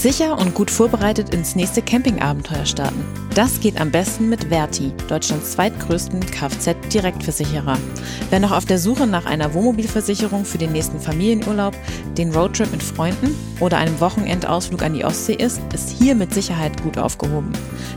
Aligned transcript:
Sicher 0.00 0.38
und 0.38 0.54
gut 0.54 0.70
vorbereitet 0.70 1.34
ins 1.34 1.56
nächste 1.56 1.82
Campingabenteuer 1.82 2.64
starten. 2.64 3.04
Das 3.34 3.60
geht 3.60 3.78
am 3.78 3.90
besten 3.90 4.30
mit 4.30 4.44
Verti, 4.44 4.94
Deutschlands 5.08 5.52
zweitgrößten 5.52 6.20
Kfz-Direktversicherer. 6.20 7.76
Wer 8.30 8.40
noch 8.40 8.52
auf 8.52 8.64
der 8.64 8.78
Suche 8.78 9.06
nach 9.06 9.26
einer 9.26 9.52
Wohnmobilversicherung 9.52 10.46
für 10.46 10.56
den 10.56 10.72
nächsten 10.72 10.98
Familienurlaub, 11.00 11.74
den 12.16 12.32
Roadtrip 12.32 12.72
mit 12.72 12.82
Freunden 12.82 13.36
oder 13.60 13.76
einem 13.76 14.00
Wochenendausflug 14.00 14.82
an 14.82 14.94
die 14.94 15.04
Ostsee 15.04 15.34
ist, 15.34 15.60
ist 15.74 15.90
hier 15.90 16.14
mit 16.14 16.32
Sicherheit 16.32 16.82
gut 16.82 16.96
aufgehoben. 16.96 17.52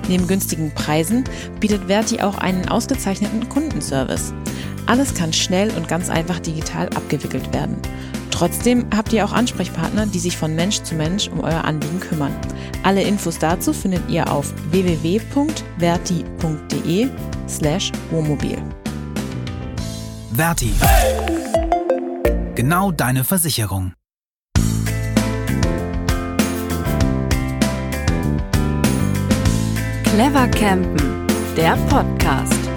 Neben 0.09 0.27
günstigen 0.27 0.73
Preisen 0.75 1.23
bietet 1.61 1.85
Verti 1.85 2.19
auch 2.19 2.37
einen 2.37 2.67
ausgezeichneten 2.67 3.47
Kundenservice. 3.47 4.33
Alles 4.87 5.13
kann 5.13 5.31
schnell 5.31 5.71
und 5.77 5.87
ganz 5.87 6.09
einfach 6.09 6.41
digital 6.41 6.87
abgewickelt 6.89 7.53
werden. 7.53 7.77
Trotzdem 8.33 8.87
habt 8.95 9.13
ihr 9.13 9.23
auch 9.23 9.31
Ansprechpartner, 9.31 10.07
die 10.07 10.17
sich 10.17 10.35
von 10.35 10.55
Mensch 10.55 10.81
zu 10.81 10.95
Mensch 10.95 11.27
um 11.27 11.41
euer 11.41 11.63
Anliegen 11.63 11.99
kümmern. 11.99 12.35
Alle 12.81 13.03
Infos 13.03 13.37
dazu 13.37 13.73
findet 13.73 14.09
ihr 14.09 14.31
auf 14.31 14.51
www.verti.de 14.71 15.49
slash 17.47 17.91
Wohnmobil. 18.09 18.57
Verti. 20.33 20.73
Genau 22.55 22.91
deine 22.91 23.23
Versicherung. 23.23 23.93
Clever 30.03 30.47
Campen, 30.47 31.27
der 31.55 31.75
Podcast. 31.87 32.72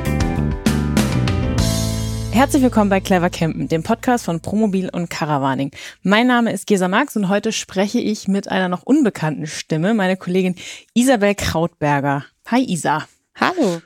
Herzlich 2.36 2.62
willkommen 2.62 2.90
bei 2.90 3.00
Clever 3.00 3.30
Campen, 3.30 3.66
dem 3.66 3.82
Podcast 3.82 4.26
von 4.26 4.40
Promobil 4.40 4.90
und 4.90 5.08
Caravaning. 5.08 5.70
Mein 6.02 6.26
Name 6.26 6.52
ist 6.52 6.66
Gesa 6.66 6.86
Marx 6.86 7.16
und 7.16 7.30
heute 7.30 7.50
spreche 7.50 7.98
ich 7.98 8.28
mit 8.28 8.50
einer 8.50 8.68
noch 8.68 8.82
unbekannten 8.82 9.46
Stimme, 9.46 9.94
meine 9.94 10.18
Kollegin 10.18 10.54
Isabel 10.92 11.34
Krautberger. 11.34 12.26
Hi 12.48 12.62
Isa. 12.62 13.08
Hallo. 13.36 13.80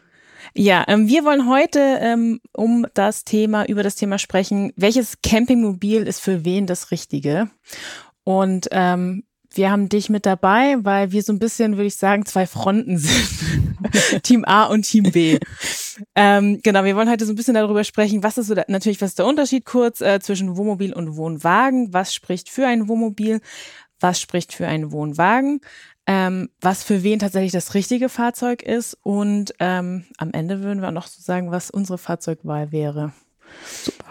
Ja, 0.52 0.84
ähm, 0.88 1.06
wir 1.06 1.24
wollen 1.24 1.48
heute 1.48 1.78
ähm, 2.00 2.40
um 2.52 2.88
das 2.92 3.22
Thema, 3.22 3.66
über 3.66 3.84
das 3.84 3.94
Thema 3.94 4.18
sprechen, 4.18 4.72
welches 4.74 5.22
Campingmobil 5.22 6.02
ist 6.02 6.18
für 6.18 6.44
wen 6.44 6.66
das 6.66 6.90
Richtige? 6.90 7.48
Und 8.24 8.66
ähm, 8.72 9.22
wir 9.52 9.70
haben 9.70 9.88
dich 9.88 10.08
mit 10.08 10.26
dabei, 10.26 10.76
weil 10.82 11.12
wir 11.12 11.22
so 11.22 11.32
ein 11.32 11.38
bisschen, 11.38 11.76
würde 11.76 11.86
ich 11.86 11.96
sagen, 11.96 12.24
zwei 12.24 12.46
Fronten 12.46 12.98
sind. 12.98 14.22
Team 14.22 14.44
A 14.44 14.64
und 14.64 14.82
Team 14.82 15.10
B. 15.10 15.38
Ähm, 16.14 16.60
genau, 16.62 16.84
wir 16.84 16.96
wollen 16.96 17.10
heute 17.10 17.26
so 17.26 17.32
ein 17.32 17.36
bisschen 17.36 17.54
darüber 17.54 17.84
sprechen, 17.84 18.22
was 18.22 18.38
ist 18.38 18.46
so 18.46 18.54
da, 18.54 18.64
natürlich, 18.68 19.00
was 19.00 19.10
ist 19.10 19.18
der 19.18 19.26
Unterschied 19.26 19.64
kurz 19.64 20.00
äh, 20.00 20.20
zwischen 20.20 20.56
Wohnmobil 20.56 20.92
und 20.92 21.16
Wohnwagen? 21.16 21.92
Was 21.92 22.14
spricht 22.14 22.48
für 22.48 22.66
ein 22.66 22.88
Wohnmobil? 22.88 23.40
Was 23.98 24.20
spricht 24.20 24.54
für 24.54 24.66
einen 24.66 24.92
Wohnwagen? 24.92 25.60
Ähm, 26.06 26.48
was 26.60 26.82
für 26.82 27.02
wen 27.02 27.18
tatsächlich 27.18 27.52
das 27.52 27.74
richtige 27.74 28.08
Fahrzeug 28.08 28.62
ist 28.62 28.96
und 29.02 29.54
ähm, 29.58 30.06
am 30.16 30.32
Ende 30.32 30.62
würden 30.62 30.80
wir 30.80 30.90
noch 30.90 31.06
so 31.06 31.20
sagen, 31.20 31.50
was 31.50 31.70
unsere 31.70 31.98
Fahrzeugwahl 31.98 32.72
wäre. 32.72 33.12
Super. 33.82 34.06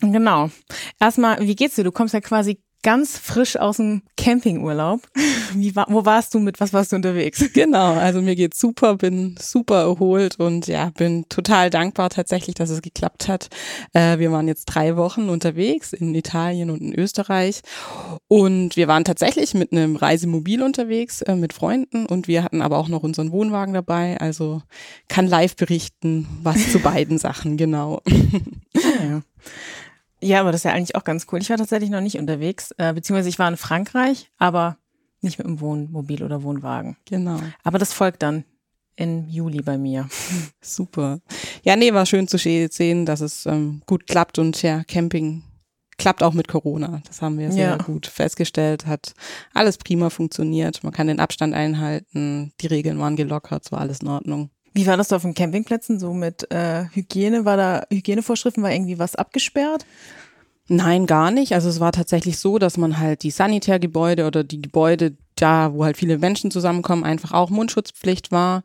Genau. 0.00 0.50
Erstmal, 0.98 1.40
wie 1.40 1.56
geht's 1.56 1.76
dir? 1.76 1.84
Du 1.84 1.92
kommst 1.92 2.14
ja 2.14 2.20
quasi 2.20 2.60
ganz 2.82 3.18
frisch 3.18 3.56
aus 3.56 3.76
dem 3.76 4.02
Campingurlaub. 4.16 5.00
Wie 5.54 5.74
war, 5.76 5.86
wo 5.88 6.04
warst 6.04 6.34
du 6.34 6.38
mit, 6.38 6.60
was 6.60 6.72
warst 6.72 6.92
du 6.92 6.96
unterwegs? 6.96 7.44
Genau, 7.60 7.94
also 7.94 8.22
mir 8.22 8.36
geht's 8.36 8.58
super, 8.58 8.96
bin 8.96 9.34
super 9.38 9.82
erholt 9.82 10.38
und 10.38 10.66
ja, 10.66 10.90
bin 10.96 11.28
total 11.28 11.68
dankbar 11.68 12.08
tatsächlich, 12.08 12.54
dass 12.54 12.70
es 12.70 12.80
geklappt 12.80 13.28
hat. 13.28 13.48
Äh, 13.92 14.18
wir 14.18 14.30
waren 14.32 14.48
jetzt 14.48 14.66
drei 14.66 14.96
Wochen 14.96 15.28
unterwegs 15.28 15.92
in 15.92 16.14
Italien 16.14 16.70
und 16.70 16.80
in 16.80 16.98
Österreich 16.98 17.60
und 18.28 18.76
wir 18.76 18.88
waren 18.88 19.04
tatsächlich 19.04 19.52
mit 19.54 19.72
einem 19.72 19.96
Reisemobil 19.96 20.62
unterwegs 20.62 21.22
äh, 21.22 21.34
mit 21.34 21.52
Freunden 21.52 22.06
und 22.06 22.28
wir 22.28 22.44
hatten 22.44 22.62
aber 22.62 22.78
auch 22.78 22.88
noch 22.88 23.02
unseren 23.02 23.32
Wohnwagen 23.32 23.74
dabei, 23.74 24.18
also 24.20 24.62
kann 25.08 25.26
live 25.26 25.56
berichten, 25.56 26.26
was 26.42 26.70
zu 26.72 26.78
beiden 26.80 27.18
Sachen, 27.18 27.56
genau. 27.56 28.00
ja. 28.74 29.22
Ja, 30.22 30.40
aber 30.40 30.52
das 30.52 30.60
ist 30.60 30.64
ja 30.64 30.72
eigentlich 30.72 30.96
auch 30.96 31.04
ganz 31.04 31.26
cool. 31.30 31.40
Ich 31.40 31.50
war 31.50 31.56
tatsächlich 31.56 31.90
noch 31.90 32.00
nicht 32.00 32.18
unterwegs, 32.18 32.72
äh, 32.76 32.92
beziehungsweise 32.92 33.28
ich 33.28 33.38
war 33.38 33.48
in 33.48 33.56
Frankreich, 33.56 34.30
aber 34.38 34.76
nicht 35.22 35.38
mit 35.38 35.46
dem 35.46 35.60
Wohnmobil 35.60 36.22
oder 36.22 36.42
Wohnwagen. 36.42 36.96
Genau. 37.06 37.40
Aber 37.62 37.78
das 37.78 37.92
folgt 37.92 38.22
dann 38.22 38.44
im 38.96 39.28
Juli 39.28 39.62
bei 39.62 39.78
mir. 39.78 40.08
Super. 40.60 41.20
Ja, 41.62 41.76
nee, 41.76 41.92
war 41.94 42.06
schön 42.06 42.28
zu 42.28 42.38
sehen, 42.38 43.06
dass 43.06 43.20
es 43.20 43.46
ähm, 43.46 43.82
gut 43.86 44.06
klappt 44.06 44.38
und 44.38 44.60
ja, 44.62 44.84
Camping 44.84 45.42
klappt 45.96 46.22
auch 46.22 46.32
mit 46.32 46.48
Corona. 46.48 47.02
Das 47.06 47.20
haben 47.20 47.38
wir 47.38 47.52
sehr 47.52 47.70
ja. 47.70 47.76
gut 47.76 48.06
festgestellt. 48.06 48.86
Hat 48.86 49.14
alles 49.52 49.76
prima 49.76 50.10
funktioniert. 50.10 50.82
Man 50.82 50.92
kann 50.92 51.06
den 51.06 51.20
Abstand 51.20 51.54
einhalten. 51.54 52.52
Die 52.60 52.66
Regeln 52.66 52.98
waren 52.98 53.16
gelockert. 53.16 53.66
Es 53.66 53.72
war 53.72 53.80
alles 53.80 54.00
in 54.00 54.08
Ordnung. 54.08 54.50
Wie 54.80 54.86
war 54.86 54.96
das 54.96 55.08
da 55.08 55.16
auf 55.16 55.22
den 55.22 55.34
Campingplätzen 55.34 56.00
so 56.00 56.14
mit 56.14 56.50
äh, 56.50 56.86
Hygiene? 56.94 57.44
War 57.44 57.58
da 57.58 57.86
Hygienevorschriften, 57.90 58.62
war 58.62 58.72
irgendwie 58.72 58.98
was 58.98 59.14
abgesperrt? 59.14 59.84
Nein, 60.68 61.04
gar 61.04 61.30
nicht. 61.30 61.52
Also 61.52 61.68
es 61.68 61.80
war 61.80 61.92
tatsächlich 61.92 62.38
so, 62.38 62.58
dass 62.58 62.78
man 62.78 62.98
halt 62.98 63.22
die 63.22 63.30
Sanitärgebäude 63.30 64.26
oder 64.26 64.42
die 64.42 64.62
Gebäude 64.62 65.18
da, 65.36 65.74
wo 65.74 65.84
halt 65.84 65.98
viele 65.98 66.16
Menschen 66.16 66.50
zusammenkommen, 66.50 67.04
einfach 67.04 67.32
auch 67.32 67.50
Mundschutzpflicht 67.50 68.32
war. 68.32 68.62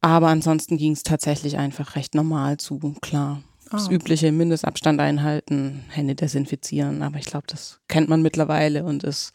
Aber 0.00 0.28
ansonsten 0.28 0.78
ging 0.78 0.92
es 0.92 1.02
tatsächlich 1.02 1.58
einfach 1.58 1.96
recht 1.96 2.14
normal 2.14 2.56
zu, 2.56 2.78
klar. 3.02 3.42
Das 3.70 3.88
oh. 3.88 3.90
übliche 3.90 4.32
Mindestabstand 4.32 4.98
einhalten, 5.00 5.84
Hände 5.90 6.14
desinfizieren. 6.14 7.02
Aber 7.02 7.18
ich 7.18 7.26
glaube, 7.26 7.44
das 7.46 7.78
kennt 7.88 8.08
man 8.08 8.22
mittlerweile 8.22 8.84
und 8.84 9.04
ist 9.04 9.34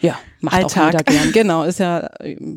ja, 0.00 0.18
macht 0.40 0.54
Alltag. 0.56 0.82
auch 0.82 0.92
jeder 0.92 1.04
gern. 1.04 1.32
Genau, 1.32 1.62
ist 1.64 1.78
ja, 1.78 2.10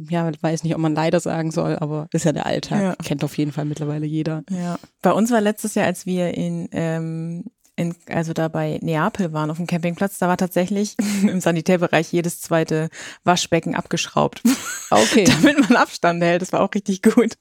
ja, 0.09 0.31
weiß 0.41 0.63
nicht, 0.63 0.75
ob 0.75 0.81
man 0.81 0.95
leider 0.95 1.19
sagen 1.19 1.51
soll, 1.51 1.77
aber 1.77 2.07
ist 2.11 2.25
ja 2.25 2.31
der 2.31 2.45
Alltag. 2.45 2.81
Ja. 2.81 2.95
Kennt 3.03 3.23
auf 3.23 3.37
jeden 3.37 3.51
Fall 3.51 3.65
mittlerweile 3.65 4.05
jeder. 4.05 4.43
Ja. 4.49 4.77
Bei 5.01 5.11
uns 5.11 5.31
war 5.31 5.41
letztes 5.41 5.75
Jahr, 5.75 5.85
als 5.85 6.05
wir 6.05 6.33
in, 6.35 6.69
ähm, 6.71 7.45
in, 7.75 7.95
also 8.09 8.33
da 8.33 8.47
bei 8.47 8.79
Neapel 8.81 9.33
waren 9.33 9.49
auf 9.49 9.57
dem 9.57 9.67
Campingplatz, 9.67 10.19
da 10.19 10.27
war 10.27 10.37
tatsächlich 10.37 10.95
im 11.23 11.41
Sanitärbereich 11.41 12.11
jedes 12.11 12.41
zweite 12.41 12.89
Waschbecken 13.23 13.75
abgeschraubt. 13.75 14.41
Okay. 14.93 15.23
Damit 15.23 15.57
man 15.57 15.77
Abstand 15.77 16.21
hält. 16.21 16.41
Das 16.41 16.51
war 16.51 16.59
auch 16.59 16.73
richtig 16.75 17.01
gut. 17.01 17.35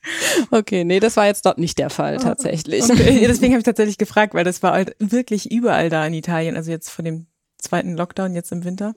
Okay, 0.53 0.84
nee, 0.84 1.00
das 1.00 1.16
war 1.16 1.27
jetzt 1.27 1.44
dort 1.44 1.59
nicht 1.59 1.81
der 1.81 1.91
Fall 1.91 2.19
tatsächlich. 2.19 2.84
Okay. 2.84 3.27
Deswegen 3.27 3.55
habe 3.55 3.59
ich 3.59 3.65
tatsächlich 3.65 3.99
gefragt, 3.99 4.34
weil 4.34 4.44
das 4.44 4.62
war 4.62 4.71
halt 4.71 4.94
wirklich 5.00 5.50
überall 5.50 5.91
da 5.91 6.06
in 6.06 6.15
Italien, 6.15 6.55
also 6.55 6.71
jetzt 6.71 6.91
von 6.91 7.05
dem 7.05 7.27
zweiten 7.62 7.97
Lockdown 7.97 8.34
jetzt 8.34 8.53
im 8.53 8.65
Winter, 8.65 8.94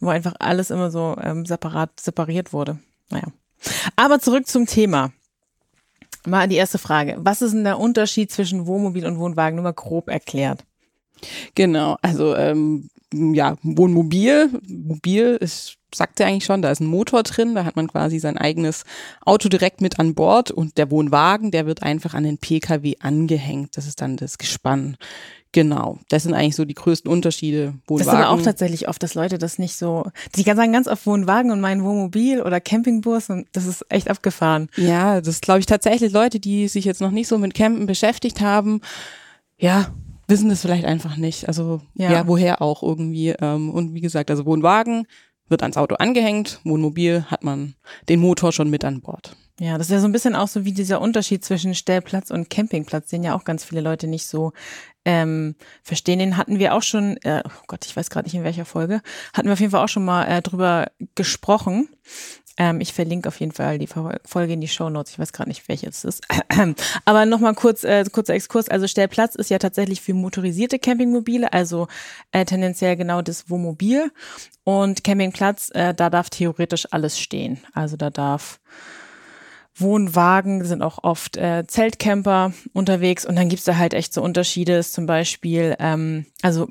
wo 0.00 0.08
einfach 0.08 0.34
alles 0.38 0.70
immer 0.70 0.90
so 0.90 1.16
ähm, 1.22 1.46
separat 1.46 2.00
separiert 2.00 2.52
wurde. 2.52 2.78
Naja. 3.10 3.28
Aber 3.96 4.20
zurück 4.20 4.46
zum 4.46 4.66
Thema. 4.66 5.12
Mal 6.26 6.48
die 6.48 6.56
erste 6.56 6.78
Frage. 6.78 7.16
Was 7.18 7.42
ist 7.42 7.52
denn 7.52 7.64
der 7.64 7.78
Unterschied 7.78 8.30
zwischen 8.30 8.66
Wohnmobil 8.66 9.06
und 9.06 9.18
Wohnwagen? 9.18 9.56
Nur 9.56 9.64
mal 9.64 9.72
grob 9.72 10.08
erklärt. 10.08 10.64
Genau, 11.54 11.96
also 12.02 12.36
ähm, 12.36 12.90
ja, 13.12 13.56
Wohnmobil, 13.62 14.50
mobil 14.66 15.36
ist 15.40 15.77
sagt 15.94 16.20
er 16.20 16.26
eigentlich 16.26 16.44
schon, 16.44 16.62
da 16.62 16.70
ist 16.70 16.80
ein 16.80 16.86
Motor 16.86 17.22
drin, 17.22 17.54
da 17.54 17.64
hat 17.64 17.76
man 17.76 17.88
quasi 17.88 18.18
sein 18.18 18.36
eigenes 18.36 18.84
Auto 19.24 19.48
direkt 19.48 19.80
mit 19.80 19.98
an 19.98 20.14
Bord 20.14 20.50
und 20.50 20.76
der 20.78 20.90
Wohnwagen, 20.90 21.50
der 21.50 21.66
wird 21.66 21.82
einfach 21.82 22.14
an 22.14 22.24
den 22.24 22.38
Pkw 22.38 22.96
angehängt. 23.00 23.76
Das 23.76 23.86
ist 23.86 24.00
dann 24.00 24.16
das 24.16 24.38
Gespann. 24.38 24.96
Genau, 25.52 25.98
das 26.10 26.24
sind 26.24 26.34
eigentlich 26.34 26.56
so 26.56 26.66
die 26.66 26.74
größten 26.74 27.10
Unterschiede. 27.10 27.74
Wohnwagen. 27.86 28.06
Das 28.06 28.06
ist 28.06 28.08
aber 28.08 28.30
auch 28.30 28.42
tatsächlich 28.42 28.86
oft, 28.88 29.02
dass 29.02 29.14
Leute 29.14 29.38
das 29.38 29.58
nicht 29.58 29.76
so, 29.76 30.04
die 30.36 30.42
sagen 30.42 30.72
ganz 30.72 30.88
oft 30.88 31.06
Wohnwagen 31.06 31.50
und 31.50 31.60
mein 31.60 31.82
Wohnmobil 31.82 32.42
oder 32.42 32.60
Campingbus 32.60 33.30
und 33.30 33.46
das 33.52 33.66
ist 33.66 33.84
echt 33.88 34.10
abgefahren. 34.10 34.68
Ja, 34.76 35.22
das 35.22 35.40
glaube 35.40 35.60
ich 35.60 35.66
tatsächlich 35.66 36.12
Leute, 36.12 36.38
die 36.38 36.68
sich 36.68 36.84
jetzt 36.84 37.00
noch 37.00 37.10
nicht 37.10 37.28
so 37.28 37.38
mit 37.38 37.54
Campen 37.54 37.86
beschäftigt 37.86 38.42
haben. 38.42 38.82
Ja, 39.56 39.94
wissen 40.26 40.50
das 40.50 40.60
vielleicht 40.60 40.84
einfach 40.84 41.16
nicht. 41.16 41.48
Also 41.48 41.80
ja, 41.94 42.12
ja 42.12 42.26
woher 42.28 42.60
auch 42.60 42.82
irgendwie. 42.82 43.30
Ähm, 43.30 43.70
und 43.70 43.94
wie 43.94 44.02
gesagt, 44.02 44.30
also 44.30 44.44
Wohnwagen 44.44 45.06
wird 45.48 45.62
ans 45.62 45.76
Auto 45.76 45.96
angehängt, 45.96 46.60
Wohnmobil 46.64 47.24
hat 47.28 47.44
man 47.44 47.74
den 48.08 48.20
Motor 48.20 48.52
schon 48.52 48.70
mit 48.70 48.84
an 48.84 49.00
Bord. 49.00 49.36
Ja, 49.60 49.76
das 49.76 49.88
ist 49.88 49.92
ja 49.92 50.00
so 50.00 50.06
ein 50.06 50.12
bisschen 50.12 50.36
auch 50.36 50.46
so 50.46 50.64
wie 50.64 50.72
dieser 50.72 51.00
Unterschied 51.00 51.44
zwischen 51.44 51.74
Stellplatz 51.74 52.30
und 52.30 52.48
Campingplatz, 52.48 53.08
den 53.08 53.24
ja 53.24 53.34
auch 53.34 53.42
ganz 53.42 53.64
viele 53.64 53.80
Leute 53.80 54.06
nicht 54.06 54.26
so 54.26 54.52
ähm, 55.04 55.56
verstehen. 55.82 56.20
Den 56.20 56.36
hatten 56.36 56.60
wir 56.60 56.74
auch 56.74 56.82
schon, 56.82 57.16
äh, 57.22 57.42
oh 57.44 57.62
Gott, 57.66 57.84
ich 57.84 57.96
weiß 57.96 58.08
gerade 58.08 58.26
nicht 58.26 58.34
in 58.34 58.44
welcher 58.44 58.64
Folge, 58.64 59.02
hatten 59.34 59.48
wir 59.48 59.54
auf 59.54 59.60
jeden 59.60 59.72
Fall 59.72 59.82
auch 59.82 59.88
schon 59.88 60.04
mal 60.04 60.26
äh, 60.26 60.42
drüber 60.42 60.86
gesprochen. 61.16 61.88
Ähm, 62.58 62.80
ich 62.80 62.92
verlinke 62.92 63.28
auf 63.28 63.38
jeden 63.38 63.52
Fall 63.52 63.78
die 63.78 63.86
Folge 63.86 64.52
in 64.52 64.60
die 64.60 64.68
Show 64.68 64.90
Notes. 64.90 65.12
Ich 65.12 65.18
weiß 65.18 65.32
gerade 65.32 65.48
nicht, 65.48 65.68
welche 65.68 65.88
es 65.88 66.04
ist. 66.04 66.26
Aber 67.04 67.24
nochmal 67.24 67.54
kurz, 67.54 67.84
äh, 67.84 68.04
kurzer 68.10 68.34
Exkurs. 68.34 68.68
Also 68.68 68.88
Stellplatz 68.88 69.36
ist 69.36 69.48
ja 69.48 69.58
tatsächlich 69.58 70.00
für 70.00 70.12
motorisierte 70.12 70.80
Campingmobile, 70.80 71.52
also 71.52 71.86
äh, 72.32 72.44
tendenziell 72.44 72.96
genau 72.96 73.22
das 73.22 73.48
Wohnmobil. 73.48 74.10
Und 74.64 75.04
Campingplatz, 75.04 75.70
äh, 75.72 75.94
da 75.94 76.10
darf 76.10 76.28
theoretisch 76.28 76.86
alles 76.90 77.18
stehen. 77.18 77.60
Also 77.72 77.96
da 77.96 78.10
darf 78.10 78.60
Wohnwagen 79.76 80.64
sind 80.64 80.82
auch 80.82 81.04
oft 81.04 81.36
äh, 81.36 81.64
Zeltcamper 81.66 82.52
unterwegs 82.72 83.24
und 83.24 83.36
dann 83.36 83.48
gibt's 83.48 83.64
da 83.64 83.76
halt 83.76 83.94
echt 83.94 84.12
so 84.12 84.22
Unterschiede. 84.22 84.74
Ist 84.74 84.92
zum 84.92 85.06
Beispiel, 85.06 85.76
ähm, 85.78 86.26
also 86.42 86.68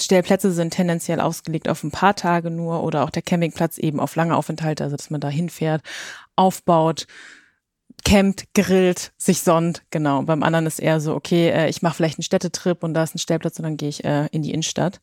Stellplätze 0.00 0.52
sind 0.52 0.72
tendenziell 0.72 1.20
ausgelegt 1.20 1.68
auf 1.68 1.82
ein 1.84 1.90
paar 1.90 2.14
Tage 2.14 2.50
nur 2.50 2.82
oder 2.82 3.04
auch 3.04 3.10
der 3.10 3.22
Campingplatz 3.22 3.78
eben 3.78 4.00
auf 4.00 4.16
lange 4.16 4.36
Aufenthalte, 4.36 4.84
also 4.84 4.96
dass 4.96 5.10
man 5.10 5.20
da 5.20 5.28
hinfährt, 5.28 5.82
aufbaut, 6.36 7.06
campt, 8.04 8.54
grillt, 8.54 9.12
sich 9.16 9.40
sonnt, 9.42 9.82
genau. 9.90 10.22
Beim 10.22 10.42
anderen 10.42 10.66
ist 10.66 10.80
eher 10.80 11.00
so, 11.00 11.14
okay, 11.14 11.50
äh, 11.50 11.68
ich 11.68 11.82
mache 11.82 11.94
vielleicht 11.94 12.18
einen 12.18 12.24
Städtetrip 12.24 12.82
und 12.82 12.94
da 12.94 13.02
ist 13.02 13.14
ein 13.14 13.18
Stellplatz 13.18 13.58
und 13.58 13.64
dann 13.64 13.76
gehe 13.76 13.88
ich 13.88 14.04
äh, 14.04 14.26
in 14.32 14.42
die 14.42 14.52
Innenstadt. 14.52 15.00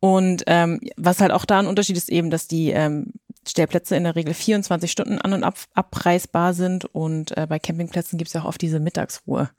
Und 0.00 0.44
ähm, 0.46 0.80
was 0.96 1.20
halt 1.20 1.32
auch 1.32 1.44
da 1.44 1.58
ein 1.58 1.66
Unterschied 1.66 1.96
ist 1.96 2.10
eben, 2.10 2.30
dass 2.30 2.46
die 2.46 2.70
ähm, 2.70 3.12
Stellplätze 3.48 3.96
in 3.96 4.04
der 4.04 4.16
Regel 4.16 4.34
24 4.34 4.90
Stunden 4.90 5.18
an- 5.18 5.32
und 5.32 5.44
ab 5.44 5.56
abpreisbar 5.74 6.52
sind 6.52 6.84
und 6.84 7.36
äh, 7.36 7.46
bei 7.48 7.58
Campingplätzen 7.58 8.18
gibt 8.18 8.28
es 8.28 8.34
ja 8.34 8.42
auch 8.42 8.46
oft 8.46 8.60
diese 8.60 8.80
Mittagsruhe, 8.80 9.50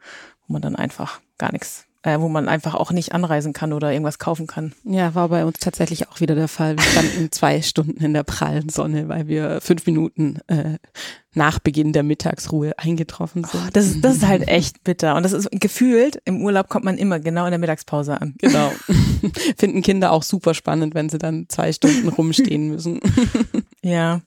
wo 0.46 0.54
man 0.54 0.62
dann 0.62 0.76
einfach 0.76 1.22
gar 1.38 1.52
nichts 1.52 1.87
äh, 2.08 2.22
wo 2.22 2.30
man 2.30 2.48
einfach 2.48 2.74
auch 2.74 2.94
nicht 2.94 3.12
anreisen 3.12 3.52
kann 3.52 3.74
oder 3.74 3.92
irgendwas 3.92 4.18
kaufen 4.18 4.48
kann. 4.48 4.72
Ja, 4.86 5.14
war 5.14 5.28
bei 5.28 5.44
uns 5.44 5.60
tatsächlich 5.60 6.08
auch 6.08 6.22
wieder 6.22 6.36
der 6.36 6.48
Fall. 6.48 6.78
Wir 6.78 6.84
standen 6.84 7.32
zwei 7.32 7.62
Stunden 7.62 8.02
in 8.02 8.14
der 8.14 8.24
prallen 8.24 8.70
Sonne, 8.70 9.10
weil 9.10 9.28
wir 9.28 9.60
fünf 9.60 9.86
Minuten 9.86 10.40
äh, 10.48 10.78
nach 11.34 11.60
Beginn 11.60 11.92
der 11.92 12.04
Mittagsruhe 12.04 12.80
eingetroffen 12.80 13.44
sind. 13.44 13.62
Oh, 13.62 13.70
das, 13.74 13.88
ist, 13.88 14.06
das 14.06 14.16
ist 14.16 14.26
halt 14.26 14.48
echt 14.48 14.86
bitter. 14.86 15.16
Und 15.18 15.24
das 15.24 15.34
ist 15.34 15.50
gefühlt, 15.52 16.22
im 16.24 16.42
Urlaub 16.42 16.70
kommt 16.70 16.86
man 16.86 16.98
immer 16.98 17.20
genau 17.20 17.44
in 17.44 17.52
der 17.52 17.60
Mittagspause 17.60 18.22
an. 18.22 18.36
Genau. 18.38 18.72
Finden 19.58 19.82
Kinder 19.82 20.14
auch 20.14 20.24
super 20.24 20.54
spannend, 20.54 20.96
wenn 20.96 21.10
sie 21.10 21.18
dann 21.18 21.48
zwei 21.50 21.74
Stunden 21.74 22.08
rumstehen 22.08 22.70
müssen. 22.70 23.02
ja. 23.84 24.22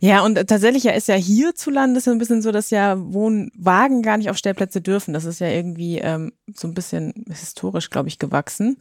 Ja, 0.00 0.24
und 0.24 0.34
tatsächlich 0.34 0.84
ja 0.84 0.92
ist 0.92 1.08
ja 1.08 1.14
hierzulande 1.14 2.00
so 2.00 2.10
ein 2.10 2.18
bisschen 2.18 2.42
so, 2.42 2.52
dass 2.52 2.70
ja 2.70 2.96
Wohnwagen 2.98 4.02
gar 4.02 4.16
nicht 4.16 4.30
auf 4.30 4.36
Stellplätze 4.36 4.80
dürfen. 4.80 5.14
Das 5.14 5.24
ist 5.24 5.40
ja 5.40 5.48
irgendwie 5.48 5.98
ähm, 5.98 6.32
so 6.54 6.68
ein 6.68 6.74
bisschen 6.74 7.24
historisch, 7.28 7.90
glaube 7.90 8.08
ich, 8.08 8.18
gewachsen. 8.18 8.78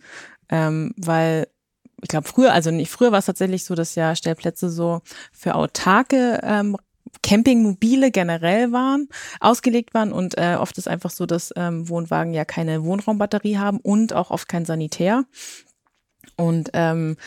Ähm, 0.49 0.93
weil 0.97 1.47
ich 2.01 2.09
glaube, 2.09 2.27
früher, 2.27 2.53
also 2.53 2.71
nicht 2.71 2.91
früher 2.91 3.11
war 3.11 3.19
es 3.19 3.25
tatsächlich 3.25 3.65
so, 3.65 3.75
dass 3.75 3.95
ja 3.95 4.15
Stellplätze 4.15 4.69
so 4.69 5.01
für 5.31 5.55
autarke 5.55 6.39
ähm, 6.43 6.77
Campingmobile 7.23 8.11
generell 8.11 8.71
waren, 8.71 9.07
ausgelegt 9.39 9.93
waren 9.93 10.11
und 10.11 10.37
äh, 10.37 10.55
oft 10.59 10.77
ist 10.77 10.87
einfach 10.87 11.09
so, 11.09 11.25
dass 11.25 11.53
ähm, 11.55 11.89
Wohnwagen 11.89 12.33
ja 12.33 12.45
keine 12.45 12.83
Wohnraumbatterie 12.83 13.57
haben 13.57 13.79
und 13.79 14.13
auch 14.13 14.31
oft 14.31 14.47
kein 14.47 14.65
Sanitär. 14.65 15.25
Und 16.35 16.69
ähm, 16.73 17.17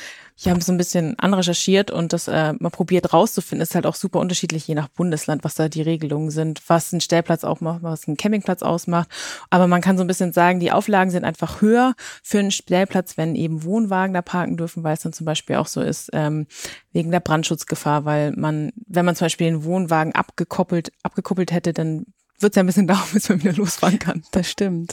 ich 0.40 0.48
habe 0.48 0.62
so 0.62 0.72
ein 0.72 0.78
bisschen 0.78 1.18
anrecherchiert 1.18 1.90
und 1.90 2.14
das 2.14 2.26
äh, 2.26 2.54
mal 2.58 2.70
probiert 2.70 3.12
rauszufinden. 3.12 3.62
Ist 3.62 3.74
halt 3.74 3.84
auch 3.84 3.94
super 3.94 4.20
unterschiedlich, 4.20 4.66
je 4.66 4.74
nach 4.74 4.88
Bundesland, 4.88 5.44
was 5.44 5.54
da 5.54 5.68
die 5.68 5.82
Regelungen 5.82 6.30
sind, 6.30 6.62
was 6.66 6.94
ein 6.94 7.02
Stellplatz 7.02 7.44
auch 7.44 7.60
macht, 7.60 7.82
was 7.82 8.08
ein 8.08 8.16
Campingplatz 8.16 8.62
ausmacht. 8.62 9.10
Aber 9.50 9.66
man 9.66 9.82
kann 9.82 9.98
so 9.98 10.04
ein 10.04 10.06
bisschen 10.06 10.32
sagen, 10.32 10.58
die 10.58 10.72
Auflagen 10.72 11.10
sind 11.10 11.24
einfach 11.24 11.60
höher 11.60 11.94
für 12.22 12.38
einen 12.38 12.52
Stellplatz, 12.52 13.18
wenn 13.18 13.34
eben 13.34 13.64
Wohnwagen 13.64 14.14
da 14.14 14.22
parken 14.22 14.56
dürfen, 14.56 14.82
weil 14.82 14.94
es 14.94 15.02
dann 15.02 15.12
zum 15.12 15.26
Beispiel 15.26 15.56
auch 15.56 15.66
so 15.66 15.82
ist, 15.82 16.08
ähm, 16.14 16.46
wegen 16.90 17.10
der 17.10 17.20
Brandschutzgefahr, 17.20 18.06
weil 18.06 18.32
man, 18.32 18.72
wenn 18.86 19.04
man 19.04 19.16
zum 19.16 19.26
Beispiel 19.26 19.48
einen 19.48 19.64
Wohnwagen 19.64 20.14
abgekoppelt, 20.14 20.90
abgekuppelt 21.02 21.52
hätte, 21.52 21.74
dann 21.74 22.06
wird 22.42 22.52
es 22.52 22.56
ja 22.56 22.62
ein 22.62 22.66
bisschen 22.66 22.86
dauern, 22.88 23.08
bis 23.12 23.28
man 23.28 23.42
wieder 23.42 23.52
losfahren 23.52 23.98
kann. 23.98 24.22
Das 24.32 24.50
stimmt. 24.50 24.92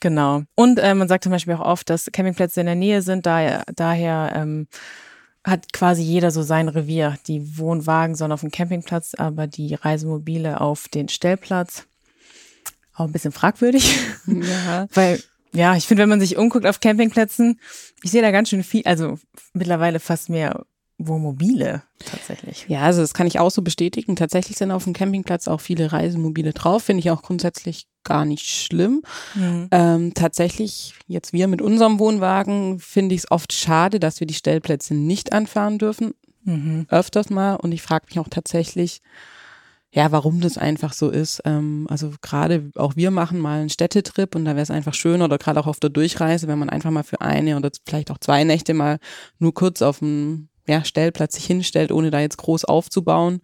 Genau. 0.00 0.42
Und 0.54 0.78
äh, 0.78 0.94
man 0.94 1.08
sagt 1.08 1.24
zum 1.24 1.32
Beispiel 1.32 1.54
auch 1.54 1.60
oft, 1.60 1.90
dass 1.90 2.10
Campingplätze 2.12 2.60
in 2.60 2.66
der 2.66 2.74
Nähe 2.74 3.02
sind, 3.02 3.26
daher, 3.26 3.64
daher 3.74 4.32
ähm, 4.34 4.66
hat 5.44 5.72
quasi 5.72 6.02
jeder 6.02 6.30
so 6.30 6.42
sein 6.42 6.68
Revier. 6.68 7.18
Die 7.26 7.58
Wohnwagen 7.58 8.16
sollen 8.16 8.32
auf 8.32 8.40
dem 8.40 8.50
Campingplatz, 8.50 9.14
aber 9.14 9.46
die 9.46 9.74
Reisemobile 9.74 10.60
auf 10.60 10.88
den 10.88 11.08
Stellplatz. 11.08 11.86
Auch 12.94 13.04
ein 13.04 13.12
bisschen 13.12 13.32
fragwürdig. 13.32 13.96
Ja. 14.26 14.88
Weil, 14.94 15.22
ja, 15.52 15.76
ich 15.76 15.86
finde, 15.86 16.02
wenn 16.02 16.08
man 16.08 16.20
sich 16.20 16.36
umguckt 16.36 16.66
auf 16.66 16.80
Campingplätzen, 16.80 17.60
ich 18.02 18.10
sehe 18.10 18.22
da 18.22 18.30
ganz 18.32 18.48
schön 18.48 18.64
viel, 18.64 18.82
also 18.84 19.18
mittlerweile 19.52 20.00
fast 20.00 20.28
mehr 20.28 20.66
Wohnmobile 20.98 21.82
tatsächlich. 21.98 22.66
Ja, 22.68 22.82
also 22.82 23.02
das 23.02 23.12
kann 23.12 23.26
ich 23.26 23.38
auch 23.38 23.50
so 23.50 23.62
bestätigen. 23.62 24.16
Tatsächlich 24.16 24.56
sind 24.56 24.70
auf 24.70 24.84
dem 24.84 24.94
Campingplatz 24.94 25.46
auch 25.46 25.60
viele 25.60 25.92
Reisemobile 25.92 26.52
drauf. 26.52 26.84
Finde 26.84 27.00
ich 27.00 27.10
auch 27.10 27.22
grundsätzlich 27.22 27.86
gar 28.02 28.24
nicht 28.24 28.46
schlimm. 28.46 29.02
Mhm. 29.34 29.68
Ähm, 29.72 30.14
tatsächlich, 30.14 30.94
jetzt 31.06 31.32
wir 31.32 31.48
mit 31.48 31.60
unserem 31.60 31.98
Wohnwagen, 31.98 32.78
finde 32.78 33.14
ich 33.14 33.22
es 33.22 33.30
oft 33.30 33.52
schade, 33.52 34.00
dass 34.00 34.20
wir 34.20 34.26
die 34.26 34.34
Stellplätze 34.34 34.94
nicht 34.94 35.32
anfahren 35.32 35.78
dürfen. 35.78 36.14
Mhm. 36.44 36.86
Öfters 36.88 37.28
mal. 37.28 37.56
Und 37.56 37.72
ich 37.72 37.82
frage 37.82 38.06
mich 38.08 38.18
auch 38.18 38.28
tatsächlich, 38.28 39.02
ja, 39.90 40.12
warum 40.12 40.40
das 40.40 40.56
einfach 40.56 40.92
so 40.92 41.10
ist. 41.10 41.42
Ähm, 41.44 41.86
also 41.90 42.12
gerade 42.22 42.70
auch 42.76 42.96
wir 42.96 43.10
machen 43.10 43.38
mal 43.38 43.60
einen 43.60 43.70
Städtetrip 43.70 44.34
und 44.34 44.44
da 44.44 44.52
wäre 44.52 44.62
es 44.62 44.70
einfach 44.70 44.94
schön 44.94 45.20
oder 45.20 45.36
gerade 45.38 45.60
auch 45.60 45.66
auf 45.66 45.80
der 45.80 45.90
Durchreise, 45.90 46.48
wenn 46.48 46.58
man 46.58 46.70
einfach 46.70 46.90
mal 46.90 47.02
für 47.02 47.20
eine 47.20 47.56
oder 47.56 47.70
vielleicht 47.84 48.10
auch 48.10 48.18
zwei 48.18 48.44
Nächte 48.44 48.72
mal 48.72 48.98
nur 49.38 49.54
kurz 49.54 49.82
auf 49.82 49.98
dem 49.98 50.48
ja, 50.66 50.84
Stellplatz 50.84 51.34
sich 51.34 51.46
hinstellt, 51.46 51.92
ohne 51.92 52.10
da 52.10 52.20
jetzt 52.20 52.38
groß 52.38 52.64
aufzubauen. 52.64 53.40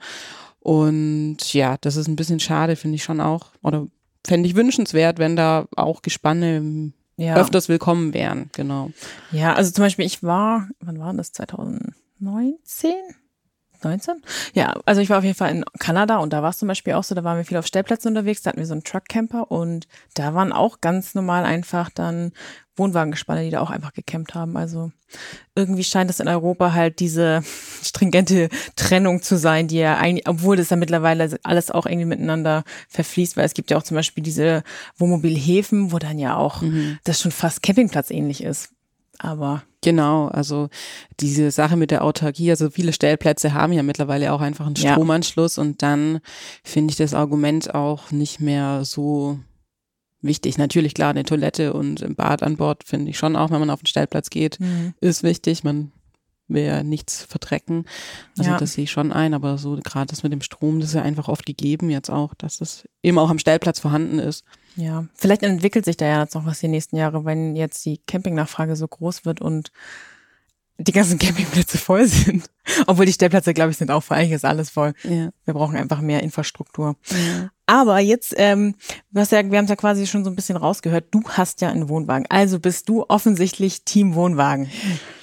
Und 0.61 1.53
ja, 1.53 1.77
das 1.81 1.97
ist 1.97 2.09
ein 2.09 2.17
bisschen 2.17 2.41
schade, 2.41 2.77
finde 2.77 2.97
ich 2.97 3.05
schon 3.05 3.21
auch. 3.21 3.47
Oder 3.63 3.87
fände 4.27 4.49
ich 4.49 4.55
wünschenswert, 4.55 5.19
wenn 5.19 5.37
da 5.37 5.67
auch 5.77 6.03
Gespanne 6.03 6.93
ja. 7.17 7.37
öfters 7.37 7.69
willkommen 7.69 8.15
wären, 8.15 8.51
genau. 8.53 8.91
Ja, 9.33 9.55
also 9.55 9.73
zum 9.73 9.85
Beispiel, 9.85 10.07
ich 10.07 10.23
war, 10.23 10.69
wann 10.81 10.99
war 10.99 11.13
das? 11.15 11.33
2019? 11.33 12.93
19? 13.85 14.23
Ja, 14.55 14.75
also 14.85 15.01
ich 15.01 15.11
war 15.11 15.19
auf 15.19 15.25
jeden 15.25 15.37
Fall 15.37 15.51
in 15.51 15.65
Kanada 15.79 16.19
und 16.19 16.33
da 16.33 16.43
war 16.43 16.51
es 16.51 16.59
zum 16.59 16.69
Beispiel 16.69 16.95
auch 16.95 17.05
so, 17.05 17.15
da 17.15 17.25
waren 17.25 17.37
wir 17.37 17.45
viel 17.45 17.57
auf 17.57 17.67
Stellplätzen 17.67 18.09
unterwegs, 18.09 18.43
da 18.43 18.51
hatten 18.51 18.59
wir 18.59 18.67
so 18.67 18.75
einen 18.75 18.85
Truckcamper 18.85 19.51
und 19.51 19.87
da 20.15 20.35
waren 20.35 20.53
auch 20.53 20.81
ganz 20.81 21.15
normal 21.15 21.45
einfach 21.45 21.91
dann 21.91 22.33
Wohnwagengespanne, 22.77 23.45
die 23.45 23.51
da 23.51 23.61
auch 23.61 23.71
einfach 23.71 23.93
gecampt 23.93 24.35
haben. 24.35 24.57
Also 24.57 24.93
irgendwie 25.55 25.85
scheint 25.85 26.11
es 26.11 26.21
in 26.21 26.29
Europa 26.29 26.73
halt 26.73 27.01
diese 27.01 27.43
stringente 27.83 28.49
Trennung 28.77 29.23
zu 29.23 29.37
sein, 29.37 29.69
die 29.69 29.79
ja 29.79 29.99
eigentlich, 29.99 30.27
obwohl 30.27 30.57
das 30.57 30.71
ja 30.71 30.77
mittlerweile 30.77 31.39
alles 31.43 31.71
auch 31.71 31.87
irgendwie 31.87 32.07
miteinander 32.07 32.65
verfließt, 32.89 33.37
weil 33.37 33.45
es 33.45 33.55
gibt 33.55 33.71
ja 33.71 33.77
auch 33.77 33.83
zum 33.83 33.97
Beispiel 33.97 34.25
diese 34.25 34.63
Wohnmobilhäfen, 34.97 35.93
wo 35.93 35.99
dann 35.99 36.19
ja 36.19 36.37
auch 36.37 36.63
mhm. 36.63 36.99
das 37.05 37.21
schon 37.21 37.33
fast 37.33 37.63
Campingplatz 37.63 38.11
ähnlich 38.11 38.43
ist. 38.43 38.71
Aber 39.19 39.63
Genau, 39.83 40.29
also 40.29 40.69
diese 41.19 41.51
Sache 41.51 41.77
mit 41.77 41.91
der 41.91 42.05
Autarkie, 42.05 42.51
also 42.51 42.71
viele 42.71 42.93
Stellplätze 42.93 43.53
haben 43.53 43.73
ja 43.73 43.83
mittlerweile 43.83 44.33
auch 44.33 44.41
einfach 44.41 44.67
einen 44.67 44.77
Stromanschluss 44.77 45.57
ja. 45.57 45.63
und 45.63 45.83
dann 45.83 46.21
finde 46.63 46.93
ich 46.93 46.97
das 46.97 47.15
Argument 47.15 47.75
auch 47.75 48.13
nicht 48.13 48.41
mehr 48.41 48.85
so 48.85 49.41
wichtig. 50.21 50.57
Natürlich, 50.57 50.95
klar, 50.95 51.11
eine 51.11 51.25
Toilette 51.25 51.73
und 51.73 52.01
ein 52.01 52.15
Bad 52.15 52.45
an 52.45 52.57
Bord 52.57 52.85
finde 52.85 53.11
ich 53.11 53.19
schon 53.19 53.35
auch, 53.35 53.51
wenn 53.51 53.59
man 53.59 53.71
auf 53.71 53.81
den 53.81 53.87
Stellplatz 53.87 54.31
geht, 54.31 54.61
mhm. 54.61 54.95
ist 55.01 55.25
wichtig. 55.25 55.65
Man 55.65 55.91
will 56.53 56.65
ja 56.65 56.83
nichts 56.83 57.23
verdrecken. 57.25 57.85
Also 58.39 58.51
ja. 58.51 58.59
das 58.59 58.75
sehe 58.75 58.85
ich 58.85 58.91
schon 58.91 59.13
ein, 59.13 59.35
aber 59.35 59.59
so 59.59 59.79
gerade 59.83 60.07
das 60.07 60.23
mit 60.23 60.33
dem 60.33 60.43
Strom, 60.43 60.81
das 60.81 60.91
ist 60.91 60.95
ja 60.95 61.03
einfach 61.03 61.29
oft 61.29 61.47
gegeben 61.47 61.91
jetzt 61.91 62.11
auch, 62.11 62.35
dass 62.35 62.59
das 62.59 62.89
eben 63.03 63.19
auch 63.19 63.31
am 63.31 63.39
Stellplatz 63.39 63.81
vorhanden 63.81 64.19
ist. 64.19 64.45
Ja, 64.77 65.07
vielleicht 65.15 65.43
entwickelt 65.43 65.85
sich 65.85 65.97
da 65.97 66.07
ja 66.07 66.23
jetzt 66.23 66.35
noch 66.35 66.47
was 66.47 66.61
die 66.61 66.69
nächsten 66.69 66.97
Jahre, 66.97 67.25
wenn 67.25 67.57
jetzt 67.57 67.85
die 67.85 67.99
Campingnachfrage 68.07 68.77
so 68.77 68.89
groß 68.89 69.25
wird 69.25 69.41
und 69.41 69.71
die 70.79 70.93
ganzen 70.93 71.19
Campingplätze 71.19 71.79
voll 71.79 72.07
sind. 72.07 72.49
Obwohl 72.87 73.07
die 73.07 73.13
Stellplätze, 73.13 73.55
glaube 73.55 73.71
ich, 73.71 73.77
sind 73.77 73.91
auch 73.91 74.03
voll. 74.03 74.17
Eigentlich 74.17 74.33
ist 74.33 74.45
alles 74.45 74.71
voll. 74.71 74.95
Ja. 75.05 75.31
Wir 75.45 75.55
brauchen 75.55 75.77
einfach 75.77 76.01
mehr 76.01 76.23
Infrastruktur. 76.23 76.97
Ja. 77.11 77.51
Aber 77.73 78.01
jetzt, 78.01 78.35
ähm, 78.37 78.75
was 79.13 79.31
ja, 79.31 79.51
wir 79.51 79.57
haben 79.57 79.65
es 79.65 79.71
ja 79.71 79.77
quasi 79.77 80.07
schon 80.07 80.25
so 80.25 80.31
ein 80.31 80.37
bisschen 80.37 80.59
rausgehört, 80.59 81.07
du 81.11 81.23
hast 81.27 81.63
ja 81.63 81.71
einen 81.71 81.89
Wohnwagen. 81.89 82.27
Also 82.29 82.61
bist 82.61 82.87
du 82.91 83.07
offensichtlich 83.09 83.87
Team 83.87 84.15
Wohnwagen. 84.15 84.71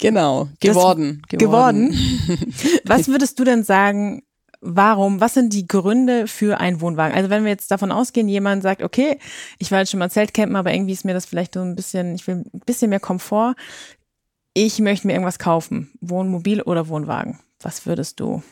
Genau, 0.00 0.48
geworden. 0.58 1.22
Das, 1.30 1.38
geworden. 1.38 1.92
geworden. 1.92 2.52
was 2.84 3.06
würdest 3.06 3.38
du 3.38 3.44
denn 3.44 3.62
sagen, 3.62 4.24
warum, 4.60 5.20
was 5.20 5.34
sind 5.34 5.52
die 5.52 5.68
Gründe 5.68 6.26
für 6.26 6.58
einen 6.58 6.80
Wohnwagen? 6.80 7.16
Also 7.16 7.30
wenn 7.30 7.44
wir 7.44 7.52
jetzt 7.52 7.70
davon 7.70 7.92
ausgehen, 7.92 8.28
jemand 8.28 8.64
sagt, 8.64 8.82
okay, 8.82 9.20
ich 9.60 9.70
war 9.70 9.78
jetzt 9.78 9.92
schon 9.92 10.00
mal 10.00 10.10
Zeltcampen, 10.10 10.56
aber 10.56 10.74
irgendwie 10.74 10.94
ist 10.94 11.04
mir 11.04 11.14
das 11.14 11.26
vielleicht 11.26 11.54
so 11.54 11.60
ein 11.60 11.76
bisschen, 11.76 12.16
ich 12.16 12.26
will 12.26 12.42
ein 12.52 12.62
bisschen 12.66 12.90
mehr 12.90 12.98
Komfort. 12.98 13.54
Ich 14.54 14.80
möchte 14.80 15.06
mir 15.06 15.12
irgendwas 15.12 15.38
kaufen. 15.38 15.92
Wohnmobil 16.00 16.62
oder 16.62 16.88
Wohnwagen. 16.88 17.38
Was 17.60 17.86
würdest 17.86 18.18
du? 18.18 18.42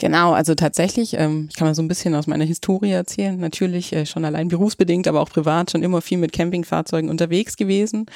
Genau, 0.00 0.32
also 0.32 0.54
tatsächlich, 0.54 1.14
ähm, 1.14 1.48
ich 1.50 1.56
kann 1.56 1.66
mal 1.66 1.74
so 1.74 1.82
ein 1.82 1.88
bisschen 1.88 2.14
aus 2.14 2.28
meiner 2.28 2.44
Historie 2.44 2.92
erzählen. 2.92 3.38
Natürlich 3.38 3.92
äh, 3.92 4.06
schon 4.06 4.24
allein 4.24 4.46
berufsbedingt, 4.46 5.08
aber 5.08 5.20
auch 5.20 5.28
privat 5.28 5.72
schon 5.72 5.82
immer 5.82 6.00
viel 6.00 6.18
mit 6.18 6.32
Campingfahrzeugen 6.32 7.10
unterwegs 7.10 7.56
gewesen. 7.56 8.06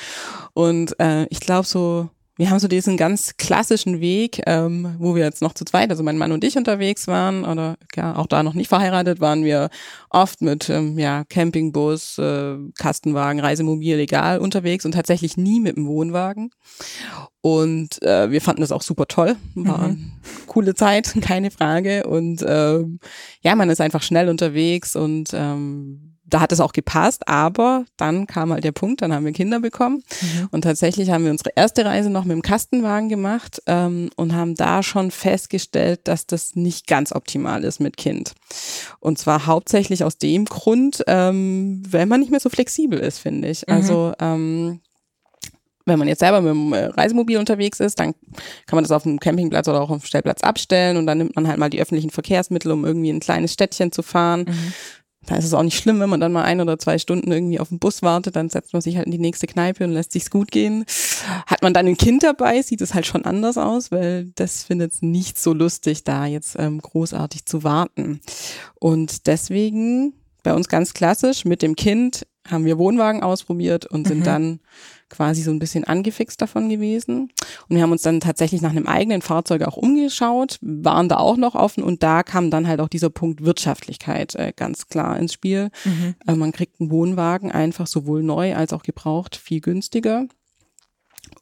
Und 0.55 0.99
äh, 1.01 1.27
ich 1.29 1.41
glaube 1.41 1.67
so 1.67 2.09
wir 2.37 2.49
haben 2.49 2.59
so 2.59 2.69
diesen 2.69 2.97
ganz 2.97 3.37
klassischen 3.37 4.01
Weg, 4.01 4.41
ähm, 4.47 4.97
wo 4.99 5.15
wir 5.15 5.25
jetzt 5.25 5.43
noch 5.43 5.53
zu 5.53 5.65
zweit, 5.65 5.91
also 5.91 6.03
mein 6.03 6.17
Mann 6.17 6.33
und 6.33 6.43
ich 6.45 6.57
unterwegs 6.57 7.07
waren 7.07 7.45
oder 7.45 7.77
ja, 7.95 8.17
auch 8.17 8.27
da 8.27 8.43
noch 8.43 8.55
nicht 8.55 8.69
verheiratet, 8.69 9.21
waren 9.21 9.45
wir 9.45 9.69
oft 10.09 10.41
mit 10.41 10.71
ähm, 10.71 10.99
ja, 10.99 11.25
Campingbus, 11.25 12.17
äh, 12.19 12.57
Kastenwagen, 12.79 13.41
Reisemobil, 13.41 13.99
egal 13.99 14.39
unterwegs 14.39 14.87
und 14.87 14.93
tatsächlich 14.93 15.37
nie 15.37 15.61
mit 15.61 15.77
dem 15.77 15.87
Wohnwagen. 15.87 16.51
Und 17.43 18.01
äh, 18.03 18.31
wir 18.31 18.41
fanden 18.41 18.62
das 18.62 18.73
auch 18.73 18.83
super 18.83 19.07
toll. 19.09 19.37
War 19.55 19.89
mhm. 19.89 20.12
coole 20.47 20.75
Zeit, 20.75 21.15
keine 21.21 21.51
Frage. 21.51 22.07
Und 22.07 22.43
ähm, 22.47 22.99
ja, 23.43 23.55
man 23.57 23.69
ist 23.69 23.81
einfach 23.81 24.03
schnell 24.03 24.29
unterwegs 24.29 24.97
und 24.97 25.31
ähm, 25.35 26.12
da 26.33 26.41
hat 26.41 26.51
es 26.51 26.61
auch 26.61 26.73
gepasst, 26.73 27.29
aber 27.29 27.85
dann 27.99 28.27
kam 28.27 28.53
halt 28.53 28.65
der 28.65 28.73
Punkt, 28.73 29.03
dann 29.03 29.12
haben 29.12 29.27
wir 29.27 29.33
Kinder 29.33 29.61
bekommen 29.61 30.03
mhm. 30.23 30.49
und 30.51 30.62
tatsächlich 30.62 31.11
haben 31.11 31.25
wir 31.25 31.31
unsere 31.31 31.51
erste 31.55 31.85
Reise 31.85 32.09
noch 32.09 32.25
mit 32.25 32.33
dem 32.33 32.43
Kastenwagen 32.43 33.11
gemacht 33.11 33.62
ähm, 33.67 34.09
und 34.17 34.35
haben 34.35 34.55
da 34.55 34.83
schon 34.83 35.11
festgestellt, 35.11 36.01
dass 36.05 36.27
das 36.27 36.57
nicht 36.57 36.87
ganz 36.87 37.12
optimal 37.12 37.65
ist 37.65 37.81
mit 37.81 37.99
Kind. 37.99 38.33
Und 38.99 39.19
zwar 39.19 39.47
hauptsächlich 39.47 40.05
aus 40.05 40.17
dem 40.17 40.47
Grund, 40.47 41.05
ähm, 41.07 41.83
wenn 41.87 42.09
man 42.09 42.21
nicht 42.21 42.31
mehr 42.31 42.41
so 42.41 42.49
flexibel 42.49 42.99
ist, 42.99 43.19
finde 43.19 43.49
ich. 43.49 43.67
Mhm. 43.67 43.75
Also 43.75 44.12
ähm, 44.19 44.81
wenn 45.85 45.99
man 45.99 46.09
jetzt 46.09 46.21
selber 46.21 46.41
mit 46.41 46.51
dem 46.51 46.73
äh, 46.73 46.87
Reisemobil 46.87 47.37
unterwegs 47.37 47.81
ist, 47.81 47.99
dann 47.99 48.15
kann 48.67 48.77
man 48.77 48.85
das 48.85 48.93
auf 48.93 49.03
dem 49.03 49.21
Campingplatz 49.21 49.69
oder 49.69 49.83
auch 49.83 49.91
auf 49.91 50.01
dem 50.01 50.07
Stellplatz 50.07 50.43
abstellen 50.43 50.97
und 50.97 51.07
dann 51.07 51.19
nimmt 51.19 51.37
man 51.37 51.49
halt 51.49 51.59
mal 51.59 51.71
die 51.71 51.81
öffentlichen 51.81 52.11
Verkehrsmittel, 52.11 52.73
um 52.73 52.85
irgendwie 52.85 53.11
ein 53.11 53.21
kleines 53.21 53.53
Städtchen 53.53 53.93
zu 53.93 54.03
fahren. 54.03 54.47
Mhm. 54.49 54.73
Da 55.26 55.37
ist 55.37 55.45
es 55.45 55.55
auch 55.55 55.62
nicht 55.62 55.79
schlimm, 55.79 56.00
wenn 56.00 56.11
man 56.11 56.21
dann 56.21 56.33
mal 56.33 56.43
ein 56.43 56.61
oder 56.61 56.79
zwei 56.79 56.99
Stunden 56.99 57.31
irgendwie 57.31 57.61
auf 57.61 57.69
den 57.69 57.79
Bus 57.79 58.02
wartet, 58.02 58.35
dann 58.35 58.50
setzt 58.50 58.73
man 58.73 58.83
sich 58.83 58.97
halt 58.97 59.07
in 59.07 59.12
die 59.12 59.19
nächste 59.19 59.47
Kneipe 59.47 59.85
und 59.85 59.93
lässt 59.93 60.12
sich's 60.12 60.31
gut 60.31 60.50
gehen. 60.50 60.85
Hat 61.47 61.62
man 61.62 61.73
dann 61.73 61.87
ein 61.87 61.97
Kind 61.97 62.25
dabei, 62.25 62.61
sieht 62.62 62.81
es 62.81 62.95
halt 62.95 63.07
schon 63.07 63.25
anders 63.25 63.57
aus, 63.57 63.93
weil 63.93 64.33
das 64.35 64.64
findet 64.64 64.95
es 64.95 65.02
nicht 65.02 65.38
so 65.38 65.52
lustig, 65.52 66.02
da 66.02 66.26
jetzt 66.26 66.57
ähm, 66.59 66.81
großartig 66.81 67.47
zu 67.47 67.62
warten. 67.62 68.21
Und 68.81 69.26
deswegen 69.29 70.14
bei 70.43 70.55
uns 70.55 70.69
ganz 70.69 70.93
klassisch 70.93 71.45
mit 71.45 71.62
dem 71.62 71.76
Kind 71.76 72.26
haben 72.49 72.64
wir 72.64 72.78
Wohnwagen 72.78 73.22
ausprobiert 73.22 73.87
und 73.87 74.06
sind 74.06 74.20
mhm. 74.20 74.25
dann 74.25 74.61
quasi 75.08 75.42
so 75.42 75.50
ein 75.50 75.58
bisschen 75.58 75.84
angefixt 75.84 76.40
davon 76.40 76.68
gewesen. 76.68 77.30
Und 77.68 77.76
wir 77.76 77.82
haben 77.82 77.92
uns 77.92 78.02
dann 78.02 78.20
tatsächlich 78.20 78.62
nach 78.62 78.70
einem 78.70 78.87
eigenen 78.87 79.22
Fahrzeug 79.22 79.62
auch 79.62 79.76
umgeschaut, 79.76 80.58
waren 80.61 81.08
da 81.08 81.18
auch 81.18 81.37
noch 81.37 81.54
offen 81.54 81.84
und 81.84 82.02
da 82.02 82.22
kam 82.22 82.50
dann 82.50 82.66
halt 82.66 82.80
auch 82.80 82.88
dieser 82.88 83.11
Punkt 83.11 83.44
Wirtschaftlichkeit 83.44 84.34
äh, 84.34 84.52
ganz 84.56 84.88
klar 84.88 85.18
ins 85.18 85.34
Spiel. 85.34 85.70
Mhm. 85.84 86.14
Äh, 86.26 86.34
man 86.34 86.52
kriegt 86.52 86.80
einen 86.80 86.90
Wohnwagen 86.90 87.52
einfach 87.52 87.87
sowohl 87.87 88.22
neu 88.22 88.56
als 88.56 88.72
auch 88.72 88.82
gebraucht 88.82 89.37
viel 89.37 89.61
günstiger. 89.61 90.26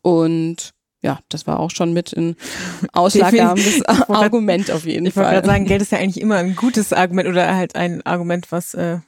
Und 0.02 0.74
ja, 1.02 1.20
das 1.28 1.46
war 1.46 1.60
auch 1.60 1.70
schon 1.70 1.92
mit 1.92 2.12
ein 2.12 2.36
ausschlaggebendes 2.92 3.84
Argument 3.86 4.70
auf 4.70 4.84
jeden 4.84 5.06
ich 5.06 5.14
Fall. 5.14 5.22
Ich 5.22 5.26
wollte 5.26 5.34
gerade 5.36 5.46
sagen, 5.46 5.64
Geld 5.66 5.82
ist 5.82 5.92
ja 5.92 5.98
eigentlich 5.98 6.20
immer 6.20 6.36
ein 6.36 6.56
gutes 6.56 6.92
Argument 6.92 7.28
oder 7.28 7.56
halt 7.56 7.74
ein 7.74 8.04
Argument, 8.04 8.52
was 8.52 8.74
äh, 8.74 8.98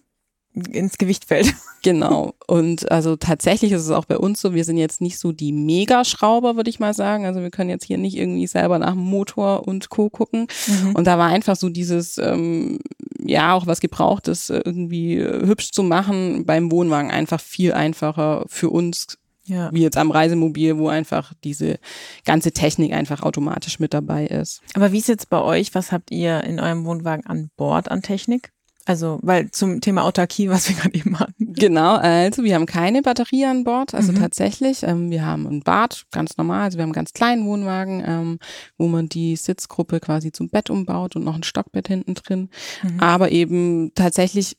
ins 0.54 0.98
Gewicht 0.98 1.24
fällt. 1.26 1.54
Genau. 1.84 2.34
Und 2.46 2.92
also 2.92 3.16
tatsächlich 3.16 3.72
ist 3.72 3.82
es 3.82 3.90
auch 3.90 4.04
bei 4.04 4.16
uns 4.16 4.40
so, 4.40 4.54
wir 4.54 4.64
sind 4.64 4.76
jetzt 4.76 5.00
nicht 5.00 5.18
so 5.18 5.32
die 5.32 5.50
Megaschrauber, 5.50 6.54
würde 6.54 6.70
ich 6.70 6.78
mal 6.78 6.94
sagen. 6.94 7.26
Also 7.26 7.40
wir 7.40 7.50
können 7.50 7.70
jetzt 7.70 7.84
hier 7.84 7.98
nicht 7.98 8.16
irgendwie 8.16 8.46
selber 8.46 8.78
nach 8.78 8.94
Motor 8.94 9.66
und 9.66 9.90
Co. 9.90 10.08
gucken. 10.08 10.46
Mhm. 10.68 10.94
Und 10.94 11.08
da 11.08 11.18
war 11.18 11.26
einfach 11.26 11.56
so 11.56 11.70
dieses, 11.70 12.18
ähm, 12.18 12.78
ja, 13.18 13.54
auch 13.54 13.66
was 13.66 13.80
Gebrauchtes 13.80 14.48
irgendwie 14.48 15.18
hübsch 15.18 15.72
zu 15.72 15.82
machen, 15.82 16.46
beim 16.46 16.70
Wohnwagen 16.70 17.10
einfach 17.10 17.40
viel 17.40 17.72
einfacher 17.72 18.44
für 18.46 18.70
uns 18.70 19.18
ja. 19.46 19.72
wie 19.72 19.82
jetzt 19.82 19.96
am 19.96 20.10
Reisemobil, 20.10 20.78
wo 20.78 20.88
einfach 20.88 21.32
diese 21.44 21.78
ganze 22.24 22.52
Technik 22.52 22.92
einfach 22.92 23.22
automatisch 23.22 23.80
mit 23.80 23.92
dabei 23.94 24.26
ist. 24.26 24.62
Aber 24.74 24.92
wie 24.92 24.98
ist 24.98 25.08
jetzt 25.08 25.30
bei 25.30 25.40
euch? 25.40 25.74
Was 25.74 25.92
habt 25.92 26.10
ihr 26.10 26.44
in 26.44 26.60
eurem 26.60 26.84
Wohnwagen 26.84 27.26
an 27.26 27.50
Bord 27.56 27.90
an 27.90 28.02
Technik? 28.02 28.52
Also, 28.84 29.20
weil 29.22 29.50
zum 29.50 29.80
Thema 29.80 30.04
Autarkie, 30.04 30.48
was 30.48 30.68
wir 30.68 30.76
gerade 30.80 30.94
eben 30.94 31.18
hatten. 31.18 31.52
Genau, 31.54 31.96
also 31.96 32.42
wir 32.42 32.54
haben 32.54 32.66
keine 32.66 33.02
Batterie 33.02 33.44
an 33.44 33.64
Bord, 33.64 33.94
also 33.94 34.12
mhm. 34.12 34.20
tatsächlich. 34.20 34.82
Ähm, 34.82 35.10
wir 35.10 35.24
haben 35.24 35.46
ein 35.46 35.60
Bad, 35.60 36.04
ganz 36.10 36.36
normal, 36.36 36.62
also 36.62 36.78
wir 36.78 36.82
haben 36.82 36.90
einen 36.90 36.94
ganz 36.94 37.12
kleinen 37.12 37.46
Wohnwagen, 37.46 38.02
ähm, 38.06 38.38
wo 38.78 38.88
man 38.88 39.08
die 39.08 39.36
Sitzgruppe 39.36 40.00
quasi 40.00 40.32
zum 40.32 40.48
Bett 40.48 40.70
umbaut 40.70 41.16
und 41.16 41.24
noch 41.24 41.36
ein 41.36 41.44
Stockbett 41.44 41.88
hinten 41.88 42.14
drin. 42.14 42.50
Mhm. 42.82 43.00
Aber 43.00 43.30
eben 43.30 43.92
tatsächlich 43.94 44.56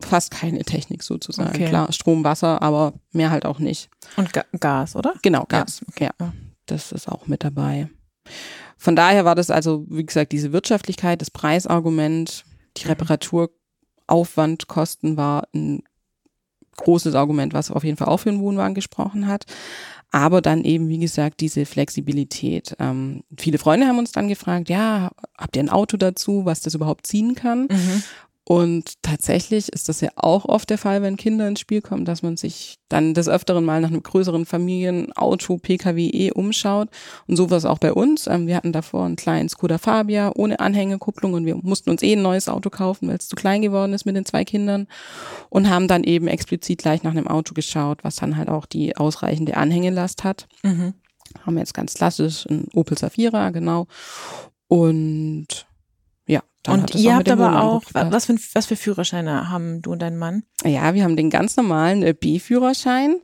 fast 0.00 0.30
keine 0.30 0.64
Technik 0.64 1.02
sozusagen. 1.02 1.50
Okay. 1.50 1.68
Klar, 1.68 1.92
Strom, 1.92 2.24
Wasser, 2.24 2.62
aber 2.62 2.94
mehr 3.12 3.30
halt 3.30 3.44
auch 3.44 3.58
nicht. 3.58 3.90
Und 4.16 4.32
Ga 4.32 4.44
Gas, 4.58 4.96
oder? 4.96 5.14
Genau, 5.22 5.44
Gas. 5.48 5.84
Ja. 5.98 6.10
ja, 6.20 6.32
das 6.66 6.92
ist 6.92 7.08
auch 7.08 7.26
mit 7.26 7.44
dabei. 7.44 7.88
Von 8.76 8.94
daher 8.94 9.24
war 9.24 9.34
das 9.34 9.50
also, 9.50 9.84
wie 9.88 10.06
gesagt, 10.06 10.32
diese 10.32 10.52
Wirtschaftlichkeit, 10.52 11.20
das 11.20 11.30
Preisargument, 11.30 12.44
die 12.82 12.88
Reparaturaufwandkosten 12.88 15.16
war 15.16 15.46
ein 15.54 15.82
großes 16.76 17.14
Argument, 17.14 17.52
was 17.52 17.70
auf 17.70 17.84
jeden 17.84 17.96
Fall 17.96 18.08
auch 18.08 18.18
für 18.18 18.30
einen 18.30 18.40
Wohnwagen 18.40 18.74
gesprochen 18.74 19.26
hat. 19.26 19.46
Aber 20.10 20.40
dann 20.40 20.64
eben, 20.64 20.88
wie 20.88 20.98
gesagt, 20.98 21.40
diese 21.40 21.66
Flexibilität. 21.66 22.74
Ähm, 22.78 23.24
viele 23.36 23.58
Freunde 23.58 23.86
haben 23.86 23.98
uns 23.98 24.12
dann 24.12 24.28
gefragt, 24.28 24.70
ja, 24.70 25.10
habt 25.36 25.56
ihr 25.56 25.62
ein 25.62 25.68
Auto 25.68 25.98
dazu, 25.98 26.46
was 26.46 26.60
das 26.60 26.74
überhaupt 26.74 27.06
ziehen 27.06 27.34
kann? 27.34 27.68
Mhm. 27.70 28.02
Und 28.48 28.94
tatsächlich 29.02 29.70
ist 29.74 29.90
das 29.90 30.00
ja 30.00 30.08
auch 30.16 30.46
oft 30.46 30.70
der 30.70 30.78
Fall, 30.78 31.02
wenn 31.02 31.18
Kinder 31.18 31.46
ins 31.46 31.60
Spiel 31.60 31.82
kommen, 31.82 32.06
dass 32.06 32.22
man 32.22 32.38
sich 32.38 32.78
dann 32.88 33.12
des 33.12 33.28
Öfteren 33.28 33.62
mal 33.62 33.82
nach 33.82 33.90
einem 33.90 34.02
größeren 34.02 34.46
Familienauto, 34.46 35.58
PKW 35.58 36.32
umschaut. 36.32 36.88
Und 37.26 37.36
so 37.36 37.50
war 37.50 37.58
es 37.58 37.66
auch 37.66 37.76
bei 37.76 37.92
uns. 37.92 38.26
Ähm, 38.26 38.46
wir 38.46 38.56
hatten 38.56 38.72
davor 38.72 39.04
einen 39.04 39.16
kleinen 39.16 39.50
Skoda 39.50 39.76
Fabia 39.76 40.32
ohne 40.34 40.60
Anhängekupplung 40.60 41.34
und 41.34 41.44
wir 41.44 41.56
mussten 41.56 41.90
uns 41.90 42.02
eh 42.02 42.14
ein 42.14 42.22
neues 42.22 42.48
Auto 42.48 42.70
kaufen, 42.70 43.08
weil 43.08 43.16
es 43.16 43.28
zu 43.28 43.36
klein 43.36 43.60
geworden 43.60 43.92
ist 43.92 44.06
mit 44.06 44.16
den 44.16 44.24
zwei 44.24 44.46
Kindern. 44.46 44.86
Und 45.50 45.68
haben 45.68 45.86
dann 45.86 46.02
eben 46.02 46.26
explizit 46.26 46.78
gleich 46.78 47.02
nach 47.02 47.10
einem 47.10 47.28
Auto 47.28 47.52
geschaut, 47.52 48.02
was 48.02 48.16
dann 48.16 48.38
halt 48.38 48.48
auch 48.48 48.64
die 48.64 48.96
ausreichende 48.96 49.58
Anhängelast 49.58 50.24
hat. 50.24 50.48
Mhm. 50.62 50.94
Haben 51.44 51.58
jetzt 51.58 51.74
ganz 51.74 51.92
klassisch 51.92 52.46
einen 52.48 52.68
Opel 52.72 52.96
Safira, 52.96 53.50
genau. 53.50 53.88
Und 54.68 55.67
dann 56.68 56.80
und 56.80 56.94
ihr 56.94 57.14
habt 57.14 57.30
aber 57.30 57.62
auch, 57.62 57.82
was 57.92 58.26
für, 58.26 58.36
was 58.54 58.66
für 58.66 58.76
Führerscheine 58.76 59.50
haben 59.50 59.82
du 59.82 59.92
und 59.92 60.00
dein 60.00 60.16
Mann? 60.16 60.44
Ja, 60.64 60.94
wir 60.94 61.04
haben 61.04 61.16
den 61.16 61.30
ganz 61.30 61.56
normalen 61.56 62.02
äh, 62.02 62.14
B-Führerschein. 62.14 63.16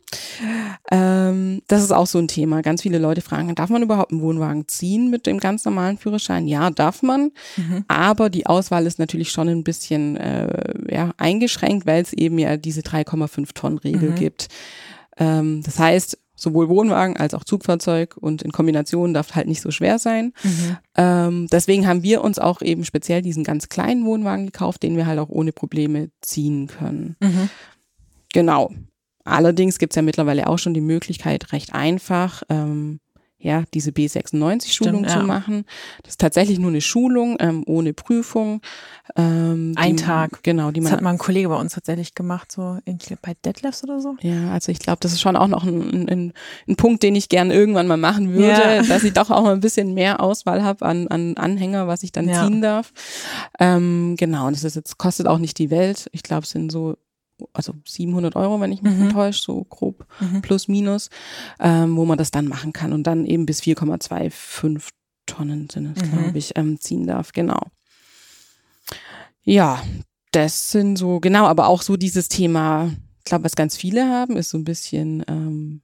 Ähm, 0.90 1.62
das 1.68 1.82
ist 1.82 1.92
auch 1.92 2.06
so 2.06 2.18
ein 2.18 2.28
Thema. 2.28 2.62
Ganz 2.62 2.82
viele 2.82 2.98
Leute 2.98 3.20
fragen, 3.20 3.54
darf 3.54 3.70
man 3.70 3.82
überhaupt 3.82 4.12
einen 4.12 4.22
Wohnwagen 4.22 4.68
ziehen 4.68 5.10
mit 5.10 5.26
dem 5.26 5.38
ganz 5.38 5.64
normalen 5.64 5.98
Führerschein? 5.98 6.46
Ja, 6.46 6.70
darf 6.70 7.02
man. 7.02 7.30
Mhm. 7.56 7.84
Aber 7.88 8.30
die 8.30 8.46
Auswahl 8.46 8.86
ist 8.86 8.98
natürlich 8.98 9.30
schon 9.30 9.48
ein 9.48 9.64
bisschen 9.64 10.16
äh, 10.16 10.74
ja, 10.88 11.10
eingeschränkt, 11.16 11.86
weil 11.86 12.02
es 12.02 12.12
eben 12.12 12.38
ja 12.38 12.56
diese 12.56 12.82
3,5 12.82 13.54
Tonnen 13.54 13.78
Regel 13.78 14.10
mhm. 14.10 14.14
gibt. 14.14 14.48
Ähm, 15.16 15.62
das 15.64 15.78
heißt, 15.78 16.18
sowohl 16.44 16.68
Wohnwagen 16.68 17.16
als 17.16 17.34
auch 17.34 17.42
Zugfahrzeug 17.42 18.16
und 18.16 18.42
in 18.42 18.52
Kombination 18.52 19.12
darf 19.12 19.34
halt 19.34 19.48
nicht 19.48 19.60
so 19.60 19.72
schwer 19.72 19.98
sein. 19.98 20.32
Mhm. 20.44 20.76
Ähm, 20.96 21.46
deswegen 21.50 21.88
haben 21.88 22.04
wir 22.04 22.22
uns 22.22 22.38
auch 22.38 22.62
eben 22.62 22.84
speziell 22.84 23.22
diesen 23.22 23.42
ganz 23.42 23.68
kleinen 23.68 24.04
Wohnwagen 24.04 24.46
gekauft, 24.46 24.84
den 24.84 24.96
wir 24.96 25.06
halt 25.06 25.18
auch 25.18 25.28
ohne 25.28 25.52
Probleme 25.52 26.10
ziehen 26.20 26.68
können. 26.68 27.16
Mhm. 27.20 27.50
Genau. 28.32 28.70
Allerdings 29.24 29.78
gibt's 29.78 29.96
ja 29.96 30.02
mittlerweile 30.02 30.46
auch 30.46 30.58
schon 30.58 30.74
die 30.74 30.80
Möglichkeit, 30.80 31.52
recht 31.52 31.74
einfach 31.74 32.42
ähm, 32.50 33.00
ja, 33.44 33.64
diese 33.74 33.90
B96-Schulung 33.90 35.06
zu 35.06 35.18
ja. 35.18 35.22
machen. 35.22 35.66
Das 36.02 36.12
ist 36.12 36.20
tatsächlich 36.20 36.58
nur 36.58 36.70
eine 36.70 36.80
Schulung 36.80 37.36
ähm, 37.40 37.62
ohne 37.66 37.92
Prüfung. 37.92 38.62
Ähm, 39.16 39.74
Ein 39.76 39.96
die, 39.96 40.02
Tag. 40.02 40.42
Genau. 40.42 40.70
Die 40.70 40.80
das 40.80 40.90
hat 40.90 41.02
mal 41.02 41.10
ein 41.10 41.18
Kollege 41.18 41.50
bei 41.50 41.56
uns 41.56 41.74
tatsächlich 41.74 42.14
gemacht, 42.14 42.50
so 42.50 42.78
irgendwie 42.86 43.16
bei 43.20 43.34
Deadlifts 43.44 43.84
oder 43.84 44.00
so. 44.00 44.16
Ja, 44.22 44.50
also 44.50 44.72
ich 44.72 44.78
glaube, 44.78 44.96
das 45.00 45.12
ist 45.12 45.20
schon 45.20 45.36
auch 45.36 45.46
noch 45.46 45.62
ein, 45.64 46.08
ein, 46.08 46.32
ein 46.66 46.76
Punkt, 46.76 47.02
den 47.02 47.14
ich 47.14 47.28
gern 47.28 47.50
irgendwann 47.50 47.86
mal 47.86 47.98
machen 47.98 48.32
würde, 48.32 48.46
ja. 48.46 48.82
dass 48.88 49.04
ich 49.04 49.12
doch 49.12 49.30
auch 49.30 49.42
mal 49.42 49.52
ein 49.52 49.60
bisschen 49.60 49.92
mehr 49.92 50.22
Auswahl 50.22 50.64
habe 50.64 50.86
an, 50.86 51.06
an 51.08 51.36
Anhänger, 51.36 51.86
was 51.86 52.02
ich 52.02 52.12
dann 52.12 52.26
ja. 52.26 52.46
ziehen 52.46 52.62
darf. 52.62 52.94
Ähm, 53.60 54.14
genau, 54.18 54.46
und 54.46 54.56
das 54.56 54.64
ist 54.64 54.74
jetzt, 54.74 54.96
kostet 54.96 55.26
auch 55.26 55.38
nicht 55.38 55.58
die 55.58 55.70
Welt. 55.70 56.08
Ich 56.12 56.22
glaube, 56.22 56.44
es 56.44 56.50
sind 56.50 56.72
so 56.72 56.96
also 57.52 57.74
700 57.86 58.36
Euro, 58.36 58.60
wenn 58.60 58.72
ich 58.72 58.82
mich 58.82 58.94
mhm. 58.94 59.10
täusche, 59.10 59.42
so 59.42 59.64
grob 59.64 60.06
mhm. 60.20 60.42
plus 60.42 60.68
minus, 60.68 61.10
ähm, 61.60 61.96
wo 61.96 62.04
man 62.04 62.18
das 62.18 62.30
dann 62.30 62.46
machen 62.46 62.72
kann 62.72 62.92
und 62.92 63.04
dann 63.04 63.26
eben 63.26 63.46
bis 63.46 63.60
4,25 63.60 64.90
Tonnen 65.26 65.68
sind 65.70 65.96
es, 65.96 66.04
mhm. 66.04 66.12
glaube 66.12 66.38
ich, 66.38 66.56
ähm, 66.56 66.78
ziehen 66.78 67.06
darf. 67.06 67.32
Genau. 67.32 67.60
Ja, 69.42 69.82
das 70.32 70.70
sind 70.70 70.96
so, 70.96 71.20
genau, 71.20 71.46
aber 71.46 71.68
auch 71.68 71.82
so 71.82 71.96
dieses 71.96 72.28
Thema, 72.28 72.92
ich 73.18 73.24
glaube, 73.24 73.44
was 73.44 73.56
ganz 73.56 73.76
viele 73.76 74.08
haben, 74.08 74.36
ist 74.36 74.50
so 74.50 74.58
ein 74.58 74.64
bisschen 74.64 75.24
ähm, 75.28 75.82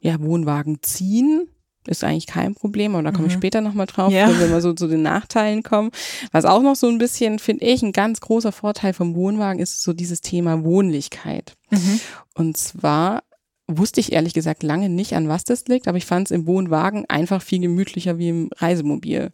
ja, 0.00 0.20
Wohnwagen 0.20 0.82
ziehen 0.82 1.48
ist 1.86 2.04
eigentlich 2.04 2.26
kein 2.26 2.54
Problem, 2.54 2.94
aber 2.94 3.02
da 3.02 3.12
komme 3.12 3.26
ich 3.26 3.34
mhm. 3.34 3.38
später 3.38 3.60
nochmal 3.60 3.86
drauf, 3.86 4.12
ja. 4.12 4.28
wenn 4.28 4.50
wir 4.50 4.60
so 4.60 4.72
zu 4.72 4.86
den 4.86 5.02
Nachteilen 5.02 5.62
kommen. 5.62 5.90
Was 6.30 6.44
auch 6.44 6.62
noch 6.62 6.76
so 6.76 6.88
ein 6.88 6.98
bisschen, 6.98 7.38
finde 7.38 7.64
ich, 7.64 7.82
ein 7.82 7.92
ganz 7.92 8.20
großer 8.20 8.52
Vorteil 8.52 8.92
vom 8.92 9.14
Wohnwagen 9.14 9.60
ist 9.60 9.82
so 9.82 9.92
dieses 9.92 10.20
Thema 10.20 10.64
Wohnlichkeit. 10.64 11.54
Mhm. 11.70 12.00
Und 12.34 12.56
zwar 12.56 13.22
wusste 13.66 14.00
ich 14.00 14.12
ehrlich 14.12 14.34
gesagt 14.34 14.62
lange 14.62 14.88
nicht, 14.88 15.14
an 15.14 15.28
was 15.28 15.44
das 15.44 15.66
liegt, 15.66 15.88
aber 15.88 15.98
ich 15.98 16.06
fand 16.06 16.28
es 16.28 16.30
im 16.30 16.46
Wohnwagen 16.46 17.06
einfach 17.08 17.42
viel 17.42 17.60
gemütlicher 17.60 18.18
wie 18.18 18.28
im 18.28 18.50
Reisemobil. 18.56 19.32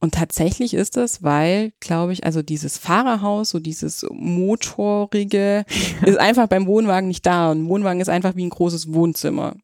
Und 0.00 0.14
tatsächlich 0.14 0.74
ist 0.74 0.98
es, 0.98 1.22
weil, 1.22 1.72
glaube 1.80 2.12
ich, 2.12 2.24
also 2.26 2.42
dieses 2.42 2.76
Fahrerhaus, 2.76 3.50
so 3.50 3.58
dieses 3.58 4.04
motorige, 4.10 5.64
ist 6.04 6.18
einfach 6.18 6.46
beim 6.46 6.66
Wohnwagen 6.66 7.08
nicht 7.08 7.24
da. 7.24 7.50
Und 7.50 7.62
ein 7.62 7.68
Wohnwagen 7.68 8.02
ist 8.02 8.10
einfach 8.10 8.36
wie 8.36 8.44
ein 8.44 8.50
großes 8.50 8.92
Wohnzimmer. 8.92 9.56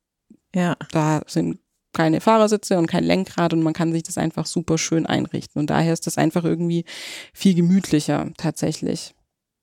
Ja. 0.55 0.77
Da 0.93 1.21
sind 1.27 1.59
keine 1.93 2.21
Fahrersitze 2.21 2.79
und 2.79 2.87
kein 2.87 3.05
Lenkrad 3.05 3.53
und 3.53 3.63
man 3.63 3.73
kann 3.73 3.93
sich 3.93 4.03
das 4.03 4.19
einfach 4.19 4.47
super 4.47 4.79
schön 4.79 5.07
einrichten. 5.07 5.61
Und 5.61 5.71
daher 5.71 5.93
ist 5.93 6.07
das 6.07 6.19
einfach 6.19 6.45
irgendwie 6.45 6.85
viel 7.33 7.55
gemütlicher 7.55 8.29
tatsächlich, 8.37 9.15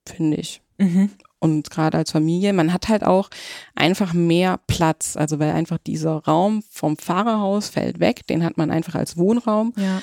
finde 0.06 0.36
ich. 0.36 0.60
Mhm. 0.80 1.10
und 1.40 1.70
gerade 1.70 1.98
als 1.98 2.12
Familie. 2.12 2.52
Man 2.52 2.72
hat 2.72 2.88
halt 2.88 3.02
auch 3.04 3.30
einfach 3.74 4.12
mehr 4.12 4.60
Platz. 4.68 5.16
Also 5.16 5.38
weil 5.38 5.52
einfach 5.52 5.78
dieser 5.78 6.22
Raum 6.24 6.62
vom 6.70 6.96
Fahrerhaus 6.96 7.68
fällt 7.68 8.00
weg, 8.00 8.26
den 8.28 8.44
hat 8.44 8.56
man 8.56 8.70
einfach 8.70 8.94
als 8.94 9.16
Wohnraum. 9.16 9.72
Ja. 9.76 10.02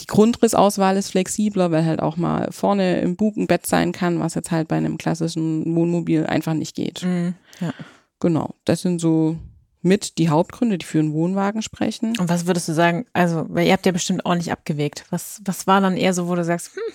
Die 0.00 0.06
Grundrissauswahl 0.06 0.96
ist 0.96 1.10
flexibler, 1.10 1.70
weil 1.70 1.84
halt 1.84 2.00
auch 2.00 2.16
mal 2.16 2.48
vorne 2.50 3.00
im 3.00 3.16
Bug 3.16 3.36
ein 3.36 3.46
Bett 3.46 3.66
sein 3.66 3.92
kann, 3.92 4.18
was 4.18 4.34
jetzt 4.34 4.50
halt 4.50 4.66
bei 4.66 4.76
einem 4.76 4.98
klassischen 4.98 5.76
Wohnmobil 5.76 6.26
einfach 6.26 6.54
nicht 6.54 6.74
geht. 6.74 7.02
Mhm. 7.02 7.34
ja. 7.60 7.72
Genau, 8.20 8.54
das 8.64 8.80
sind 8.80 9.00
so 9.00 9.36
mit 9.84 10.18
die 10.18 10.28
Hauptgründe, 10.28 10.78
die 10.78 10.86
für 10.86 10.98
einen 10.98 11.12
Wohnwagen 11.12 11.62
sprechen. 11.62 12.18
Und 12.18 12.28
was 12.28 12.46
würdest 12.46 12.68
du 12.68 12.72
sagen? 12.72 13.06
Also, 13.12 13.46
weil 13.48 13.66
ihr 13.66 13.72
habt 13.72 13.86
ja 13.86 13.92
bestimmt 13.92 14.24
ordentlich 14.24 14.50
abgewegt. 14.50 15.04
Was, 15.10 15.40
was 15.44 15.66
war 15.66 15.80
dann 15.80 15.96
eher 15.96 16.14
so, 16.14 16.26
wo 16.28 16.34
du 16.34 16.44
sagst, 16.44 16.74
hm, 16.74 16.94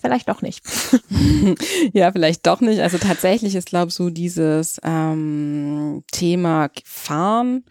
vielleicht 0.00 0.28
doch 0.28 0.42
nicht. 0.42 0.64
ja, 1.92 2.10
vielleicht 2.12 2.46
doch 2.46 2.60
nicht. 2.60 2.80
Also 2.80 2.98
tatsächlich 2.98 3.54
ist, 3.54 3.68
glaube 3.68 3.88
ich, 3.88 3.94
so 3.94 4.10
dieses 4.10 4.80
ähm, 4.82 6.02
Thema 6.10 6.70
Fahren 6.84 7.64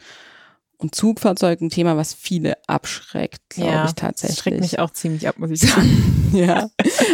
und 0.78 0.96
Zugfahrzeug 0.96 1.62
ein 1.62 1.70
Thema, 1.70 1.98
was 1.98 2.14
viele 2.14 2.58
abschreckt, 2.68 3.50
glaube 3.50 3.72
ja, 3.72 3.86
ich 3.86 3.94
tatsächlich. 3.94 4.36
Das 4.36 4.44
schreckt 4.44 4.62
mich 4.62 4.80
auch 4.80 4.92
ziemlich 4.92 5.28
ab, 5.28 5.38
muss 5.38 5.52
ich 5.52 5.60
sagen. 5.60 6.30
ja. 6.34 6.70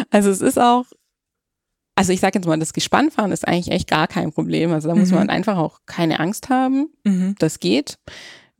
Also 0.09 0.29
es 0.29 0.41
ist 0.41 0.59
auch, 0.59 0.85
also 2.01 2.13
ich 2.13 2.19
sage 2.19 2.37
jetzt 2.39 2.47
mal, 2.47 2.57
das 2.59 2.73
Gespannfahren 2.73 3.31
ist 3.31 3.47
eigentlich 3.47 3.71
echt 3.73 3.87
gar 3.89 4.07
kein 4.07 4.31
Problem. 4.33 4.71
Also 4.73 4.89
da 4.89 4.95
muss 4.95 5.09
Mhm. 5.11 5.15
man 5.17 5.29
einfach 5.29 5.57
auch 5.57 5.79
keine 5.85 6.19
Angst 6.19 6.49
haben. 6.49 6.89
Mhm. 7.03 7.35
Das 7.39 7.59
geht. 7.59 7.97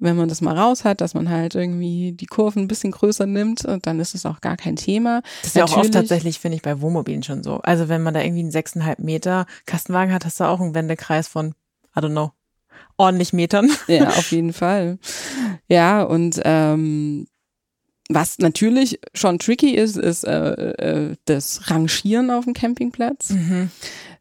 Wenn 0.03 0.15
man 0.15 0.29
das 0.29 0.41
mal 0.41 0.57
raus 0.57 0.83
hat, 0.83 0.99
dass 0.99 1.13
man 1.13 1.29
halt 1.29 1.53
irgendwie 1.53 2.13
die 2.13 2.25
Kurven 2.25 2.63
ein 2.63 2.67
bisschen 2.67 2.91
größer 2.91 3.27
nimmt, 3.27 3.67
dann 3.83 3.99
ist 3.99 4.15
es 4.15 4.25
auch 4.25 4.41
gar 4.41 4.57
kein 4.57 4.75
Thema. 4.75 5.21
Das 5.41 5.49
ist 5.49 5.55
ja 5.55 5.63
auch 5.63 5.67
oft 5.67 5.75
Natürlich- 5.77 5.91
tatsächlich, 5.93 6.39
finde 6.39 6.55
ich, 6.55 6.63
bei 6.63 6.81
Wohnmobilen 6.81 7.21
schon 7.21 7.43
so. 7.43 7.59
Also 7.61 7.87
wenn 7.87 8.01
man 8.01 8.13
da 8.15 8.21
irgendwie 8.21 8.41
einen 8.41 8.49
sechseinhalb 8.51 8.97
Meter 8.97 9.45
Kastenwagen 9.67 10.11
hat, 10.13 10.25
hast 10.25 10.39
du 10.39 10.45
auch 10.45 10.59
einen 10.59 10.73
Wendekreis 10.73 11.27
von, 11.27 11.53
I 11.95 11.99
don't 11.99 12.09
know, 12.11 12.31
ordentlich 12.97 13.31
Metern. 13.33 13.69
Ja, 13.87 14.07
auf 14.09 14.31
jeden 14.31 14.53
Fall. 14.53 14.97
Ja, 15.67 16.01
und 16.01 16.41
ähm, 16.45 17.27
was 18.13 18.39
natürlich 18.39 18.99
schon 19.13 19.39
tricky 19.39 19.71
ist, 19.75 19.97
ist 19.97 20.23
äh, 20.23 20.51
äh, 21.09 21.15
das 21.25 21.69
Rangieren 21.69 22.29
auf 22.31 22.45
dem 22.45 22.53
Campingplatz. 22.53 23.33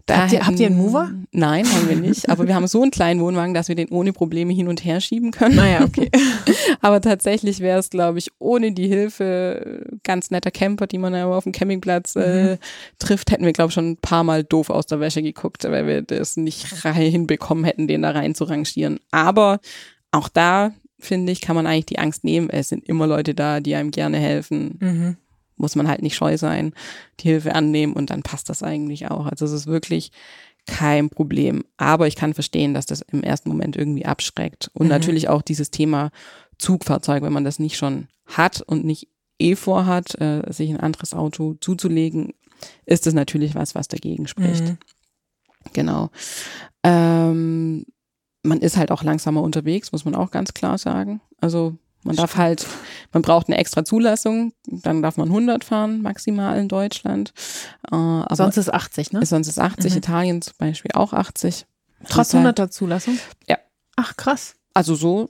Da 0.06 0.23
Habt 0.23 0.32
ihr- 0.32 0.47
habt 0.47 0.59
ihr 0.59 0.66
einen 0.66 0.76
Mover? 0.78 1.12
Nein, 1.30 1.64
haben 1.70 1.88
wir 1.88 1.94
nicht. 1.97 2.28
Aber 2.30 2.49
wir 2.49 2.54
haben 2.56 2.66
so 2.66 2.82
einen 2.82 2.90
kleinen 2.90 3.20
Wohnwagen, 3.20 3.54
dass 3.54 3.68
wir 3.68 3.76
den 3.76 3.90
ohne 3.90 4.12
Probleme 4.12 4.52
hin 4.52 4.66
und 4.66 4.85
her 4.85 5.00
schieben 5.00 5.30
können. 5.30 5.54
Naja, 5.54 5.85
okay. 5.85 6.11
Aber 6.80 7.00
tatsächlich 7.00 7.61
wäre 7.61 7.78
es, 7.78 7.90
glaube 7.90 8.18
ich, 8.18 8.30
ohne 8.40 8.73
die 8.73 8.88
Hilfe 8.88 9.85
äh, 9.92 9.97
ganz 10.02 10.30
netter 10.32 10.50
Camper, 10.50 10.88
die 10.88 10.99
man 10.99 11.14
ja 11.14 11.26
auf 11.26 11.44
dem 11.44 11.52
Campingplatz 11.52 12.16
äh, 12.16 12.59
trifft, 12.99 13.30
hätten 13.30 13.44
wir, 13.44 13.52
glaube 13.52 13.68
ich, 13.68 13.75
schon 13.75 13.90
ein 13.90 13.97
paar 13.99 14.25
Mal 14.25 14.42
doof 14.42 14.70
aus 14.70 14.87
der 14.87 14.99
Wäsche 14.99 15.23
geguckt, 15.23 15.62
weil 15.64 15.87
wir 15.87 16.02
das 16.02 16.37
nicht 16.37 16.66
hinbekommen 16.82 17.64
hätten, 17.64 17.87
den 17.87 18.02
da 18.02 18.11
rein 18.11 18.35
zu 18.35 18.44
rangieren. 18.44 18.99
Aber 19.12 19.61
auch 20.12 20.28
da, 20.28 20.73
finde 21.00 21.33
ich, 21.33 21.40
kann 21.40 21.57
man 21.57 21.66
eigentlich 21.66 21.87
die 21.87 21.99
Angst 21.99 22.25
nehmen. 22.25 22.50
Es 22.50 22.69
sind 22.69 22.88
immer 22.88 23.07
Leute 23.07 23.35
da, 23.35 23.61
die 23.61 23.75
einem 23.75 23.90
gerne 23.90 24.19
helfen. 24.19 24.78
Mhm. 24.80 25.16
Muss 25.57 25.76
man 25.76 25.88
halt 25.88 26.00
nicht 26.02 26.14
scheu 26.16 26.38
sein, 26.38 26.73
die 27.21 27.28
Hilfe 27.28 27.54
annehmen 27.54 27.92
und 27.92 28.11
dann 28.11 28.23
passt 28.23 28.49
das 28.49 28.62
eigentlich 28.62 29.11
auch. 29.11 29.26
Also 29.26 29.45
es 29.45 29.52
ist 29.52 29.66
wirklich 29.66 30.11
kein 30.66 31.11
Problem. 31.11 31.64
Aber 31.76 32.07
ich 32.07 32.16
kann 32.16 32.33
verstehen, 32.35 32.75
dass 32.75 32.87
das 32.87 33.02
im 33.02 33.23
ersten 33.23 33.49
Moment 33.49 33.76
irgendwie 33.76 34.07
abschreckt. 34.07 34.71
Und 34.75 34.87
Mhm. 34.87 34.90
natürlich 34.90 35.28
auch 35.28 35.42
dieses 35.42 35.71
Thema 35.71 36.11
Zugfahrzeug, 36.59 37.23
wenn 37.23 37.33
man 37.33 37.45
das 37.45 37.59
nicht 37.59 37.76
schon 37.76 38.09
hat 38.26 38.62
und 38.62 38.85
nicht 38.85 39.09
eh 39.38 39.57
vorhat, 39.57 40.21
äh, 40.21 40.42
sich 40.52 40.71
ein 40.71 40.80
anderes 40.80 41.14
Auto 41.14 41.54
zuzulegen, 41.61 42.35
ist 42.85 43.07
das 43.07 43.14
natürlich 43.14 43.54
was, 43.54 43.75
was 43.75 43.88
dagegen 43.88 44.26
spricht. 44.28 44.64
Mhm. 44.64 44.78
Genau. 45.73 46.11
Ähm, 46.83 47.85
man 48.42 48.59
ist 48.61 48.76
halt 48.76 48.90
auch 48.90 49.02
langsamer 49.02 49.42
unterwegs, 49.42 49.92
muss 49.92 50.04
man 50.04 50.14
auch 50.14 50.30
ganz 50.30 50.54
klar 50.54 50.78
sagen. 50.78 51.20
Also 51.40 51.76
man 52.02 52.16
darf 52.16 52.37
halt, 52.37 52.66
man 53.12 53.23
braucht 53.23 53.49
eine 53.49 53.59
extra 53.59 53.85
Zulassung, 53.85 54.52
dann 54.66 55.02
darf 55.02 55.18
man 55.18 55.28
100 55.28 55.64
fahren, 55.64 56.00
maximal 56.00 56.59
in 56.59 56.68
Deutschland. 56.68 57.35
Äh, 57.90 57.94
aber 57.97 58.37
Sonst 58.37 58.56
ist 58.56 58.72
80, 58.72 59.12
ne? 59.12 59.24
sonst 59.26 59.48
ist 59.48 59.59
80, 59.59 59.92
Mhm. 59.92 59.98
Italien 59.98 60.42
zum 60.42 60.55
Beispiel 60.59 60.92
auch 60.94 61.12
80. 61.12 61.66
Trotz 62.05 62.16
Das 62.16 62.29
ist 62.29 62.35
halt- 62.35 62.59
100er 62.59 62.70
Zulassung? 62.70 63.18
Ja. 63.46 63.59
Ach, 63.96 64.16
krass. 64.16 64.55
Also 64.72 64.94
so 64.94 65.29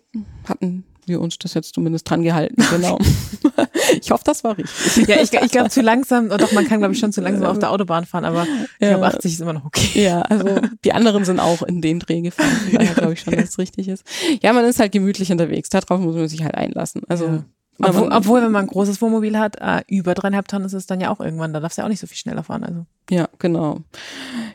hatten 0.48 0.84
wir 1.06 1.20
uns 1.20 1.38
das 1.38 1.54
jetzt 1.54 1.74
zumindest 1.74 2.08
dran 2.08 2.22
gehalten, 2.22 2.62
genau. 2.70 2.98
ich 4.00 4.10
hoffe, 4.10 4.22
das 4.24 4.44
war 4.44 4.56
richtig. 4.58 5.06
Ja, 5.08 5.16
ich, 5.20 5.32
ich 5.32 5.50
glaube 5.52 5.70
zu 5.70 5.80
langsam, 5.82 6.30
oh 6.32 6.36
doch, 6.36 6.52
man 6.52 6.66
kann 6.66 6.78
glaube 6.78 6.94
ich 6.94 7.00
schon 7.00 7.12
zu 7.12 7.20
langsam 7.20 7.46
auf 7.46 7.58
der 7.58 7.70
Autobahn 7.70 8.04
fahren, 8.06 8.24
aber 8.24 8.44
ich 8.44 8.86
Ja. 8.86 8.90
glaube 8.90 9.06
80 9.06 9.32
ist 9.34 9.40
immer 9.40 9.52
noch 9.52 9.64
okay. 9.64 10.02
Ja, 10.04 10.22
also 10.22 10.46
die 10.84 10.92
anderen 10.92 11.24
sind 11.24 11.40
auch 11.40 11.62
in 11.62 11.80
den 11.80 11.98
Dreh 12.00 12.20
gefahren. 12.20 12.50
Daher 12.72 12.94
glaube 12.94 13.12
ich 13.14 13.20
schon, 13.20 13.34
dass 13.34 13.50
es 13.50 13.58
richtig 13.58 13.88
ist. 13.88 14.04
Ja, 14.42 14.52
man 14.52 14.64
ist 14.64 14.80
halt 14.80 14.92
gemütlich 14.92 15.30
unterwegs. 15.32 15.68
Darauf 15.70 16.00
muss 16.00 16.14
man 16.14 16.28
sich 16.28 16.42
halt 16.44 16.54
einlassen. 16.54 17.02
Also 17.08 17.24
Ja. 17.26 17.44
Obwohl, 17.82 18.08
man- 18.08 18.12
obwohl, 18.18 18.42
wenn 18.42 18.52
man 18.52 18.64
ein 18.66 18.68
großes 18.68 19.00
Wohnmobil 19.00 19.38
hat, 19.38 19.56
äh, 19.58 19.82
über 19.88 20.12
dreieinhalb 20.14 20.46
Tonnen 20.48 20.66
ist 20.66 20.74
es 20.74 20.86
dann 20.86 21.00
ja 21.00 21.08
auch 21.10 21.18
irgendwann, 21.18 21.54
da 21.54 21.60
darfst 21.60 21.78
du 21.78 21.80
ja 21.80 21.86
auch 21.86 21.88
nicht 21.90 22.00
so 22.00 22.06
viel 22.06 22.18
schneller 22.18 22.44
fahren. 22.44 22.62
Also. 22.62 22.84
Ja, 23.08 23.26
genau. 23.38 23.80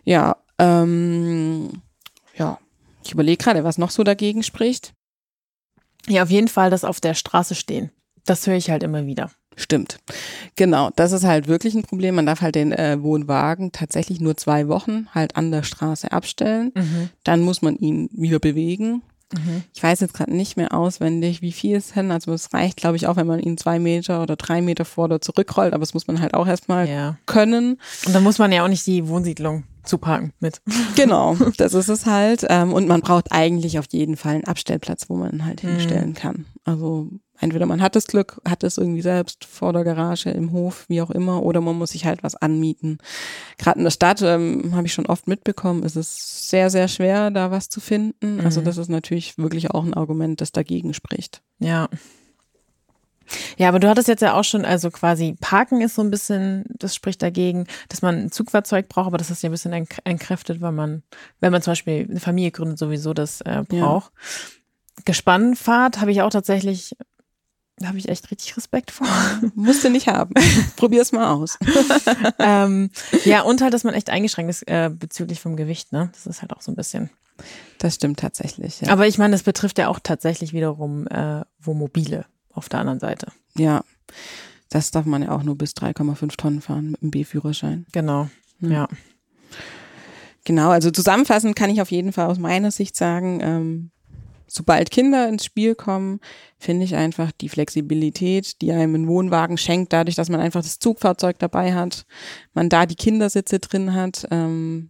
Ja, 0.04 0.36
ähm, 0.60 1.70
ja. 2.36 2.60
Ich 3.04 3.12
überlege 3.12 3.38
gerade, 3.44 3.64
was 3.64 3.78
noch 3.80 3.90
so 3.92 4.04
dagegen 4.04 4.44
spricht. 4.44 4.94
Ja, 6.08 6.24
auf 6.24 6.30
jeden 6.30 6.48
Fall 6.48 6.70
das 6.70 6.84
auf 6.84 7.00
der 7.02 7.14
Straße 7.14 7.56
stehen. 7.56 7.92
Das 8.26 8.46
höre 8.48 8.56
ich 8.56 8.70
halt 8.70 8.84
immer 8.84 9.06
wieder. 9.06 9.30
Stimmt. 9.58 10.00
Genau, 10.56 10.90
das 10.96 11.12
ist 11.14 11.24
halt 11.24 11.48
wirklich 11.48 11.76
ein 11.76 11.84
Problem. 11.84 12.16
Man 12.16 12.26
darf 12.26 12.42
halt 12.42 12.56
den 12.56 12.72
äh, 12.74 13.02
Wohnwagen 13.02 13.72
tatsächlich 13.72 14.20
nur 14.20 14.36
zwei 14.36 14.68
Wochen 14.68 15.08
halt 15.14 15.36
an 15.38 15.52
der 15.52 15.64
Straße 15.64 16.12
abstellen. 16.12 16.74
Dann 17.24 17.42
muss 17.42 17.62
man 17.62 17.78
ihn 17.78 18.10
wieder 18.12 18.40
bewegen. 18.40 19.02
Ich 19.74 19.82
weiß 19.84 20.00
jetzt 20.02 20.14
gerade 20.14 20.34
nicht 20.36 20.56
mehr 20.56 20.74
auswendig, 20.74 21.42
wie 21.42 21.52
viel 21.52 21.76
es 21.78 21.94
hin. 21.94 22.12
Also 22.12 22.32
es 22.34 22.54
reicht, 22.54 22.78
glaube 22.78 22.96
ich, 22.96 23.08
auch, 23.08 23.16
wenn 23.16 23.28
man 23.28 23.40
ihn 23.40 23.58
zwei 23.58 23.80
Meter 23.80 24.22
oder 24.22 24.36
drei 24.36 24.62
Meter 24.62 24.86
vor 24.86 25.06
oder 25.06 25.20
zurückrollt, 25.22 25.74
aber 25.74 25.82
das 25.82 25.94
muss 25.94 26.08
man 26.08 26.22
halt 26.22 26.34
auch 26.34 26.48
erstmal 26.48 26.88
Ja. 26.88 27.18
können. 27.26 27.80
Und 28.06 28.14
dann 28.16 28.24
muss 28.24 28.38
man 28.40 28.52
ja 28.52 28.64
auch 28.64 28.68
nicht 28.70 28.86
die 28.88 29.08
Wohnsiedlung 29.08 29.64
zuparken 29.86 30.34
mit. 30.40 30.62
Genau, 30.96 31.36
das 31.58 31.74
ist 31.74 31.90
es 31.90 32.06
halt. 32.06 32.46
Ähm, 32.50 32.72
und 32.72 32.88
man 32.88 33.02
braucht 33.02 33.32
eigentlich 33.32 33.80
auf 33.80 33.86
jeden 33.92 34.16
Fall 34.16 34.36
einen 34.36 34.44
Abstellplatz, 34.46 35.10
wo 35.10 35.16
man 35.16 35.46
halt 35.46 35.62
hinstellen 35.62 36.14
kann. 36.14 36.46
Also 36.64 37.10
entweder 37.40 37.66
man 37.66 37.82
hat 37.82 37.96
das 37.96 38.08
Glück, 38.08 38.40
hat 38.48 38.64
es 38.64 38.78
irgendwie 38.78 39.02
selbst 39.02 39.44
vor 39.46 39.74
der 39.74 39.84
Garage, 39.84 40.30
im 40.30 40.52
Hof, 40.52 40.86
wie 40.88 41.02
auch 41.02 41.12
immer, 41.12 41.44
oder 41.44 41.60
man 41.62 41.78
muss 41.78 41.92
sich 41.92 42.06
halt 42.06 42.24
was 42.24 42.36
anmieten. 42.36 42.98
Gerade 43.58 43.80
in 43.80 43.84
der 43.84 43.92
Stadt 43.92 44.22
ähm, 44.22 44.74
habe 44.74 44.88
ich 44.88 44.94
schon 44.94 45.06
oft 45.06 45.28
mitbekommen, 45.28 45.84
ist 45.84 45.98
es 45.98 46.50
sehr, 46.50 46.70
sehr 46.70 46.88
schwer, 46.88 47.30
da 47.32 47.52
was 47.52 47.70
zu 47.70 47.82
finden. 47.82 48.40
Also 48.40 48.62
das 48.62 48.78
ist 48.78 48.90
natürlich 48.90 49.38
wirklich 49.38 49.72
auch 49.72 49.84
ein 49.84 49.94
Argument, 49.94 50.40
das 50.40 50.52
dagegen 50.52 50.94
spricht. 50.94 51.42
Ja. 51.60 51.90
Ja, 53.58 53.70
aber 53.70 53.80
du 53.80 53.90
hattest 53.90 54.08
jetzt 54.08 54.22
ja 54.22 54.34
auch 54.34 54.44
schon, 54.44 54.66
also 54.66 54.92
quasi 54.92 55.36
Parken 55.40 55.82
ist 55.82 55.96
so 55.96 56.02
ein 56.02 56.12
bisschen, 56.12 56.66
das 56.70 56.96
spricht 56.96 57.22
dagegen, 57.22 57.68
dass 57.90 58.02
man 58.02 58.16
ein 58.16 58.32
Zugfahrzeug 58.32 58.90
braucht, 58.90 59.08
aber 59.08 59.18
das 59.18 59.32
ist 59.32 59.44
ja 59.44 59.50
ein 59.50 59.52
bisschen 59.52 59.88
entkräftet, 60.04 60.62
weil 60.62 60.72
man, 60.72 61.04
wenn 61.40 61.52
man 61.52 61.62
zum 61.62 61.72
Beispiel 61.72 62.08
eine 62.10 62.20
Familie 62.20 62.52
gründet, 62.52 62.78
sowieso 62.78 63.14
das 63.14 63.42
äh, 63.42 63.64
braucht. 63.68 64.12
Gespannfahrt 65.06 66.00
habe 66.00 66.12
ich 66.12 66.22
auch 66.22 66.30
tatsächlich, 66.30 66.96
da 67.78 67.88
habe 67.88 67.98
ich 67.98 68.08
echt 68.08 68.32
richtig 68.32 68.56
Respekt 68.56 68.92
vor. 68.92 69.08
Musst 69.56 69.84
du 69.84 69.90
nicht 69.90 70.08
haben. 70.08 70.34
Probier's 70.78 71.12
mal 71.12 71.34
aus. 71.34 71.58
ähm, 72.40 72.92
ja, 73.26 73.42
und 73.42 73.62
halt, 73.62 73.74
dass 73.74 73.84
man 73.84 73.94
echt 73.94 74.10
eingeschränkt 74.10 74.50
ist 74.50 74.64
äh, 74.68 74.90
bezüglich 74.94 75.40
vom 75.40 75.56
Gewicht, 75.58 75.92
ne? 75.92 76.10
Das 76.14 76.26
ist 76.26 76.42
halt 76.42 76.54
auch 76.54 76.62
so 76.62 76.72
ein 76.72 76.76
bisschen. 76.76 77.10
Das 77.80 77.96
stimmt 77.96 78.20
tatsächlich. 78.20 78.82
Ja. 78.82 78.94
Aber 78.94 79.08
ich 79.08 79.18
meine, 79.18 79.34
das 79.34 79.44
betrifft 79.44 79.78
ja 79.78 79.90
auch 79.90 80.00
tatsächlich 80.02 80.54
wiederum 80.54 81.06
äh, 81.08 81.42
Wohnmobile 81.60 82.26
auf 82.56 82.70
der 82.70 82.80
anderen 82.80 83.00
Seite. 83.00 83.28
ja. 83.58 83.84
Das 84.70 84.92
darf 84.92 85.06
man 85.06 85.22
ja 85.22 85.32
auch 85.32 85.44
nur 85.44 85.58
bis 85.58 85.72
3,5 85.74 86.38
Tonnen 86.38 86.60
fahren 86.60 86.92
mit 86.92 87.02
dem 87.02 87.12
B-Führerschein. 87.12 87.86
Genau. 87.92 88.30
Hm. 88.60 88.72
Ja. 88.72 88.88
Genau, 90.44 90.70
also 90.70 90.92
zusammenfassend 90.92 91.56
kann 91.56 91.70
ich 91.70 91.82
auf 91.82 91.92
jeden 91.92 92.12
Fall 92.12 92.28
aus 92.28 92.40
meiner 92.40 92.72
Sicht 92.72 92.96
sagen, 92.96 93.40
ähm, 93.42 93.92
sobald 94.48 94.92
Kinder 94.92 95.28
ins 95.28 95.46
Spiel 95.46 95.76
kommen, 95.76 96.20
finde 96.58 96.86
ich 96.86 96.96
einfach 96.96 97.32
die 97.32 97.50
Flexibilität, 97.50 98.62
die 98.62 98.72
einem 98.72 98.96
ein 98.96 99.08
Wohnwagen 99.08 99.58
schenkt, 99.58 99.94
dadurch, 99.94 100.16
dass 100.16 100.30
man 100.30 100.40
einfach 100.40 100.62
das 100.62 100.80
Zugfahrzeug 100.80 101.40
dabei 101.40 101.74
hat, 101.74 102.06
man 102.54 102.70
da 102.70 102.86
die 102.86 102.96
Kindersitze 102.96 103.60
drin 103.60 103.94
hat, 103.94 104.28
ähm, 104.32 104.90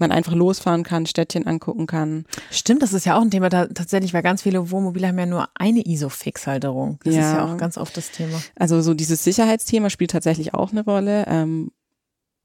man 0.00 0.12
einfach 0.12 0.34
losfahren 0.34 0.82
kann, 0.82 1.06
Städtchen 1.06 1.46
angucken 1.46 1.86
kann. 1.86 2.24
Stimmt, 2.50 2.82
das 2.82 2.92
ist 2.92 3.06
ja 3.06 3.16
auch 3.16 3.22
ein 3.22 3.30
Thema 3.30 3.48
da, 3.48 3.66
tatsächlich, 3.66 4.12
weil 4.14 4.22
ganz 4.22 4.42
viele 4.42 4.70
Wohnmobile 4.70 5.08
haben 5.08 5.18
ja 5.18 5.26
nur 5.26 5.48
eine 5.54 5.86
ISO-Fix-Halterung. 5.86 6.98
Das 7.04 7.14
ist 7.14 7.20
Ja. 7.20 7.36
ja 7.36 7.44
auch 7.44 7.56
ganz 7.56 7.78
oft 7.78 7.96
das 7.96 8.10
Thema. 8.10 8.40
Also 8.56 8.80
so 8.82 8.94
dieses 8.94 9.22
Sicherheitsthema 9.24 9.90
spielt 9.90 10.10
tatsächlich 10.10 10.54
auch 10.54 10.72
eine 10.72 10.84
Rolle. 10.84 11.24
Ähm, 11.28 11.70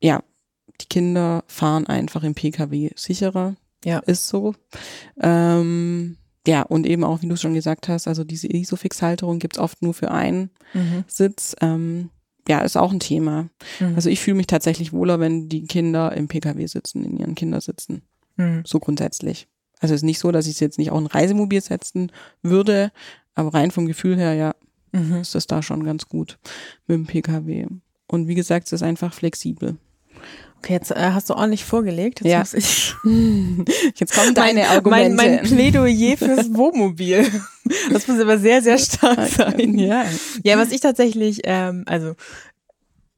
ja, 0.01 0.21
die 0.81 0.87
Kinder 0.87 1.43
fahren 1.47 1.87
einfach 1.87 2.23
im 2.23 2.35
Pkw 2.35 2.91
sicherer. 2.95 3.55
Ja. 3.85 3.99
Ist 3.99 4.27
so. 4.27 4.55
Ähm, 5.21 6.17
ja, 6.47 6.61
und 6.63 6.85
eben 6.85 7.03
auch, 7.03 7.21
wie 7.21 7.27
du 7.27 7.37
schon 7.37 7.53
gesagt 7.53 7.87
hast, 7.87 8.07
also 8.07 8.23
diese 8.23 8.47
Isofix-Halterung 8.47 9.39
gibt's 9.39 9.57
oft 9.57 9.81
nur 9.81 9.93
für 9.93 10.11
einen 10.11 10.51
Mhm. 10.73 11.03
Sitz. 11.07 11.55
Ähm, 11.61 12.09
ja, 12.47 12.59
ist 12.61 12.77
auch 12.77 12.91
ein 12.91 12.99
Thema. 12.99 13.49
Mhm. 13.79 13.95
Also 13.95 14.09
ich 14.09 14.19
fühle 14.19 14.37
mich 14.37 14.47
tatsächlich 14.47 14.93
wohler, 14.93 15.19
wenn 15.19 15.49
die 15.49 15.65
Kinder 15.65 16.11
im 16.15 16.27
Pkw 16.27 16.65
sitzen, 16.67 17.03
in 17.03 17.17
ihren 17.17 17.35
Kindersitzen. 17.35 18.01
Mhm. 18.37 18.63
So 18.65 18.79
grundsätzlich. 18.79 19.47
Also 19.79 19.93
es 19.93 19.99
ist 19.99 20.05
nicht 20.05 20.19
so, 20.19 20.31
dass 20.31 20.45
ich 20.45 20.53
es 20.53 20.59
jetzt 20.59 20.77
nicht 20.77 20.91
auch 20.91 20.97
in 20.97 21.05
ein 21.05 21.11
Reisemobil 21.11 21.61
setzen 21.61 22.11
würde, 22.41 22.91
aber 23.33 23.53
rein 23.53 23.71
vom 23.71 23.85
Gefühl 23.87 24.15
her, 24.17 24.33
ja, 24.33 24.55
Mhm. 24.91 25.15
ist 25.17 25.35
das 25.35 25.45
da 25.45 25.61
schon 25.61 25.83
ganz 25.83 26.07
gut 26.07 26.37
mit 26.87 26.95
dem 26.95 27.05
Pkw. 27.05 27.67
Und 28.07 28.27
wie 28.29 28.35
gesagt, 28.35 28.67
es 28.67 28.73
ist 28.73 28.83
einfach 28.83 29.13
flexibel. 29.13 29.75
Okay, 30.59 30.73
jetzt 30.73 30.91
äh, 30.91 30.95
hast 31.13 31.29
du 31.29 31.35
ordentlich 31.35 31.63
vorgelegt. 31.65 32.21
Jetzt 32.21 32.31
Ja. 32.31 32.39
muss 32.39 32.53
ich 32.53 32.93
Jetzt 33.99 34.13
kommen 34.15 34.33
deine 34.33 34.61
mein, 34.61 34.69
Argumente. 34.69 35.15
Mein, 35.15 35.35
mein 35.35 35.43
Plädoyer 35.43 36.17
fürs 36.17 36.53
Wohnmobil. 36.53 37.25
Das 37.91 38.07
muss 38.07 38.19
aber 38.19 38.37
sehr, 38.37 38.61
sehr 38.61 38.77
stark 38.77 39.27
sein. 39.27 39.77
ja. 39.79 40.05
Ja, 40.43 40.57
was 40.59 40.71
ich 40.71 40.81
tatsächlich, 40.81 41.41
ähm, 41.45 41.83
also 41.87 42.13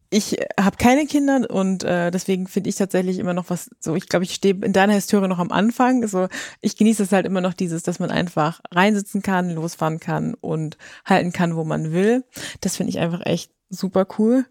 ich 0.10 0.38
habe 0.58 0.78
keine 0.78 1.06
Kinder 1.06 1.50
und 1.50 1.84
äh, 1.84 2.12
deswegen 2.12 2.48
finde 2.48 2.70
ich 2.70 2.78
tatsächlich 2.78 3.20
immer 3.20 3.34
noch 3.34 3.50
was, 3.50 3.70
so 3.82 3.96
ich 3.98 4.08
glaube, 4.08 4.24
ich 4.24 4.34
stehe 4.34 4.56
in 4.56 4.72
deiner 4.72 4.94
Historie 4.94 5.28
noch 5.28 5.40
am 5.40 5.52
Anfang. 5.52 6.08
So, 6.08 6.30
ich 6.62 6.78
genieße 6.78 7.04
es 7.04 7.12
halt 7.12 7.26
immer 7.26 7.42
noch 7.42 7.54
dieses, 7.54 7.84
dass 7.84 8.00
man 8.00 8.10
einfach 8.10 8.62
reinsitzen 8.72 9.22
kann, 9.22 9.50
losfahren 9.50 10.00
kann 10.00 10.34
und 10.36 10.78
halten 11.06 11.34
kann, 11.34 11.58
wo 11.58 11.66
man 11.66 11.92
will. 11.92 12.24
Das 12.62 12.78
finde 12.78 12.92
ich 12.92 13.00
einfach 13.00 13.26
echt 13.26 13.52
super 13.70 14.08
cool. 14.18 14.46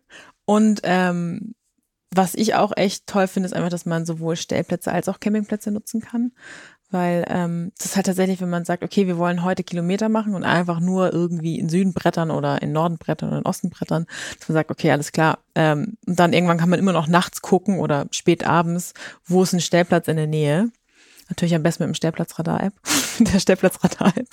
Und 0.45 0.81
ähm, 0.85 1.55
was 2.17 2.35
ich 2.35 2.55
auch 2.55 2.73
echt 2.77 3.07
toll 3.07 3.27
finde, 3.27 3.47
ist 3.47 3.53
einfach, 3.53 3.71
dass 3.71 3.87
man 3.87 4.07
sowohl 4.07 4.37
Stellplätze 4.37 4.93
als 4.93 5.09
auch 5.09 5.21
Campingplätze 5.21 5.71
nutzen 5.71 6.01
kann. 6.01 6.33
Weil 6.91 7.25
ähm, 7.29 7.73
das 7.77 7.87
ist 7.87 7.97
halt 7.97 8.07
tatsächlich, 8.07 8.41
wenn 8.41 8.49
man 8.49 8.65
sagt, 8.65 8.85
okay, 8.85 9.09
wir 9.09 9.19
wollen 9.19 9.43
heute 9.43 9.65
Kilometer 9.65 10.09
machen 10.09 10.37
und 10.37 10.45
einfach 10.45 10.79
nur 10.79 11.13
irgendwie 11.13 11.59
in 11.59 11.69
Süden 11.69 11.93
brettern 11.93 12.31
oder 12.31 12.63
in 12.63 12.71
Norden 12.71 12.97
brettern 12.97 13.31
oder 13.31 13.39
in 13.39 13.47
Osten 13.47 13.71
brettern, 13.71 14.07
dass 14.39 14.49
man 14.49 14.55
sagt, 14.55 14.71
okay, 14.71 14.93
alles 14.93 15.11
klar. 15.11 15.41
Ähm, 15.57 15.97
und 16.07 16.21
dann 16.21 16.33
irgendwann 16.33 16.59
kann 16.59 16.71
man 16.71 16.79
immer 16.79 16.93
noch 16.93 17.09
nachts 17.09 17.43
gucken 17.43 17.81
oder 17.81 18.07
spät 18.13 18.47
abends, 18.47 18.95
wo 19.25 19.43
ist 19.43 19.53
ein 19.53 19.61
Stellplatz 19.61 20.07
in 20.07 20.17
der 20.17 20.29
Nähe. 20.29 20.71
Natürlich 21.29 21.57
am 21.57 21.65
besten 21.65 21.83
mit 21.83 21.89
dem 21.89 21.95
Stellplatzradar-App, 21.95 22.75
der 23.19 23.41
Stellplatzradar-App. 23.41 24.29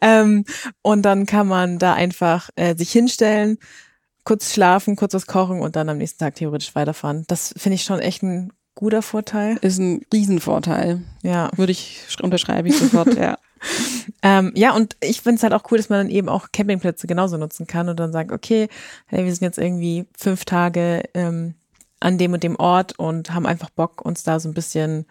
Ähm, 0.00 0.44
und 0.82 1.02
dann 1.02 1.24
kann 1.24 1.46
man 1.46 1.78
da 1.78 1.94
einfach 1.94 2.50
äh, 2.56 2.74
sich 2.74 2.90
hinstellen, 2.90 3.58
kurz 4.26 4.52
schlafen, 4.52 4.96
kurz 4.96 5.14
was 5.14 5.26
kochen 5.26 5.60
und 5.60 5.76
dann 5.76 5.88
am 5.88 5.98
nächsten 5.98 6.18
Tag 6.18 6.34
theoretisch 6.34 6.74
weiterfahren. 6.74 7.24
Das 7.28 7.54
finde 7.56 7.76
ich 7.76 7.84
schon 7.84 8.00
echt 8.00 8.22
ein 8.22 8.52
guter 8.74 9.00
Vorteil. 9.00 9.56
Ist 9.62 9.78
ein 9.78 10.02
Riesenvorteil. 10.12 11.02
Ja. 11.22 11.50
Würde 11.56 11.72
ich, 11.72 12.06
unterschreibe 12.20 12.68
ich 12.68 12.76
sofort, 12.76 13.14
ja. 13.14 13.38
Ähm, 14.22 14.52
ja, 14.54 14.74
und 14.74 14.96
ich 15.00 15.22
finde 15.22 15.36
es 15.36 15.42
halt 15.42 15.52
auch 15.54 15.70
cool, 15.70 15.78
dass 15.78 15.88
man 15.88 16.00
dann 16.00 16.10
eben 16.10 16.28
auch 16.28 16.52
Campingplätze 16.52 17.06
genauso 17.06 17.36
nutzen 17.36 17.66
kann 17.66 17.88
und 17.88 17.98
dann 17.98 18.12
sagt, 18.12 18.30
okay, 18.30 18.68
hey, 19.06 19.24
wir 19.24 19.34
sind 19.34 19.42
jetzt 19.42 19.58
irgendwie 19.58 20.06
fünf 20.16 20.44
Tage 20.44 21.02
ähm, 21.14 21.54
an 21.98 22.18
dem 22.18 22.32
und 22.32 22.42
dem 22.44 22.56
Ort 22.56 22.98
und 22.98 23.32
haben 23.32 23.46
einfach 23.46 23.70
Bock, 23.70 24.04
uns 24.04 24.22
da 24.22 24.38
so 24.38 24.48
ein 24.48 24.54
bisschen 24.54 25.06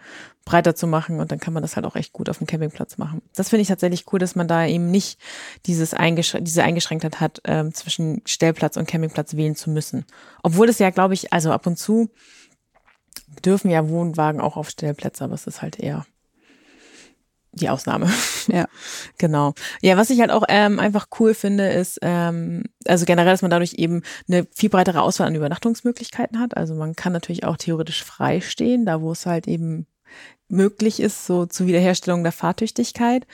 breiter 0.45 0.75
zu 0.75 0.85
machen 0.87 1.19
und 1.19 1.31
dann 1.31 1.39
kann 1.39 1.53
man 1.53 1.63
das 1.63 1.75
halt 1.75 1.85
auch 1.85 1.95
echt 1.95 2.13
gut 2.13 2.29
auf 2.29 2.37
dem 2.37 2.47
Campingplatz 2.47 2.97
machen. 2.97 3.21
Das 3.35 3.49
finde 3.49 3.63
ich 3.63 3.67
tatsächlich 3.67 4.05
cool, 4.13 4.19
dass 4.19 4.35
man 4.35 4.47
da 4.47 4.65
eben 4.65 4.91
nicht 4.91 5.19
dieses 5.65 5.93
eingesch 5.93 6.37
diese 6.39 6.63
Eingeschränktheit 6.63 7.19
hat, 7.19 7.41
ähm, 7.45 7.73
zwischen 7.73 8.21
Stellplatz 8.25 8.77
und 8.77 8.87
Campingplatz 8.87 9.35
wählen 9.35 9.55
zu 9.55 9.71
müssen. 9.71 10.05
Obwohl 10.43 10.67
das 10.67 10.79
ja, 10.79 10.91
glaube 10.91 11.15
ich, 11.15 11.33
also 11.33 11.51
ab 11.51 11.65
und 11.65 11.77
zu 11.77 12.09
dürfen 13.43 13.71
ja 13.71 13.89
Wohnwagen 13.89 14.39
auch 14.39 14.55
auf 14.55 14.69
Stellplätze, 14.69 15.23
aber 15.23 15.33
es 15.33 15.47
ist 15.47 15.61
halt 15.61 15.79
eher 15.79 16.05
die 17.51 17.69
Ausnahme. 17.69 18.09
Ja. 18.47 18.67
Genau. 19.17 19.55
Ja, 19.81 19.97
was 19.97 20.11
ich 20.11 20.19
halt 20.19 20.29
auch 20.29 20.43
ähm, 20.49 20.79
einfach 20.79 21.07
cool 21.19 21.33
finde, 21.33 21.67
ist, 21.69 21.97
ähm, 22.03 22.65
also 22.85 23.05
generell, 23.05 23.31
dass 23.31 23.41
man 23.41 23.49
dadurch 23.49 23.73
eben 23.73 24.03
eine 24.27 24.45
viel 24.53 24.69
breitere 24.69 25.01
Auswahl 25.01 25.25
an 25.25 25.33
Übernachtungsmöglichkeiten 25.33 26.39
hat. 26.39 26.55
Also 26.55 26.75
man 26.75 26.95
kann 26.95 27.11
natürlich 27.11 27.43
auch 27.43 27.57
theoretisch 27.57 28.03
frei 28.03 28.39
stehen, 28.41 28.85
da 28.85 29.01
wo 29.01 29.13
es 29.13 29.25
halt 29.25 29.47
eben 29.47 29.87
möglich 30.47 30.99
ist, 30.99 31.25
so 31.25 31.45
zur 31.45 31.67
Wiederherstellung 31.67 32.23
der 32.23 32.31
Fahrtüchtigkeit. 32.31 33.25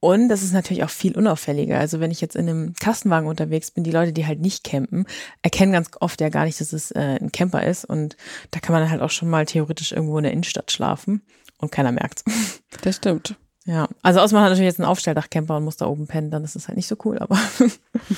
Und 0.00 0.28
das 0.28 0.42
ist 0.42 0.52
natürlich 0.52 0.82
auch 0.82 0.90
viel 0.90 1.16
unauffälliger. 1.16 1.78
Also 1.78 2.00
wenn 2.00 2.10
ich 2.10 2.20
jetzt 2.20 2.34
in 2.34 2.48
einem 2.48 2.74
Kastenwagen 2.74 3.28
unterwegs 3.28 3.70
bin, 3.70 3.84
die 3.84 3.92
Leute, 3.92 4.12
die 4.12 4.26
halt 4.26 4.40
nicht 4.40 4.64
campen, 4.64 5.06
erkennen 5.42 5.72
ganz 5.72 5.90
oft 6.00 6.20
ja 6.20 6.28
gar 6.28 6.44
nicht, 6.44 6.60
dass 6.60 6.72
es 6.72 6.90
äh, 6.90 7.18
ein 7.20 7.30
Camper 7.30 7.64
ist. 7.64 7.84
Und 7.84 8.16
da 8.50 8.58
kann 8.58 8.72
man 8.72 8.90
halt 8.90 9.00
auch 9.00 9.10
schon 9.10 9.30
mal 9.30 9.46
theoretisch 9.46 9.92
irgendwo 9.92 10.18
in 10.18 10.24
der 10.24 10.32
Innenstadt 10.32 10.72
schlafen 10.72 11.22
und 11.58 11.70
keiner 11.72 11.92
merkt's. 11.92 12.24
Das 12.82 12.96
stimmt. 12.96 13.36
Ja, 13.64 13.88
also 14.02 14.18
außer 14.18 14.34
man 14.34 14.42
hat 14.42 14.50
natürlich 14.50 14.70
jetzt 14.70 14.80
einen 14.80 14.88
Aufstelldachcamper 14.88 15.56
und 15.56 15.64
muss 15.64 15.76
da 15.76 15.86
oben 15.86 16.08
pennen, 16.08 16.32
dann 16.32 16.42
ist 16.42 16.56
es 16.56 16.66
halt 16.66 16.76
nicht 16.76 16.88
so 16.88 16.96
cool, 17.04 17.18
aber 17.20 17.38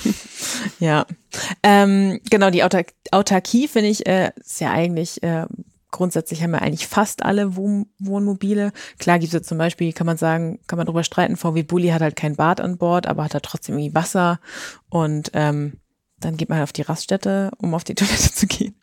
ja. 0.79 1.05
Ähm, 1.61 2.19
genau, 2.31 2.49
die 2.49 2.63
Autark 2.63 2.93
Autarkie 3.11 3.67
finde 3.67 3.89
ich, 3.89 4.07
äh, 4.07 4.31
ist 4.37 4.59
ja 4.59 4.71
eigentlich, 4.71 5.21
äh, 5.21 5.45
grundsätzlich 5.95 6.43
haben 6.43 6.51
wir 6.51 6.61
eigentlich 6.61 6.87
fast 6.87 7.23
alle 7.23 7.55
Wohn 7.55 7.87
Wohnmobile. 7.99 8.73
Klar 8.99 9.19
gibt 9.19 9.29
es 9.29 9.33
jetzt 9.33 9.49
zum 9.49 9.57
Beispiel, 9.57 9.93
kann 9.93 10.05
man 10.05 10.17
sagen, 10.17 10.59
kann 10.67 10.77
man 10.77 10.85
drüber 10.85 11.03
streiten, 11.03 11.37
VW 11.37 11.63
Bulli 11.63 11.87
hat 11.89 12.01
halt 12.01 12.15
kein 12.15 12.35
Bad 12.35 12.59
an 12.59 12.77
Bord, 12.77 13.07
aber 13.07 13.23
hat 13.23 13.33
da 13.33 13.39
trotzdem 13.39 13.77
irgendwie 13.77 13.95
Wasser 13.95 14.39
und 14.89 15.31
ähm, 15.33 15.79
dann 16.19 16.37
geht 16.37 16.49
man 16.49 16.57
halt 16.57 16.67
auf 16.67 16.73
die 16.73 16.81
Raststätte, 16.81 17.51
um 17.57 17.73
auf 17.73 17.83
die 17.83 17.95
Toilette 17.95 18.31
zu 18.31 18.45
gehen. 18.47 18.75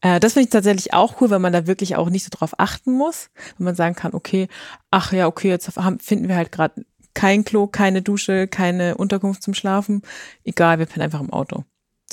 Äh, 0.00 0.20
das 0.20 0.34
finde 0.34 0.44
ich 0.44 0.52
tatsächlich 0.52 0.92
auch 0.92 1.20
cool, 1.20 1.30
weil 1.30 1.38
man 1.38 1.52
da 1.52 1.66
wirklich 1.66 1.96
auch 1.96 2.10
nicht 2.10 2.24
so 2.24 2.30
drauf 2.30 2.54
achten 2.58 2.92
muss. 2.92 3.30
Wenn 3.56 3.64
man 3.64 3.74
sagen 3.74 3.94
kann, 3.94 4.14
okay, 4.14 4.48
ach 4.90 5.12
ja, 5.12 5.26
okay, 5.26 5.48
jetzt 5.48 5.76
haben, 5.76 5.98
finden 5.98 6.28
wir 6.28 6.36
halt 6.36 6.52
gerade 6.52 6.84
kein 7.14 7.44
Klo, 7.44 7.68
keine 7.68 8.02
Dusche, 8.02 8.48
keine 8.48 8.96
Unterkunft 8.96 9.42
zum 9.42 9.54
Schlafen. 9.54 10.02
Egal, 10.42 10.78
wir 10.78 10.86
pennen 10.86 11.04
einfach 11.04 11.20
im 11.20 11.32
Auto. 11.32 11.64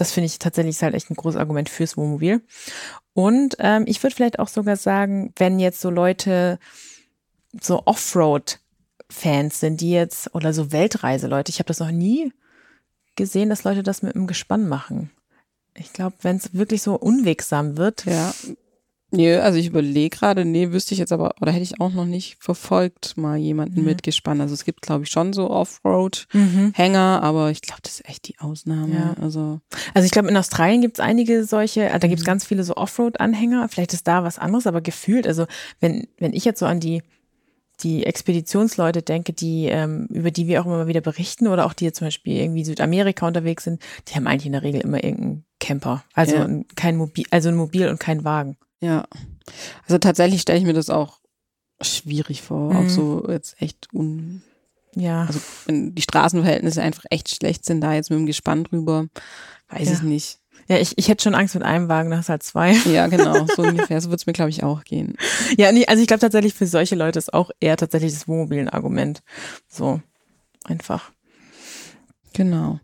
Das 0.02 0.14
finde 0.14 0.26
ich 0.26 0.40
tatsächlich 0.40 0.82
halt 0.82 0.96
echt 0.96 1.12
ein 1.12 1.16
großes 1.16 1.40
Argument 1.40 1.70
fürs 1.70 1.96
Wohnmobil. 1.96 2.42
Und 3.14 3.56
ähm, 3.60 3.84
ich 3.86 4.02
würde 4.02 4.16
vielleicht 4.16 4.40
auch 4.40 4.48
sogar 4.48 4.76
sagen, 4.76 5.32
wenn 5.36 5.60
jetzt 5.60 5.80
so 5.80 5.92
Leute 5.92 6.58
so 7.62 7.84
Offroad-Fans 7.86 9.60
sind, 9.60 9.80
die 9.80 9.92
jetzt, 9.92 10.34
oder 10.34 10.54
so 10.54 10.72
Weltreiseleute, 10.72 11.52
ich 11.52 11.60
habe 11.60 11.68
das 11.68 11.82
noch 11.82 11.92
nie 11.92 12.34
gesehen, 13.16 13.50
dass 13.50 13.64
Leute 13.64 13.84
das 13.84 14.02
mit 14.02 14.16
einem 14.16 14.26
Gespann 14.26 14.68
machen. 14.68 15.12
Ich 15.76 15.94
glaube, 15.94 16.16
wenn 16.24 16.38
es 16.38 16.56
wirklich 16.56 16.82
so 16.82 16.96
unwegsam 16.96 17.78
wird. 17.78 18.06
Ja. 18.06 18.34
Nee, 19.12 19.36
also 19.36 19.60
ich 19.60 19.68
überlege 19.68 20.10
gerade, 20.16 20.46
nee, 20.46 20.72
wüsste 20.72 20.94
ich 20.94 21.00
jetzt 21.00 21.12
aber, 21.12 21.36
oder 21.42 21.52
hätte 21.52 21.64
ich 21.64 21.82
auch 21.82 21.92
noch 21.92 22.06
nicht 22.06 22.38
verfolgt, 22.40 23.18
mal 23.18 23.38
jemanden 23.38 23.82
Mhm. 23.82 23.86
mit 23.86 24.04
Gespann. 24.04 24.40
Also 24.42 24.54
es 24.54 24.64
gibt, 24.64 24.82
glaube 24.82 25.04
ich, 25.04 25.10
schon 25.12 25.34
so 25.34 25.50
Offroad-Hänger, 25.50 27.22
aber 27.22 27.52
ich 27.52 27.62
glaube, 27.62 27.82
das 27.84 27.96
ist 27.96 28.10
echt 28.10 28.28
die 28.28 28.40
Ausnahme. 28.40 28.94
Ja. 28.96 29.14
Also 29.22 29.60
Also 29.94 30.06
ich 30.06 30.12
glaube, 30.12 30.30
in 30.30 30.38
Australien 30.38 30.82
gibt 30.82 30.98
es 30.98 31.00
einige 31.04 31.44
solche, 31.44 31.90
äh, 31.90 32.00
da 32.00 32.08
gibt 32.08 32.20
es 32.20 32.26
Mhm. 32.26 32.28
ganz 32.28 32.46
viele 32.46 32.64
so 32.64 32.76
Offroad-Anhänger. 32.76 33.68
Vielleicht 33.70 33.94
ist 33.94 34.08
da 34.08 34.24
was 34.24 34.40
anderes, 34.40 34.68
aber 34.68 34.82
gefühlt, 34.82 35.28
also 35.28 35.46
wenn, 35.80 36.08
wenn 36.18 36.34
ich 36.34 36.46
jetzt 36.46 36.60
so 36.60 36.66
an 36.66 36.80
die 36.80 37.04
die 37.84 38.06
Expeditionsleute 38.06 39.02
denke, 39.02 39.34
die 39.34 39.66
ähm, 39.66 40.06
über 40.12 40.30
die 40.30 40.46
wir 40.46 40.62
auch 40.62 40.68
immer 40.68 40.86
wieder 40.86 41.02
berichten 41.02 41.48
oder 41.48 41.66
auch 41.66 41.74
die 41.74 41.86
jetzt 41.86 41.98
zum 41.98 42.06
Beispiel 42.08 42.38
irgendwie 42.38 42.64
Südamerika 42.64 43.26
unterwegs 43.28 43.64
sind, 43.64 43.82
die 44.08 44.14
haben 44.14 44.28
eigentlich 44.28 44.46
in 44.46 44.52
der 44.52 44.62
Regel 44.62 44.82
immer 44.82 45.04
irgendeinen 45.04 45.46
Camper, 45.60 46.04
also 46.14 46.36
Ja. 46.36 46.44
ein, 46.44 46.66
kein 46.76 46.96
Mobil, 46.96 47.26
also 47.32 47.50
ein 47.50 47.56
Mobil 47.56 47.88
und 47.88 48.00
kein 48.00 48.24
Wagen. 48.24 48.56
Ja. 48.82 49.06
Also 49.86 49.98
tatsächlich 49.98 50.42
stelle 50.42 50.60
ich 50.60 50.66
mir 50.66 50.74
das 50.74 50.90
auch 50.90 51.20
schwierig 51.82 52.42
vor, 52.42 52.72
Mhm. 52.74 52.78
auch 52.78 52.90
so 52.90 53.26
jetzt 53.30 53.62
echt 53.62 53.88
un, 53.94 54.44
Ja, 54.96 55.24
also 55.26 55.40
wenn 55.66 55.96
die 55.96 56.02
Straßenverhältnisse 56.02 56.82
einfach 56.82 57.06
echt 57.10 57.30
schlecht 57.34 57.64
sind, 57.66 57.80
da 57.82 57.94
jetzt 57.94 58.10
mit 58.10 58.20
dem 58.20 58.26
Gespann 58.26 58.66
drüber, 58.66 59.08
weiß 59.70 59.88
Ja. 59.88 59.94
ich 59.94 60.02
nicht. 60.02 60.40
ja, 60.68 60.78
ich, 60.78 60.98
ich 60.98 61.08
hätte 61.08 61.24
schon 61.24 61.34
Angst 61.36 61.56
mit 61.56 61.64
einem 61.64 61.88
Wagen, 61.90 62.12
da 62.12 62.18
hast 62.18 62.28
du 62.28 62.32
halt 62.32 62.44
zwei. 62.44 62.74
Ja, 62.86 63.08
genau, 63.08 63.46
so 63.48 63.62
ungefähr. 63.64 64.00
So 64.02 64.10
wird 64.10 64.20
es 64.22 64.26
mir, 64.28 64.34
glaube 64.34 64.50
ich, 64.52 64.64
auch 64.64 64.84
gehen. 64.84 65.16
Ja, 65.58 65.72
nee, 65.72 65.86
also 65.88 66.02
ich 66.02 66.08
glaube 66.08 66.20
tatsächlich 66.22 66.54
für 66.54 66.68
solche 66.68 66.96
Leute 66.96 67.20
ist 67.20 67.34
auch 67.34 67.52
eher 67.60 67.78
tatsächlich 67.78 68.14
das 68.14 68.28
Wohnmobil 68.28 68.60
ein 68.60 68.70
Argument. 68.70 69.22
So 69.68 70.02
einfach. 70.66 71.12
Genau. 72.34 72.80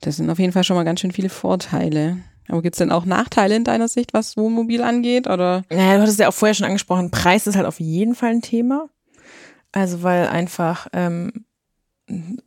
Das 0.00 0.16
sind 0.16 0.30
auf 0.30 0.38
jeden 0.38 0.52
Fall 0.52 0.64
schon 0.64 0.76
mal 0.76 0.84
ganz 0.84 1.00
schön 1.00 1.12
viele 1.12 1.28
Vorteile. 1.28 2.18
Aber 2.48 2.62
gibt's 2.62 2.78
denn 2.78 2.92
auch 2.92 3.04
Nachteile 3.04 3.56
in 3.56 3.64
deiner 3.64 3.88
Sicht, 3.88 4.14
was 4.14 4.36
Wohnmobil 4.36 4.82
angeht? 4.82 5.26
Oder? 5.26 5.64
Naja, 5.70 5.96
du 5.96 6.02
hattest 6.02 6.18
ja 6.18 6.28
auch 6.28 6.34
vorher 6.34 6.54
schon 6.54 6.66
angesprochen, 6.66 7.10
Preis 7.10 7.46
ist 7.46 7.56
halt 7.56 7.66
auf 7.66 7.80
jeden 7.80 8.14
Fall 8.14 8.30
ein 8.30 8.42
Thema. 8.42 8.88
Also 9.72 10.02
weil 10.02 10.28
einfach 10.28 10.88
ähm, 10.94 11.44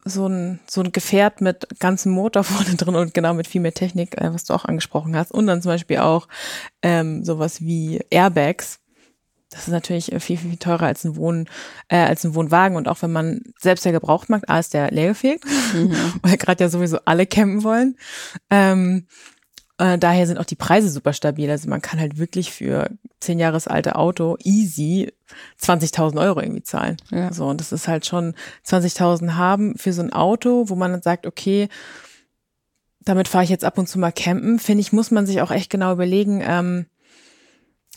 so 0.05 0.27
ein 0.27 0.59
so 0.67 0.81
ein 0.81 0.91
Gefährt 0.91 1.41
mit 1.41 1.67
ganzem 1.79 2.11
Motor 2.11 2.43
vorne 2.43 2.75
drin 2.75 2.95
und 2.95 3.13
genau 3.13 3.33
mit 3.33 3.47
viel 3.47 3.61
mehr 3.61 3.73
Technik, 3.73 4.19
äh, 4.19 4.33
was 4.33 4.45
du 4.45 4.53
auch 4.53 4.65
angesprochen 4.65 5.15
hast, 5.15 5.31
und 5.31 5.47
dann 5.47 5.61
zum 5.61 5.71
Beispiel 5.71 5.99
auch 5.99 6.27
ähm, 6.81 7.23
sowas 7.23 7.61
wie 7.61 7.99
Airbags. 8.09 8.79
Das 9.51 9.63
ist 9.63 9.73
natürlich 9.73 10.11
äh, 10.13 10.19
viel, 10.19 10.37
viel 10.37 10.57
teurer 10.57 10.83
als 10.87 11.03
ein 11.03 11.17
Wohn, 11.17 11.47
äh, 11.89 11.97
als 11.97 12.23
ein 12.23 12.33
Wohnwagen. 12.35 12.77
Und 12.77 12.87
auch 12.87 13.01
wenn 13.01 13.11
man 13.11 13.41
selbst 13.59 13.83
der 13.83 13.91
Gebrauchtmarkt, 13.91 14.49
A 14.49 14.59
ist 14.59 14.73
der 14.73 14.91
leergefegt, 14.91 15.43
weil 16.23 16.37
gerade 16.37 16.63
ja 16.63 16.69
sowieso 16.69 16.99
alle 17.05 17.25
campen 17.25 17.63
wollen. 17.63 17.97
Ähm, 18.49 19.07
äh, 19.81 19.97
daher 19.97 20.27
sind 20.27 20.37
auch 20.37 20.45
die 20.45 20.55
Preise 20.55 20.89
super 20.89 21.11
stabil. 21.11 21.49
Also 21.49 21.67
man 21.67 21.81
kann 21.81 21.99
halt 21.99 22.19
wirklich 22.19 22.51
für 22.51 22.89
zehn 23.19 23.39
Jahres 23.39 23.67
alte 23.67 23.95
Auto 23.95 24.37
easy 24.43 25.11
20.000 25.59 26.21
Euro 26.21 26.39
irgendwie 26.39 26.61
zahlen. 26.61 26.97
Ja. 27.09 27.33
So, 27.33 27.47
und 27.47 27.59
das 27.59 27.71
ist 27.71 27.87
halt 27.87 28.05
schon 28.05 28.35
20.000 28.67 29.33
haben 29.33 29.75
für 29.77 29.91
so 29.91 30.03
ein 30.03 30.13
Auto, 30.13 30.69
wo 30.69 30.75
man 30.75 30.91
dann 30.91 31.01
sagt, 31.01 31.25
okay, 31.25 31.67
damit 32.99 33.27
fahre 33.27 33.43
ich 33.43 33.49
jetzt 33.49 33.65
ab 33.65 33.79
und 33.79 33.87
zu 33.87 33.97
mal 33.97 34.11
campen, 34.11 34.59
finde 34.59 34.81
ich, 34.81 34.93
muss 34.93 35.09
man 35.09 35.25
sich 35.25 35.41
auch 35.41 35.49
echt 35.49 35.71
genau 35.71 35.91
überlegen, 35.93 36.43
ähm, 36.45 36.85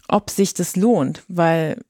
ob 0.08 0.30
sich 0.30 0.54
das 0.54 0.76
lohnt, 0.76 1.22
weil 1.28 1.82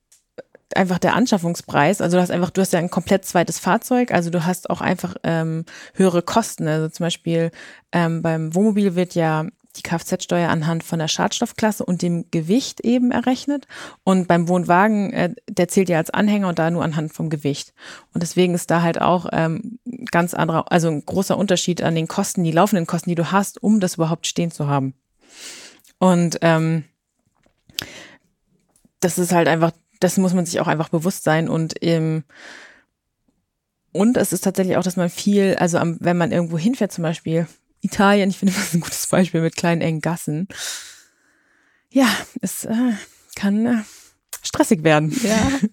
einfach 0.75 0.99
der 0.99 1.15
Anschaffungspreis, 1.15 2.01
also 2.01 2.17
du 2.17 2.21
hast 2.21 2.31
einfach, 2.31 2.51
du 2.51 2.61
hast 2.61 2.73
ja 2.73 2.81
ein 2.81 2.91
komplett 2.91 3.25
zweites 3.25 3.61
Fahrzeug, 3.61 4.11
also 4.11 4.31
du 4.31 4.45
hast 4.45 4.71
auch 4.71 4.81
einfach 4.81 5.15
ähm, 5.23 5.65
höhere 5.95 6.23
Kosten. 6.23 6.67
Also 6.67 6.89
zum 6.89 7.05
Beispiel 7.05 7.53
ähm, 7.93 8.23
beim 8.23 8.57
Wohnmobil 8.57 8.97
wird 8.97 9.15
ja 9.15 9.47
die 9.77 9.83
Kfz-Steuer 9.83 10.49
anhand 10.49 10.85
von 10.85 10.99
der 10.99 11.09
Schadstoffklasse 11.09 11.85
und 11.85 12.03
dem 12.03 12.31
Gewicht 12.31 12.81
eben 12.81 13.11
errechnet. 13.11 13.67
Und 14.05 14.29
beim 14.29 14.49
Wohnwagen, 14.49 15.13
äh, 15.13 15.35
der 15.49 15.69
zählt 15.69 15.89
ja 15.89 15.99
als 15.99 16.11
Anhänger 16.11 16.49
und 16.49 16.59
da 16.59 16.71
nur 16.71 16.85
anhand 16.85 17.13
vom 17.13 17.31
Gewicht. 17.31 17.75
Und 18.13 18.23
deswegen 18.23 18.55
ist 18.55 18.71
da 18.71 18.83
halt 18.83 19.01
auch 19.01 19.27
ähm, 19.33 19.79
ganz 20.11 20.35
anderer, 20.35 20.71
also 20.71 20.89
ein 20.89 21.05
großer 21.05 21.37
Unterschied 21.37 21.83
an 21.83 21.95
den 21.95 22.09
Kosten, 22.09 22.45
die 22.45 22.53
laufenden 22.53 22.87
Kosten, 22.87 23.11
die 23.11 23.17
du 23.17 23.33
hast, 23.33 23.63
um 23.63 23.81
das 23.81 23.95
überhaupt 23.95 24.27
stehen 24.27 24.51
zu 24.51 24.69
haben. 24.69 24.95
Und 25.99 26.39
ähm, 26.43 26.85
das 29.01 29.19
ist 29.19 29.33
halt 29.33 29.49
einfach, 29.49 29.73
das 30.01 30.17
muss 30.17 30.35
man 30.35 30.47
sich 30.47 30.61
auch 30.61 30.67
einfach 30.67 30.89
bewusst 30.89 31.25
sein 31.25 31.49
und 31.49 31.75
ähm, 31.83 32.25
und 33.93 34.17
es 34.17 34.33
ist 34.33 34.43
tatsächlich 34.43 34.77
auch, 34.77 34.83
dass 34.83 34.97
man 34.97 35.09
viel, 35.09 35.55
also 35.55 35.79
am, 35.79 35.99
wenn 36.01 36.17
man 36.17 36.33
irgendwo 36.33 36.59
hinfährt, 36.59 36.91
zum 36.91 37.03
Beispiel 37.03 37.47
Italien, 37.85 38.31
ich 38.31 38.39
finde 38.39 38.55
das 38.55 38.65
ist 38.65 38.75
ein 38.75 38.81
gutes 38.81 39.07
Beispiel 39.07 39.41
mit 39.41 39.57
kleinen 39.57 39.81
engen 39.81 40.01
Gassen. 40.01 40.49
Ja, 41.91 42.09
es 42.41 42.65
äh, 42.65 42.93
kann 43.37 43.67
äh, 43.67 43.83
stressig 44.43 44.83
werden. 44.83 45.15
Ja. 45.23 45.51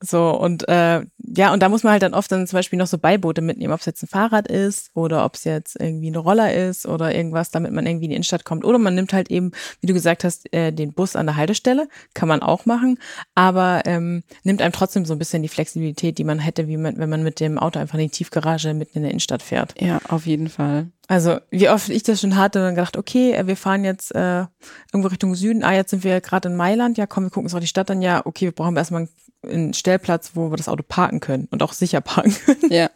So, 0.00 0.30
und 0.30 0.68
äh, 0.68 1.02
ja, 1.18 1.52
und 1.52 1.60
da 1.60 1.68
muss 1.68 1.82
man 1.82 1.92
halt 1.92 2.02
dann 2.02 2.14
oft 2.14 2.30
dann 2.30 2.46
zum 2.46 2.56
Beispiel 2.56 2.78
noch 2.78 2.86
so 2.86 2.98
Beiboote 2.98 3.42
mitnehmen, 3.42 3.72
ob 3.72 3.80
es 3.80 3.86
jetzt 3.86 4.02
ein 4.02 4.06
Fahrrad 4.06 4.48
ist 4.48 4.90
oder 4.94 5.24
ob 5.24 5.34
es 5.34 5.44
jetzt 5.44 5.76
irgendwie 5.80 6.08
eine 6.08 6.18
Roller 6.18 6.54
ist 6.54 6.86
oder 6.86 7.14
irgendwas, 7.14 7.50
damit 7.50 7.72
man 7.72 7.86
irgendwie 7.86 8.04
in 8.04 8.10
die 8.10 8.16
Innenstadt 8.16 8.44
kommt. 8.44 8.64
Oder 8.64 8.78
man 8.78 8.94
nimmt 8.94 9.12
halt 9.12 9.30
eben, 9.30 9.52
wie 9.80 9.86
du 9.86 9.94
gesagt 9.94 10.24
hast, 10.24 10.52
äh, 10.52 10.72
den 10.72 10.92
Bus 10.92 11.16
an 11.16 11.26
der 11.26 11.36
Haltestelle, 11.36 11.88
kann 12.14 12.28
man 12.28 12.42
auch 12.42 12.66
machen, 12.66 12.98
aber 13.34 13.82
ähm, 13.86 14.22
nimmt 14.44 14.62
einem 14.62 14.72
trotzdem 14.72 15.04
so 15.04 15.14
ein 15.14 15.18
bisschen 15.18 15.42
die 15.42 15.48
Flexibilität, 15.48 16.18
die 16.18 16.24
man 16.24 16.38
hätte, 16.38 16.68
wie 16.68 16.76
man, 16.76 16.98
wenn 16.98 17.10
man 17.10 17.22
mit 17.22 17.40
dem 17.40 17.58
Auto 17.58 17.78
einfach 17.78 17.98
in 17.98 18.04
die 18.04 18.10
Tiefgarage 18.10 18.74
mitten 18.74 18.98
in 18.98 19.02
der 19.02 19.10
Innenstadt 19.10 19.42
fährt. 19.42 19.74
Ja, 19.80 20.00
auf 20.08 20.26
jeden 20.26 20.48
Fall. 20.48 20.90
Also 21.10 21.40
wie 21.50 21.68
oft 21.68 21.88
ich 21.88 22.04
das 22.04 22.20
schon 22.20 22.36
hatte, 22.36 22.60
dann 22.60 22.76
gedacht, 22.76 22.96
okay, 22.96 23.32
äh, 23.32 23.44
wir 23.48 23.56
fahren 23.56 23.82
jetzt 23.82 24.14
äh, 24.14 24.44
irgendwo 24.92 25.08
Richtung 25.08 25.34
Süden. 25.34 25.64
Ah, 25.64 25.74
jetzt 25.74 25.90
sind 25.90 26.04
wir 26.04 26.20
gerade 26.20 26.48
in 26.48 26.54
Mailand. 26.54 26.98
Ja, 26.98 27.08
komm, 27.08 27.24
wir 27.24 27.30
gucken 27.30 27.46
uns 27.46 27.54
auch 27.54 27.58
die 27.58 27.66
Stadt 27.66 27.90
an. 27.90 28.00
Ja, 28.00 28.24
okay, 28.24 28.44
wir 28.44 28.52
brauchen 28.52 28.76
erstmal 28.76 29.08
einen 29.42 29.74
Stellplatz, 29.74 30.30
wo 30.34 30.52
wir 30.52 30.56
das 30.56 30.68
Auto 30.68 30.84
parken 30.86 31.18
können 31.18 31.48
und 31.50 31.64
auch 31.64 31.72
sicher 31.72 32.00
parken 32.00 32.32
können. 32.32 32.70
Ja, 32.70 32.90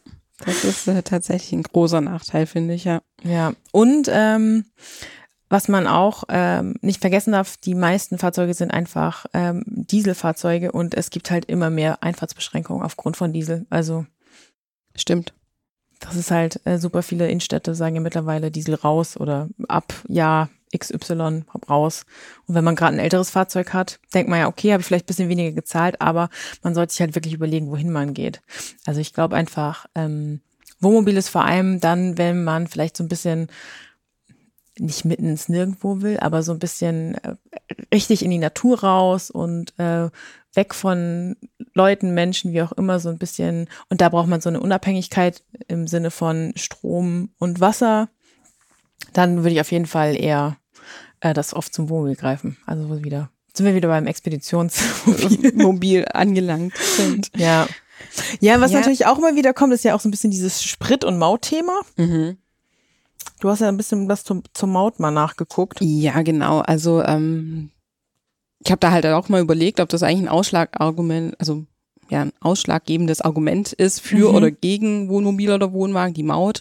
das 0.47 0.63
ist 0.63 0.87
äh, 0.87 1.03
tatsächlich 1.03 1.53
ein 1.55 1.65
großer 1.65 2.01
Nachteil, 2.01 2.47
finde 2.47 2.75
ich, 2.75 2.85
ja. 2.85 3.03
Ja, 3.25 3.53
und 3.73 4.09
ähm, 4.13 4.67
was 5.49 5.67
man 5.67 5.89
auch 5.89 6.23
ähm, 6.29 6.77
nicht 6.83 7.01
vergessen 7.01 7.33
darf, 7.33 7.57
die 7.57 7.75
meisten 7.75 8.19
Fahrzeuge 8.19 8.55
sind 8.55 8.71
einfach 8.71 9.27
ähm, 9.35 9.65
Dieselfahrzeuge 9.67 10.71
und 10.71 10.95
es 10.95 11.11
gibt 11.11 11.33
halt 11.33 11.47
immer 11.47 11.69
mehr 11.69 12.05
Einfahrtsbeschränkungen 12.05 12.85
aufgrund 12.85 13.17
von 13.17 13.33
Diesel. 13.33 13.67
Also 13.71 14.07
stimmt. 14.95 15.35
Das 16.01 16.17
ist 16.17 16.31
halt 16.31 16.61
äh, 16.65 16.79
super 16.79 17.03
viele 17.03 17.29
Innenstädte 17.29 17.75
sagen 17.75 17.95
ja 17.95 18.01
mittlerweile 18.01 18.51
Diesel 18.51 18.75
raus 18.75 19.17
oder 19.17 19.49
ab 19.69 19.95
Jahr 20.09 20.51
XY 20.77 21.45
raus. 21.69 22.05
Und 22.47 22.55
wenn 22.55 22.65
man 22.65 22.77
gerade 22.77 22.97
ein 22.97 23.01
älteres 23.01 23.31
Fahrzeug 23.31 23.73
hat, 23.73 24.01
denkt 24.13 24.29
man 24.29 24.41
ja, 24.41 24.49
okay, 24.49 24.73
habe 24.73 24.81
ich 24.81 24.87
vielleicht 24.87 25.07
bisschen 25.07 25.29
weniger 25.29 25.53
gezahlt, 25.53 26.01
aber 26.01 26.31
man 26.63 26.75
sollte 26.75 26.93
sich 26.93 27.01
halt 27.01 27.15
wirklich 27.15 27.35
überlegen, 27.35 27.71
wohin 27.71 27.93
man 27.93 28.15
geht. 28.15 28.43
Also 28.85 29.01
ich 29.01 29.13
glaube 29.13 29.37
einfach, 29.37 29.87
ähm, 29.95 30.41
Wohnmobil 30.81 31.17
ist 31.17 31.29
vor 31.29 31.45
allem 31.45 31.81
dann, 31.81 32.19
wenn 32.19 32.45
man 32.45 32.67
vielleicht 32.67 32.97
so 32.97 33.05
ein 33.05 33.09
bisschen 33.09 33.49
nicht 34.79 35.05
mitten 35.05 35.29
ins 35.29 35.49
Nirgendwo 35.49 36.03
will, 36.03 36.19
aber 36.19 36.43
so 36.43 36.53
ein 36.53 36.59
bisschen 36.59 37.15
äh, 37.23 37.37
richtig 37.93 38.25
in 38.25 38.31
die 38.31 38.39
Natur 38.39 38.81
raus 38.81 39.31
und 39.31 39.79
äh, 39.79 40.11
weg 40.55 40.75
von 40.75 41.37
Leuten, 41.75 42.15
Menschen, 42.15 42.53
wie 42.53 42.63
auch 42.63 42.73
immer, 42.73 43.01
so 43.01 43.09
ein 43.09 43.19
bisschen. 43.19 43.69
Und 43.89 44.01
da 44.01 44.09
braucht 44.09 44.29
man 44.29 44.41
so 44.41 44.49
eine 44.49 44.61
Unabhängigkeit 44.61 45.43
im 45.69 45.87
Sinne 45.87 46.11
von 46.11 46.53
Strom 46.57 47.31
und 47.39 47.61
Wasser. 47.61 48.09
Dann 49.13 49.39
würde 49.39 49.51
ich 49.51 49.61
auf 49.61 49.73
jeden 49.73 49.87
Fall 49.87 50.17
eher 50.17 50.57
äh, 51.21 51.35
das 51.35 51.55
oft 51.55 51.75
zum 51.75 51.89
Wohnmobil 51.89 52.17
greifen. 52.17 52.57
Also 52.67 53.05
wieder 53.05 53.31
sind 53.57 53.67
wir 53.67 53.75
wieder 53.75 53.89
beim 53.89 54.07
Expeditionsmobil 54.07 56.07
angelangt 56.13 56.77
sind. 56.77 57.31
Ja. 57.37 57.67
Ja, 58.41 58.61
was 58.61 58.73
ja. 58.73 58.79
natürlich 58.79 59.07
auch 59.07 59.19
immer 59.19 59.37
wieder 59.37 59.55
kommt, 59.55 59.73
ist 59.73 59.85
ja 59.85 59.95
auch 59.95 60.01
so 60.01 60.09
ein 60.09 60.11
bisschen 60.11 60.33
dieses 60.33 60.65
Sprit- 60.65 61.05
und 61.05 61.19
Mautthema. 61.19 61.81
Mhm. 61.97 62.39
Du 63.41 63.49
hast 63.49 63.61
ja 63.61 63.69
ein 63.69 63.77
bisschen 63.77 64.09
was 64.09 64.25
zum, 64.25 64.43
zum 64.53 64.73
Maut 64.73 64.99
mal 64.99 65.13
nachgeguckt. 65.13 65.79
Ja, 65.81 66.23
genau. 66.23 66.59
Also 66.61 67.03
ähm, 67.03 67.71
ich 68.65 68.71
habe 68.71 68.81
da 68.81 68.91
halt 68.91 69.07
auch 69.07 69.29
mal 69.29 69.43
überlegt, 69.43 69.81
ob 69.81 69.89
das 69.89 70.03
eigentlich 70.03 70.23
ein 70.23 70.29
Ausschlagargument, 70.29 71.39
also 71.39 71.67
ja, 72.11 72.23
ein 72.23 72.33
ausschlaggebendes 72.41 73.23
Argument 73.23 73.73
ist 73.73 74.01
für 74.01 74.31
mhm. 74.31 74.35
oder 74.35 74.51
gegen 74.51 75.09
Wohnmobil 75.09 75.51
oder 75.51 75.73
Wohnwagen, 75.73 76.15
die 76.15 76.23
Maut. 76.23 76.61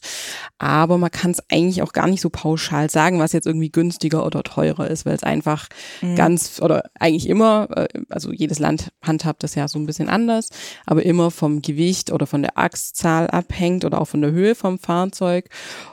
Aber 0.58 0.98
man 0.98 1.12
kann 1.12 1.32
es 1.32 1.44
eigentlich 1.50 1.82
auch 1.82 1.94
gar 1.94 2.08
nicht 2.08 2.22
so 2.22 2.30
pauschal 2.30 2.89
sagen, 2.89 3.20
was 3.20 3.34
jetzt 3.34 3.46
irgendwie 3.46 3.72
günstiger 3.72 4.26
oder 4.26 4.44
teurer 4.44 4.89
ist, 4.89 5.06
weil 5.06 5.16
es 5.16 5.24
einfach 5.24 5.68
mhm. 6.02 6.16
ganz 6.16 6.62
oder 6.62 6.89
eigentlich 6.98 7.28
immer, 7.28 7.68
äh, 7.76 7.88
also 8.10 8.32
jedes 8.32 8.60
Land 8.60 8.92
handhabt 9.02 9.44
das 9.44 9.56
ja 9.56 9.68
so 9.68 9.80
ein 9.80 9.86
bisschen 9.86 10.10
anders, 10.10 10.50
aber 10.86 11.04
immer 11.04 11.30
vom 11.30 11.62
Gewicht 11.62 12.12
oder 12.12 12.26
von 12.26 12.42
der 12.42 12.58
Achszahl 12.58 13.28
abhängt 13.28 13.86
oder 13.86 14.00
auch 14.00 14.08
von 14.08 14.22
der 14.22 14.32
Höhe 14.32 14.56
vom 14.56 14.80
Fahrzeug. 14.80 15.50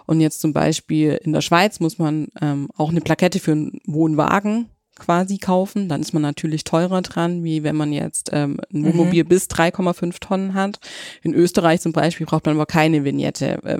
Und 0.07 0.21
jetzt 0.21 0.41
zum 0.41 0.53
Beispiel 0.53 1.21
in 1.23 1.33
der 1.33 1.41
Schweiz 1.41 1.81
muss 1.81 1.99
man 1.99 2.29
ähm, 2.41 2.69
auch 2.77 2.91
eine 2.91 3.01
Plakette 3.01 3.41
für 3.41 3.53
einen 3.53 3.81
Wohnwagen 3.87 4.71
quasi 5.01 5.39
kaufen, 5.39 5.89
dann 5.89 6.01
ist 6.01 6.13
man 6.13 6.23
natürlich 6.23 6.63
teurer 6.63 7.03
dran, 7.03 7.43
wie 7.43 7.65
wenn 7.65 7.75
man 7.75 7.93
jetzt 7.93 8.31
ähm, 8.33 8.59
ein 8.73 8.83
mhm. 8.83 8.87
Wohnmobil 8.87 9.25
mhm. 9.25 9.29
bis 9.29 9.47
3,5 9.47 10.21
Tonnen 10.21 10.55
hat. 10.55 10.79
In 11.23 11.35
Österreich 11.35 11.81
zum 11.81 11.93
Beispiel 11.93 12.27
braucht 12.27 12.47
man 12.47 12.55
aber 12.55 12.67
keine 12.67 13.05
Vignette, 13.05 13.63
äh, 13.65 13.79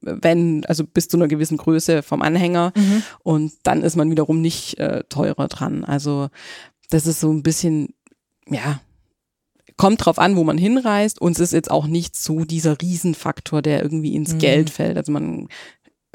wenn, 0.00 0.64
also 0.66 0.84
bis 0.84 1.08
zu 1.08 1.16
einer 1.16 1.28
gewissen 1.28 1.56
Größe 1.56 2.02
vom 2.02 2.22
Anhänger 2.22 2.72
mhm. 2.76 3.02
und 3.24 3.52
dann 3.64 3.82
ist 3.82 3.96
man 3.96 4.10
wiederum 4.10 4.40
nicht 4.40 4.78
äh, 4.78 5.02
teurer 5.08 5.48
dran. 5.48 5.84
Also 5.84 6.28
das 6.90 7.06
ist 7.06 7.20
so 7.20 7.32
ein 7.32 7.42
bisschen, 7.42 7.94
ja, 8.48 8.80
kommt 9.78 10.04
drauf 10.04 10.18
an, 10.18 10.36
wo 10.36 10.44
man 10.44 10.58
hinreist. 10.58 11.20
Und 11.20 11.32
es 11.32 11.40
ist 11.40 11.52
jetzt 11.52 11.70
auch 11.70 11.86
nicht 11.86 12.16
so 12.16 12.44
dieser 12.44 12.78
Riesenfaktor, 12.82 13.62
der 13.62 13.82
irgendwie 13.82 14.14
ins 14.14 14.34
mhm. 14.34 14.38
Geld 14.38 14.70
fällt. 14.70 14.98
Also 14.98 15.12
man 15.12 15.48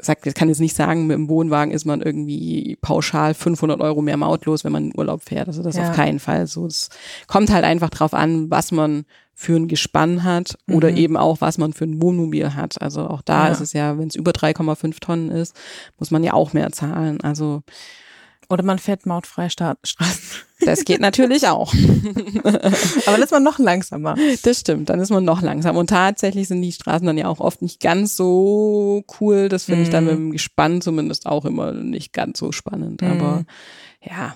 sagt, 0.04 0.26
ich 0.26 0.34
kann 0.34 0.48
jetzt 0.48 0.60
nicht 0.60 0.76
sagen, 0.76 1.06
mit 1.06 1.16
dem 1.16 1.28
Wohnwagen 1.28 1.72
ist 1.72 1.84
man 1.84 2.00
irgendwie 2.00 2.76
pauschal 2.80 3.34
500 3.34 3.80
Euro 3.80 4.02
mehr 4.02 4.16
mautlos, 4.16 4.64
wenn 4.64 4.72
man 4.72 4.90
in 4.90 4.98
Urlaub 4.98 5.22
fährt. 5.22 5.48
Also 5.48 5.62
das 5.62 5.76
ja. 5.76 5.88
auf 5.88 5.96
keinen 5.96 6.18
Fall 6.18 6.46
so. 6.46 6.66
Es 6.66 6.90
kommt 7.26 7.50
halt 7.50 7.64
einfach 7.64 7.90
drauf 7.90 8.14
an, 8.14 8.50
was 8.50 8.72
man 8.72 9.04
für 9.34 9.56
ein 9.56 9.68
Gespann 9.68 10.22
hat 10.22 10.56
oder 10.70 10.92
mhm. 10.92 10.96
eben 10.96 11.16
auch, 11.16 11.40
was 11.40 11.58
man 11.58 11.72
für 11.72 11.84
ein 11.84 12.00
Wohnmobil 12.00 12.54
hat. 12.54 12.80
Also 12.80 13.08
auch 13.08 13.22
da 13.22 13.46
ja. 13.46 13.52
ist 13.52 13.60
es 13.60 13.72
ja, 13.72 13.98
wenn 13.98 14.08
es 14.08 14.14
über 14.14 14.30
3,5 14.30 15.00
Tonnen 15.00 15.30
ist, 15.30 15.56
muss 15.98 16.10
man 16.10 16.22
ja 16.22 16.34
auch 16.34 16.52
mehr 16.52 16.70
zahlen. 16.70 17.20
Also 17.20 17.62
oder 18.48 18.62
man 18.62 18.78
fährt 18.78 19.06
mautfreie 19.06 19.50
Straßen. 19.50 19.96
Das 20.60 20.84
geht 20.84 21.00
natürlich 21.00 21.46
auch. 21.46 21.72
Aber 22.44 23.12
dann 23.12 23.22
ist 23.22 23.32
man 23.32 23.42
noch 23.42 23.58
langsamer. 23.58 24.16
Das 24.42 24.60
stimmt, 24.60 24.88
dann 24.88 25.00
ist 25.00 25.10
man 25.10 25.24
noch 25.24 25.42
langsamer. 25.42 25.78
Und 25.78 25.90
tatsächlich 25.90 26.48
sind 26.48 26.62
die 26.62 26.72
Straßen 26.72 27.06
dann 27.06 27.18
ja 27.18 27.28
auch 27.28 27.40
oft 27.40 27.62
nicht 27.62 27.80
ganz 27.80 28.16
so 28.16 29.04
cool. 29.20 29.48
Das 29.48 29.64
finde 29.64 29.80
mm. 29.80 29.84
ich 29.84 29.90
dann 29.90 30.04
mit 30.04 30.14
mhm. 30.14 30.18
dem 30.18 30.30
Gespann 30.32 30.80
zumindest 30.80 31.26
auch 31.26 31.44
immer 31.44 31.72
nicht 31.72 32.12
ganz 32.12 32.38
so 32.38 32.52
spannend. 32.52 33.02
Mm. 33.02 33.06
Aber 33.06 33.44
ja, 34.00 34.34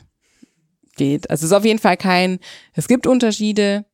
geht. 0.97 1.31
Also 1.31 1.45
es 1.45 1.53
ist 1.53 1.57
auf 1.57 1.65
jeden 1.65 1.79
Fall 1.79 1.97
kein, 1.97 2.39
es 2.75 2.89
gibt 2.89 3.07
Unterschiede, 3.07 3.87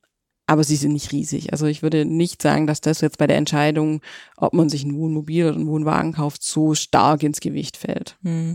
aber 0.47 0.65
sie 0.65 0.77
sind 0.77 0.93
nicht 0.93 1.13
riesig. 1.13 1.53
Also 1.53 1.67
ich 1.67 1.83
würde 1.83 2.05
nicht 2.05 2.43
sagen, 2.43 2.67
dass 2.67 2.81
das 2.81 3.01
jetzt 3.01 3.19
bei 3.19 3.27
der 3.27 3.37
Entscheidung, 3.37 4.01
ob 4.37 4.53
man 4.53 4.69
sich 4.69 4.85
ein 4.85 4.97
Wohnmobil 4.97 5.47
oder 5.47 5.55
einen 5.55 5.69
Wohnwagen 5.69 6.15
kauft, 6.15 6.43
so 6.43 6.75
stark 6.75 7.23
ins 7.23 7.41
Gewicht 7.41 7.77
fällt. 7.77 8.17
Mm. 8.23 8.55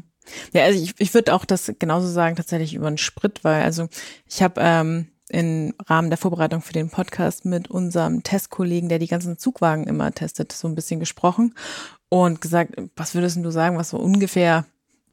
Ja, 0.54 0.64
also 0.64 0.82
ich, 0.82 0.94
ich 0.98 1.14
würde 1.14 1.34
auch 1.34 1.46
das 1.46 1.72
genauso 1.80 2.08
sagen, 2.08 2.36
tatsächlich 2.36 2.74
über 2.74 2.90
den 2.90 2.98
Sprit, 2.98 3.44
weil 3.44 3.64
also 3.64 3.88
ich 4.28 4.42
habe 4.42 4.62
ähm, 4.64 5.08
im 5.30 5.74
Rahmen 5.86 6.10
der 6.10 6.18
Vorbereitung 6.18 6.62
für 6.62 6.74
den 6.74 6.90
Podcast 6.90 7.46
mit 7.46 7.70
unserem 7.70 8.24
Testkollegen, 8.24 8.90
der 8.90 9.00
die 9.00 9.08
ganzen 9.08 9.38
Zugwagen 9.38 9.86
immer 9.86 10.12
testet, 10.12 10.52
so 10.52 10.68
ein 10.68 10.76
bisschen 10.76 11.00
gesprochen 11.00 11.54
und 12.10 12.42
gesagt, 12.42 12.76
was 12.96 13.14
würdest 13.14 13.38
du 13.38 13.52
sagen, 13.52 13.78
was 13.78 13.92
so 13.92 13.98
ungefähr 13.98 14.66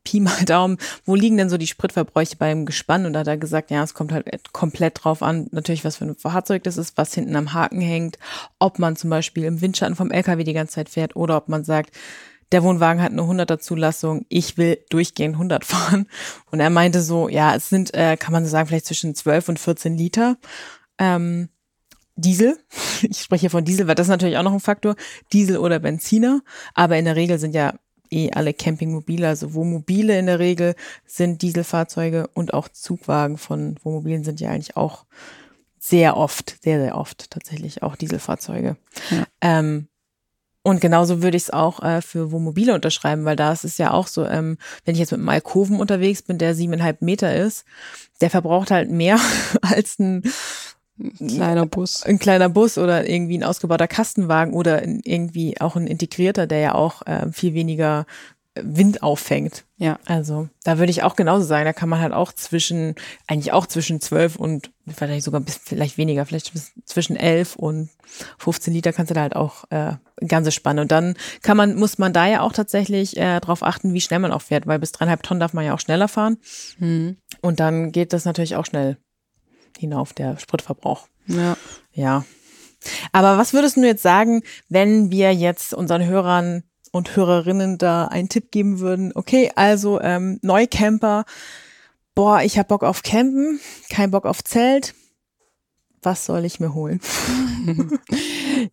Pi 0.07 0.20
mal 0.20 0.44
Daumen, 0.44 0.79
wo 1.05 1.14
liegen 1.14 1.37
denn 1.37 1.50
so 1.50 1.59
die 1.59 1.66
Spritverbräuche 1.66 2.37
beim 2.37 2.64
Gespann? 2.64 3.05
Und 3.05 3.12
da 3.12 3.20
hat 3.20 3.26
er 3.26 3.37
gesagt, 3.37 3.70
ja, 3.70 3.83
es 3.83 3.92
kommt 3.92 4.12
halt 4.12 4.52
komplett 4.52 5.05
drauf 5.05 5.22
an, 5.22 5.48
natürlich, 5.50 5.85
was 5.85 5.96
für 5.96 6.07
ein 6.07 6.16
Fahrzeug 6.16 6.64
das 6.64 6.79
ist, 6.79 6.96
was 6.96 7.12
hinten 7.12 7.37
am 7.37 7.52
Haken 7.52 7.81
hängt, 7.81 8.18
ob 8.59 8.79
man 8.79 8.96
zum 8.96 9.11
Beispiel 9.11 9.44
im 9.44 9.61
Windschatten 9.61 9.96
vom 9.96 10.11
LKW 10.11 10.44
die 10.44 10.55
ganze 10.55 10.74
Zeit 10.74 10.88
fährt 10.88 11.16
oder 11.16 11.37
ob 11.37 11.48
man 11.48 11.64
sagt, 11.64 11.94
der 12.52 12.62
Wohnwagen 12.62 13.02
hat 13.02 13.12
eine 13.12 13.22
100er 13.22 13.59
Zulassung, 13.59 14.24
ich 14.28 14.56
will 14.56 14.78
durchgehend 14.88 15.35
100 15.35 15.64
fahren. 15.64 16.06
Und 16.50 16.61
er 16.61 16.70
meinte 16.70 17.02
so, 17.02 17.28
ja, 17.28 17.54
es 17.54 17.68
sind, 17.68 17.94
äh, 17.94 18.16
kann 18.16 18.32
man 18.32 18.44
so 18.44 18.50
sagen, 18.50 18.68
vielleicht 18.68 18.87
zwischen 18.87 19.14
12 19.14 19.48
und 19.50 19.59
14 19.59 19.96
Liter. 19.96 20.37
Ähm, 20.98 21.48
Diesel, 22.14 22.59
ich 23.02 23.20
spreche 23.20 23.50
von 23.50 23.64
Diesel, 23.64 23.87
weil 23.87 23.94
das 23.94 24.06
ist 24.06 24.11
natürlich 24.11 24.38
auch 24.38 24.42
noch 24.42 24.52
ein 24.52 24.61
Faktor, 24.61 24.96
Diesel 25.32 25.59
oder 25.59 25.78
Benziner, 25.78 26.40
aber 26.74 26.96
in 26.96 27.04
der 27.04 27.16
Regel 27.16 27.38
sind 27.38 27.54
ja 27.54 27.74
eh 28.11 28.30
alle 28.32 28.54
Campingmobile, 28.54 29.28
also 29.28 29.52
Wohnmobile 29.52 30.18
in 30.18 30.26
der 30.26 30.38
Regel 30.38 30.74
sind 31.04 31.42
Dieselfahrzeuge 31.42 32.28
und 32.35 32.54
auch 32.54 32.68
Zugwagen 32.68 33.37
von 33.37 33.76
Wohnmobilen 33.82 34.24
sind 34.24 34.40
ja 34.40 34.50
eigentlich 34.50 34.76
auch 34.76 35.04
sehr 35.78 36.16
oft, 36.16 36.56
sehr, 36.62 36.80
sehr 36.80 36.96
oft 36.96 37.30
tatsächlich 37.30 37.82
auch 37.82 37.96
Dieselfahrzeuge. 37.96 38.76
Ja. 39.11 39.26
Ähm, 39.40 39.88
und 40.66 40.81
genauso 40.81 41.22
würde 41.22 41.37
ich 41.37 41.44
es 41.44 41.50
auch 41.50 41.81
äh, 41.81 42.02
für 42.02 42.33
Wohnmobile 42.33 42.74
unterschreiben, 42.74 43.24
weil 43.24 43.37
da 43.37 43.52
ist 43.52 43.62
es 43.62 43.79
ja 43.79 43.92
auch 43.92 44.09
so, 44.09 44.26
ähm, 44.26 44.59
wenn 44.85 44.94
ich 44.96 44.98
jetzt 44.98 45.12
mit 45.12 45.20
einem 45.20 45.29
Alkoven 45.29 45.79
unterwegs 45.79 46.22
bin, 46.22 46.38
der 46.38 46.57
siebeneinhalb 46.57 47.02
Meter 47.02 47.37
ist, 47.37 47.64
der 48.20 48.31
verbraucht 48.31 48.72
halt 48.72 48.90
mehr 48.90 49.20
als 49.62 50.00
ein 50.00 50.24
ein 50.98 51.29
kleiner 51.29 51.66
Bus. 51.66 52.02
Ein 52.02 52.18
kleiner 52.18 52.48
Bus 52.48 52.79
oder 52.79 53.09
irgendwie 53.09 53.38
ein 53.38 53.44
ausgebauter 53.44 53.87
Kastenwagen 53.87 54.55
oder 54.55 54.85
irgendwie 54.85 55.61
auch 55.61 55.76
ein 55.76 55.87
integrierter, 55.87 56.48
der 56.48 56.59
ja 56.59 56.74
auch 56.74 57.07
äh, 57.07 57.31
viel 57.31 57.55
weniger 57.55 58.07
Wind 58.62 59.02
auffängt. 59.02 59.64
Ja. 59.76 59.98
Also 60.06 60.48
da 60.64 60.78
würde 60.78 60.90
ich 60.90 61.02
auch 61.02 61.16
genauso 61.16 61.44
sagen, 61.44 61.64
da 61.64 61.72
kann 61.72 61.88
man 61.88 62.00
halt 62.00 62.12
auch 62.12 62.32
zwischen, 62.32 62.94
eigentlich 63.26 63.52
auch 63.52 63.66
zwischen 63.66 64.00
12 64.00 64.36
und 64.36 64.70
vielleicht 64.94 65.24
sogar 65.24 65.40
bis 65.40 65.56
vielleicht 65.56 65.98
weniger, 65.98 66.24
vielleicht 66.24 66.52
bis 66.52 66.72
zwischen 66.84 67.16
11 67.16 67.56
und 67.56 67.90
15 68.38 68.72
Liter 68.72 68.92
kannst 68.92 69.10
du 69.10 69.14
da 69.14 69.22
halt 69.22 69.36
auch 69.36 69.64
äh, 69.70 69.94
ganze 70.26 70.52
Spanne. 70.52 70.80
Und 70.80 70.92
dann 70.92 71.14
kann 71.42 71.56
man, 71.56 71.76
muss 71.76 71.98
man 71.98 72.12
da 72.12 72.26
ja 72.26 72.40
auch 72.40 72.52
tatsächlich 72.52 73.16
äh, 73.16 73.40
darauf 73.40 73.62
achten, 73.62 73.92
wie 73.92 74.00
schnell 74.00 74.20
man 74.20 74.32
auch 74.32 74.42
fährt, 74.42 74.66
weil 74.66 74.78
bis 74.78 74.92
dreieinhalb 74.92 75.22
Tonnen 75.22 75.40
darf 75.40 75.52
man 75.52 75.64
ja 75.64 75.74
auch 75.74 75.80
schneller 75.80 76.08
fahren. 76.08 76.38
Mhm. 76.78 77.16
Und 77.42 77.60
dann 77.60 77.92
geht 77.92 78.12
das 78.12 78.24
natürlich 78.24 78.56
auch 78.56 78.66
schnell 78.66 78.96
hinauf, 79.78 80.12
der 80.12 80.38
Spritverbrauch. 80.38 81.08
Ja. 81.26 81.56
Ja. 81.92 82.24
Aber 83.12 83.38
was 83.38 83.52
würdest 83.52 83.76
du 83.76 83.84
jetzt 83.84 84.02
sagen, 84.02 84.42
wenn 84.68 85.10
wir 85.10 85.34
jetzt 85.34 85.74
unseren 85.74 86.04
Hörern 86.04 86.62
und 86.96 87.14
Hörerinnen 87.16 87.78
da 87.78 88.06
einen 88.06 88.28
Tipp 88.28 88.50
geben 88.50 88.80
würden? 88.80 89.12
Okay, 89.14 89.52
also 89.54 90.00
ähm, 90.00 90.38
Neucamper, 90.42 91.24
boah, 92.14 92.42
ich 92.42 92.59
hab 92.59 92.68
Bock 92.68 92.82
auf 92.82 93.02
Campen, 93.02 93.61
kein 93.90 94.11
Bock 94.11 94.26
auf 94.26 94.42
Zelt. 94.42 94.94
Was 96.02 96.26
soll 96.26 96.44
ich 96.44 96.61
mir 96.61 96.74
holen? 96.74 97.00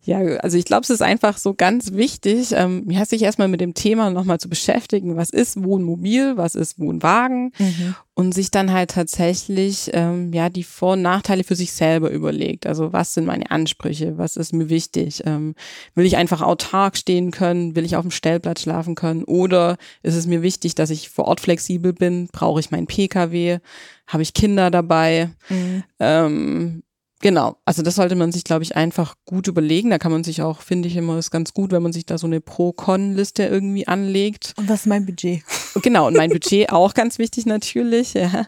Ja, 0.04 0.18
also 0.18 0.56
ich 0.56 0.64
glaube, 0.64 0.82
es 0.82 0.90
ist 0.90 1.02
einfach 1.02 1.36
so 1.38 1.54
ganz 1.54 1.92
wichtig, 1.92 2.52
ähm, 2.52 2.90
ja, 2.90 3.04
sich 3.04 3.22
erstmal 3.22 3.48
mit 3.48 3.60
dem 3.60 3.74
Thema 3.74 4.10
nochmal 4.10 4.38
zu 4.38 4.48
beschäftigen, 4.48 5.16
was 5.16 5.30
ist 5.30 5.62
Wohnmobil, 5.62 6.36
was 6.36 6.54
ist 6.54 6.78
Wohnwagen 6.78 7.52
mhm. 7.58 7.94
und 8.14 8.32
sich 8.32 8.50
dann 8.50 8.72
halt 8.72 8.90
tatsächlich 8.90 9.90
ähm, 9.92 10.32
ja 10.32 10.48
die 10.48 10.62
Vor- 10.62 10.92
und 10.92 11.02
Nachteile 11.02 11.44
für 11.44 11.56
sich 11.56 11.72
selber 11.72 12.10
überlegt. 12.10 12.66
Also 12.66 12.92
was 12.92 13.14
sind 13.14 13.26
meine 13.26 13.50
Ansprüche, 13.50 14.18
was 14.18 14.36
ist 14.36 14.52
mir 14.52 14.68
wichtig? 14.68 15.22
Ähm, 15.26 15.54
will 15.94 16.06
ich 16.06 16.16
einfach 16.16 16.42
autark 16.42 16.96
stehen 16.96 17.30
können? 17.30 17.76
Will 17.76 17.84
ich 17.84 17.96
auf 17.96 18.02
dem 18.02 18.10
Stellplatz 18.10 18.62
schlafen 18.62 18.94
können? 18.94 19.24
Oder 19.24 19.76
ist 20.02 20.14
es 20.14 20.26
mir 20.26 20.42
wichtig, 20.42 20.74
dass 20.74 20.90
ich 20.90 21.10
vor 21.10 21.26
Ort 21.26 21.40
flexibel 21.40 21.92
bin? 21.92 22.28
Brauche 22.32 22.60
ich 22.60 22.70
meinen 22.70 22.86
Pkw? 22.86 23.58
Habe 24.06 24.22
ich 24.22 24.34
Kinder 24.34 24.70
dabei? 24.70 25.30
Mhm. 25.48 25.82
Ähm, 25.98 26.82
Genau, 27.24 27.56
also 27.64 27.80
das 27.80 27.94
sollte 27.94 28.16
man 28.16 28.32
sich, 28.32 28.44
glaube 28.44 28.64
ich, 28.64 28.76
einfach 28.76 29.14
gut 29.24 29.46
überlegen. 29.48 29.88
Da 29.88 29.96
kann 29.96 30.12
man 30.12 30.24
sich 30.24 30.42
auch, 30.42 30.60
finde 30.60 30.88
ich 30.88 30.96
immer, 30.96 31.16
ist 31.16 31.30
ganz 31.30 31.54
gut, 31.54 31.72
wenn 31.72 31.82
man 31.82 31.90
sich 31.90 32.04
da 32.04 32.18
so 32.18 32.26
eine 32.26 32.42
Pro-Con-Liste 32.42 33.44
irgendwie 33.44 33.88
anlegt. 33.88 34.52
Und 34.58 34.68
was 34.68 34.80
ist 34.80 34.86
mein 34.88 35.06
Budget? 35.06 35.42
Genau, 35.82 36.06
und 36.06 36.16
mein 36.16 36.30
Budget 36.30 36.70
auch 36.70 36.94
ganz 36.94 37.18
wichtig 37.18 37.46
natürlich. 37.46 38.14
Ja. 38.14 38.46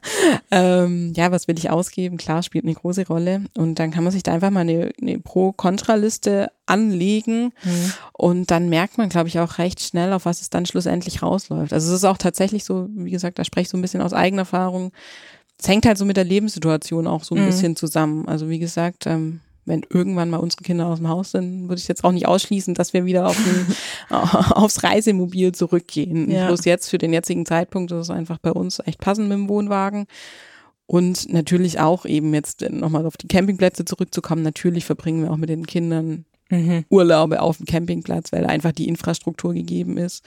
Ähm, 0.53 1.13
ja, 1.17 1.33
was 1.33 1.49
will 1.49 1.59
ich 1.59 1.71
ausgeben? 1.71 2.19
Klar, 2.19 2.45
spielt 2.45 2.65
eine 2.65 2.75
große 2.75 3.05
Rolle. 3.09 3.47
Und 3.57 3.81
dann 3.81 3.91
kann 3.91 4.05
man 4.05 4.13
sich 4.13 4.23
da 4.23 4.33
einfach 4.33 4.51
mal 4.51 4.61
eine, 4.61 4.93
eine 5.01 5.19
Pro-Kontra-Liste 5.19 6.53
anlegen 6.67 7.53
mhm. 7.63 7.93
und 8.13 8.51
dann 8.51 8.69
merkt 8.69 8.99
man, 8.99 9.09
glaube 9.09 9.29
ich, 9.29 9.39
auch 9.39 9.59
recht 9.59 9.81
schnell, 9.81 10.13
auf 10.13 10.25
was 10.25 10.41
es 10.41 10.51
dann 10.51 10.67
schlussendlich 10.67 11.23
rausläuft. 11.23 11.73
Also 11.73 11.89
es 11.89 11.95
ist 11.99 12.05
auch 12.05 12.19
tatsächlich 12.19 12.65
so, 12.65 12.89
wie 12.91 13.13
gesagt, 13.13 13.39
da 13.39 13.45
spreche 13.45 13.63
ich 13.63 13.69
so 13.69 13.79
ein 13.79 13.83
bisschen 13.83 14.03
aus 14.03 14.13
eigener 14.13 14.43
Erfahrung, 14.43 14.93
es 15.59 15.69
hängt 15.69 15.87
halt 15.87 15.99
so 15.99 16.05
mit 16.05 16.17
der 16.17 16.25
Lebenssituation 16.25 17.07
auch 17.07 17.25
so 17.25 17.35
ein 17.35 17.43
mhm. 17.43 17.47
bisschen 17.47 17.77
zusammen. 17.77 18.29
Also 18.29 18.49
wie 18.49 18.59
gesagt, 18.59 19.07
ähm, 19.07 19.41
wenn 19.67 19.85
irgendwann 19.91 20.31
mal 20.31 20.39
unsere 20.39 20.63
Kinder 20.63 20.87
aus 20.87 20.99
dem 20.99 21.09
Haus 21.09 21.33
sind, 21.33 21.69
würde 21.69 21.81
ich 21.81 21.89
jetzt 21.89 22.05
auch 22.05 22.13
nicht 22.13 22.29
ausschließen, 22.29 22.75
dass 22.75 22.93
wir 22.93 23.05
wieder 23.05 23.27
auf 23.27 23.37
ein, 23.37 23.77
aufs 24.53 24.83
Reisemobil 24.85 25.53
zurückgehen. 25.53 26.31
Ja. 26.31 26.47
Bloß 26.47 26.65
jetzt 26.65 26.89
für 26.89 26.99
den 26.99 27.13
jetzigen 27.13 27.45
Zeitpunkt 27.45 27.91
ist 27.91 27.99
es 27.99 28.11
einfach 28.11 28.39
bei 28.39 28.53
uns 28.53 28.81
echt 28.85 29.01
passend 29.01 29.29
mit 29.29 29.37
dem 29.37 29.49
Wohnwagen. 29.49 30.07
Und 30.87 31.33
natürlich 31.33 31.81
auch 31.81 32.07
eben 32.07 32.33
jetzt 32.33 32.63
nochmal 32.71 33.07
auf 33.07 33.17
die 33.17 33.27
Campingplätze 33.27 33.85
zurückzukommen. 33.85 34.43
Natürlich 34.43 34.85
verbringen 34.85 35.25
wir 35.25 35.33
auch 35.33 35.37
mit 35.37 35.49
den 35.49 35.67
Kindern 35.67 36.27
mhm. 36.49 36.85
Urlaube 36.89 37.43
auf 37.43 37.57
dem 37.57 37.67
Campingplatz, 37.67 38.31
weil 38.31 38.47
einfach 38.47 38.71
die 38.71 38.87
Infrastruktur 38.87 39.53
gegeben 39.53 39.99
ist. 39.99 40.25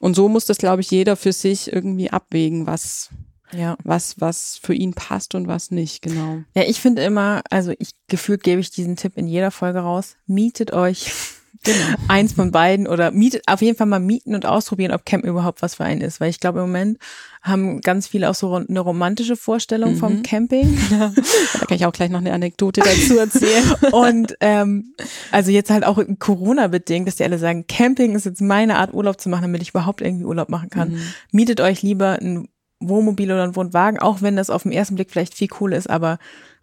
Und 0.00 0.16
so 0.16 0.28
muss 0.28 0.46
das, 0.46 0.58
glaube 0.58 0.82
ich, 0.82 0.90
jeder 0.90 1.14
für 1.14 1.32
sich 1.32 1.72
irgendwie 1.72 2.10
abwägen, 2.10 2.66
was, 2.66 3.10
ja. 3.56 3.76
was, 3.84 4.20
was 4.20 4.58
für 4.62 4.74
ihn 4.74 4.94
passt 4.94 5.34
und 5.34 5.46
was 5.46 5.70
nicht, 5.70 6.02
genau. 6.02 6.42
Ja, 6.54 6.62
ich 6.62 6.80
finde 6.80 7.02
immer, 7.02 7.42
also 7.50 7.72
ich 7.78 7.90
gefühlt 8.08 8.42
gebe 8.42 8.60
ich 8.60 8.70
diesen 8.70 8.96
Tipp 8.96 9.16
in 9.16 9.26
jeder 9.26 9.50
Folge 9.50 9.80
raus. 9.80 10.16
Mietet 10.26 10.72
euch 10.72 11.12
genau. 11.64 11.96
eins 12.08 12.32
von 12.32 12.50
beiden 12.50 12.86
oder 12.86 13.10
mietet 13.10 13.42
auf 13.46 13.62
jeden 13.62 13.76
Fall 13.76 13.86
mal 13.86 14.00
mieten 14.00 14.34
und 14.34 14.46
ausprobieren, 14.46 14.92
ob 14.92 15.04
Camp 15.04 15.24
überhaupt 15.24 15.62
was 15.62 15.76
für 15.76 15.84
einen 15.84 16.00
ist. 16.00 16.20
Weil 16.20 16.30
ich 16.30 16.40
glaube, 16.40 16.60
im 16.60 16.66
Moment 16.66 16.98
haben 17.42 17.80
ganz 17.80 18.06
viele 18.06 18.30
auch 18.30 18.34
so 18.34 18.54
eine 18.54 18.80
romantische 18.80 19.36
Vorstellung 19.36 19.92
mhm. 19.92 19.98
vom 19.98 20.22
Camping. 20.22 20.78
Ja. 20.90 21.12
Da 21.54 21.66
kann 21.66 21.76
ich 21.76 21.86
auch 21.86 21.92
gleich 21.92 22.10
noch 22.10 22.20
eine 22.20 22.32
Anekdote 22.32 22.80
dazu 22.82 23.18
erzählen. 23.18 23.64
und 23.92 24.36
ähm, 24.40 24.94
also 25.32 25.50
jetzt 25.50 25.70
halt 25.70 25.84
auch 25.84 26.00
Corona-bedingt, 26.18 27.08
dass 27.08 27.16
die 27.16 27.24
alle 27.24 27.38
sagen, 27.38 27.66
Camping 27.66 28.14
ist 28.14 28.26
jetzt 28.26 28.42
meine 28.42 28.76
Art, 28.76 28.92
Urlaub 28.92 29.20
zu 29.20 29.28
machen, 29.28 29.42
damit 29.42 29.62
ich 29.62 29.70
überhaupt 29.70 30.02
irgendwie 30.02 30.24
Urlaub 30.24 30.50
machen 30.50 30.68
kann. 30.68 30.92
Mhm. 30.92 31.00
Mietet 31.32 31.60
euch 31.60 31.82
lieber 31.82 32.18
ein 32.20 32.48
Wohnmobil 32.88 33.30
oder 33.32 33.44
ein 33.44 33.56
Wohnwagen, 33.56 33.98
auch 33.98 34.22
wenn 34.22 34.36
das 34.36 34.50
auf 34.50 34.62
den 34.62 34.72
ersten 34.72 34.94
Blick 34.94 35.10
vielleicht 35.10 35.34
viel 35.34 35.48
cool 35.60 35.72
ist, 35.72 35.88
aber 35.88 36.18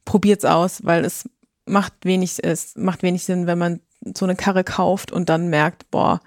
probiert's 0.05 0.45
aus, 0.45 0.83
weil 0.83 1.05
es 1.05 1.29
macht 1.65 1.93
wenig, 2.03 2.43
es 2.43 2.75
macht 2.75 3.03
wenig 3.03 3.23
Sinn, 3.23 3.47
wenn 3.47 3.57
man 3.57 3.79
so 4.15 4.25
eine 4.25 4.35
Karre 4.35 4.63
kauft 4.63 5.11
und 5.11 5.29
dann 5.29 5.49
merkt, 5.49 5.89
boah, 5.91 6.21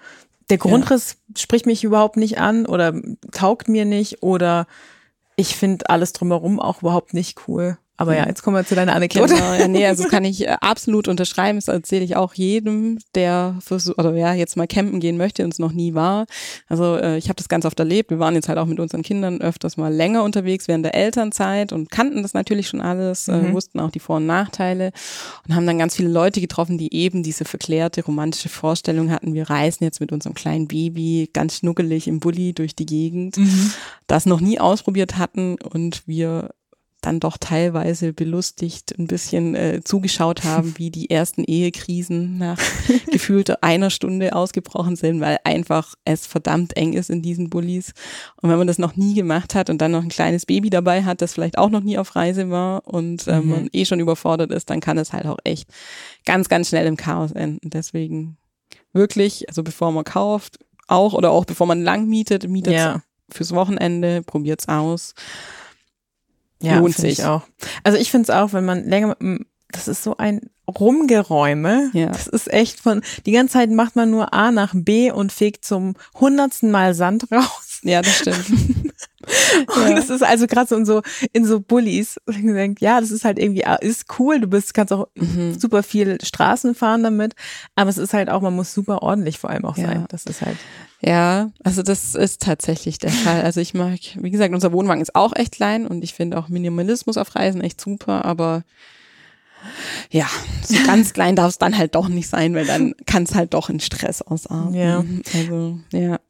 der 0.51 0.59
Grundriss 0.59 1.17
ja. 1.29 1.41
spricht 1.41 1.67
mich 1.67 1.85
überhaupt 1.85 2.17
nicht 2.17 2.39
an 2.39 2.67
oder 2.67 2.95
taugt 3.33 3.69
mir 3.69 3.85
nicht 3.85 4.23
oder 4.23 4.67
ich 5.37 5.57
finde 5.57 5.89
alles 5.89 6.13
drumherum 6.13 6.61
auch 6.61 6.83
überhaupt 6.83 7.15
nicht 7.15 7.49
cool. 7.49 7.79
Aber 7.97 8.17
ja, 8.17 8.27
jetzt 8.27 8.43
kommen 8.43 8.57
wir 8.57 8.67
zu 8.67 8.75
deiner 8.75 8.95
Anekdote. 8.95 9.35
Genau, 9.35 9.55
ja, 9.55 9.69
nee, 9.69 9.87
also 9.87 10.09
kann 10.09 10.25
ich 10.25 10.47
äh, 10.47 10.57
absolut 10.61 11.07
unterschreiben. 11.07 11.59
Das 11.59 11.69
erzähle 11.69 12.05
ich 12.05 12.17
auch 12.17 12.35
jedem, 12.35 12.99
der 13.15 13.57
versucht, 13.61 13.99
oder 13.99 14.15
ja, 14.15 14.35
jetzt 14.35 14.57
mal 14.57 14.67
campen 14.67 14.99
gehen 14.99 15.17
möchte 15.17 15.45
und 15.45 15.53
es 15.53 15.61
noch 15.61 15.73
nie 15.73 15.95
war. 15.95 16.27
Also 16.67 16.97
äh, 16.97 17.19
ich 17.19 17.29
habe 17.29 17.37
das 17.37 17.49
ganz 17.49 17.65
oft 17.65 17.79
erlebt. 17.79 18.11
Wir 18.11 18.19
waren 18.19 18.35
jetzt 18.35 18.49
halt 18.49 18.59
auch 18.59 18.67
mit 18.67 18.81
unseren 18.81 19.03
Kindern 19.03 19.41
öfters 19.41 19.77
mal 19.77 19.95
länger 19.95 20.25
unterwegs 20.25 20.67
während 20.67 20.85
der 20.85 20.97
Elternzeit 20.97 21.73
und 21.73 21.91
kannten 21.91 22.23
das 22.23 22.35
natürlich 22.35 22.67
schon 22.67 22.81
alles, 22.81 23.29
äh, 23.29 23.37
mhm. 23.37 23.53
wussten 23.53 23.79
auch 23.79 23.93
die 23.93 24.01
Vor- 24.01 24.17
und 24.17 24.27
Nachteile 24.27 24.91
und 25.47 25.55
haben 25.55 25.67
dann 25.67 25.79
ganz 25.79 25.95
viele 25.95 26.09
Leute 26.09 26.41
getroffen, 26.41 26.79
die 26.79 26.93
eben 26.93 27.23
diese 27.23 27.45
verklärte 27.45 28.05
romantische 28.05 28.49
Vorstellung 28.49 29.13
hatten. 29.13 29.35
Wir 29.35 29.49
reisen 29.49 29.85
jetzt 29.85 30.01
mit 30.01 30.11
unserem 30.11 30.35
kleinen 30.35 30.67
Baby 30.67 31.31
ganz 31.33 31.59
schnuckelig 31.59 32.09
im 32.09 32.19
Bulli 32.19 32.55
durch 32.55 32.75
die 32.75 32.87
Gegend, 32.87 33.37
mhm. 33.37 33.71
das 34.09 34.27
noch 34.27 34.41
nie 34.41 34.59
ausprobiert 34.59 35.17
hatten 35.17 35.57
und 35.63 36.03
wir 36.07 36.51
dann 37.05 37.21
doch 37.21 37.37
teilweise 37.39 38.13
belustigt 38.13 38.95
ein 38.99 39.07
bisschen 39.07 39.55
äh, 39.55 39.81
zugeschaut 39.85 40.45
haben, 40.45 40.75
wie 40.79 40.91
die 40.91 41.11
ersten 41.11 41.45
Ehekrisen 41.45 42.39
nach 42.39 42.59
gefühlt 43.11 43.63
einer 43.63 43.91
Stunde 43.91 44.35
ausgebrochen 44.35 44.97
sind, 44.97 45.21
weil 45.21 45.39
einfach 45.45 45.95
es 46.05 46.27
verdammt 46.27 46.77
eng 46.77 46.95
ist 46.95 47.11
in 47.11 47.23
diesen 47.23 47.51
Bullis. 47.51 47.93
Und 48.41 48.51
wenn 48.51 48.59
man 48.59 48.67
das 48.67 48.79
noch 48.79 48.97
nie 48.97 49.15
gemacht 49.15 49.55
hat 49.55 49.71
und 49.71 49.81
dann 49.81 49.93
noch 49.93 50.03
ein 50.03 50.09
kleines 50.09 50.47
Baby 50.47 50.71
dabei 50.71 51.05
hat, 51.05 51.21
das 51.21 51.35
vielleicht 51.35 51.59
auch 51.59 51.71
noch 51.71 51.83
nie 51.83 51.99
auf 51.99 52.17
Reise 52.17 52.51
war 52.51 52.87
und 52.87 53.27
äh, 53.27 53.41
mhm. 53.41 53.51
man 53.51 53.69
eh 53.73 53.85
schon 53.85 54.01
überfordert 54.01 54.51
ist, 54.51 54.71
dann 54.71 54.81
kann 54.81 54.99
es 54.99 55.13
halt 55.13 55.27
auch 55.27 55.39
echt 55.45 55.69
ganz, 56.25 56.49
ganz 56.49 56.69
schnell 56.69 56.87
im 56.87 56.97
Chaos 56.97 57.33
enden. 57.33 57.71
Deswegen 57.71 58.39
wirklich, 58.93 59.49
also 59.49 59.63
bevor 59.63 59.93
man 59.93 60.05
kauft, 60.05 60.59
auch 60.89 61.13
oder 61.13 61.31
auch 61.31 61.45
bevor 61.45 61.67
man 61.67 61.83
lang 61.83 62.09
mietet, 62.09 62.49
mietet 62.49 62.75
ja. 62.75 63.03
fürs 63.31 63.53
Wochenende, 63.53 64.23
probiert's 64.23 64.69
aus. 64.69 65.15
Ja, 66.65 66.79
lohnt 66.79 66.97
sich 66.97 67.25
auch. 67.25 67.43
Also 67.83 67.99
ich 67.99 68.11
finde 68.11 68.25
es 68.25 68.31
auch, 68.31 68.53
wenn 68.53 68.65
man 68.65 68.85
länger, 68.85 69.17
das 69.71 69.89
ist 69.89 70.03
so 70.03 70.17
ein 70.17 70.41
Rumgeräume. 70.69 71.91
Ja. 71.93 72.09
Das 72.09 72.27
ist 72.27 72.53
echt 72.53 72.81
von, 72.81 73.03
die 73.27 73.33
ganze 73.33 73.55
Zeit 73.55 73.71
macht 73.71 73.97
man 73.97 74.11
nur 74.11 74.33
A 74.33 74.51
nach 74.51 74.73
B 74.75 75.11
und 75.11 75.33
fegt 75.33 75.65
zum 75.65 75.95
hundertsten 76.19 76.71
Mal 76.71 76.95
Sand 76.95 77.27
raus. 77.33 77.81
Ja, 77.83 78.01
das 78.01 78.19
stimmt. 78.19 78.47
Und 79.77 79.89
ja. 79.89 79.95
das 79.95 80.11
ist 80.11 80.23
also 80.23 80.47
gerade 80.47 80.69
so 80.69 80.77
in 80.77 80.85
so, 80.85 81.03
in 81.33 81.45
so 81.45 81.61
Bullies. 81.61 82.17
Ich 82.29 82.37
denke, 82.43 82.85
ja, 82.85 83.01
das 83.01 83.11
ist 83.11 83.25
halt 83.25 83.39
irgendwie, 83.39 83.67
ah, 83.67 83.77
ist 83.77 84.07
cool. 84.19 84.41
Du 84.41 84.47
bist, 84.47 84.75
kannst 84.75 84.93
auch 84.93 85.09
mhm. 85.15 85.59
super 85.59 85.83
viel 85.83 86.19
Straßen 86.23 86.75
fahren 86.75 87.03
damit. 87.03 87.35
Aber 87.75 87.91
es 87.91 87.99
ist 87.99 88.15
halt 88.15 88.31
auch, 88.31 88.41
man 88.41 88.55
muss 88.55 88.75
super 88.75 89.03
ordentlich 89.03 89.39
vor 89.39 89.51
allem 89.51 89.65
auch 89.65 89.77
ja. 89.77 89.87
sein. 89.87 90.05
Das 90.09 90.25
ist 90.25 90.43
halt. 90.43 90.57
Ja, 91.01 91.51
also 91.63 91.83
das 91.83 92.15
ist 92.15 92.43
tatsächlich 92.43 92.99
der 92.99 93.11
Fall. 93.11 93.43
Also 93.43 93.61
ich 93.61 93.75
mag, 93.75 93.99
wie 94.17 94.31
gesagt, 94.31 94.55
unser 94.55 94.73
Wohnwagen 94.73 95.03
ist 95.03 95.15
auch 95.15 95.37
echt 95.37 95.53
klein 95.53 95.87
und 95.87 96.03
ich 96.03 96.15
finde 96.15 96.39
auch 96.39 96.49
Minimalismus 96.49 97.19
auf 97.19 97.35
Reisen 97.35 97.61
echt 97.61 97.81
super, 97.81 98.25
aber 98.25 98.65
ja, 100.11 100.27
so 100.63 100.77
ganz 100.87 101.13
klein 101.13 101.37
darf 101.37 101.49
es 101.49 101.59
dann 101.59 101.77
halt 101.77 101.95
doch 101.95 102.09
nicht 102.09 102.29
sein, 102.29 102.55
weil 102.55 102.67
dann 102.67 102.95
kann 103.07 103.25
es 103.25 103.35
halt 103.35 103.55
doch 103.55 103.71
in 103.71 103.81
Stress 103.81 104.23
ausarten. 104.23 104.75
Ja. 104.75 105.05
Also, 105.35 105.79
ja. 105.93 106.21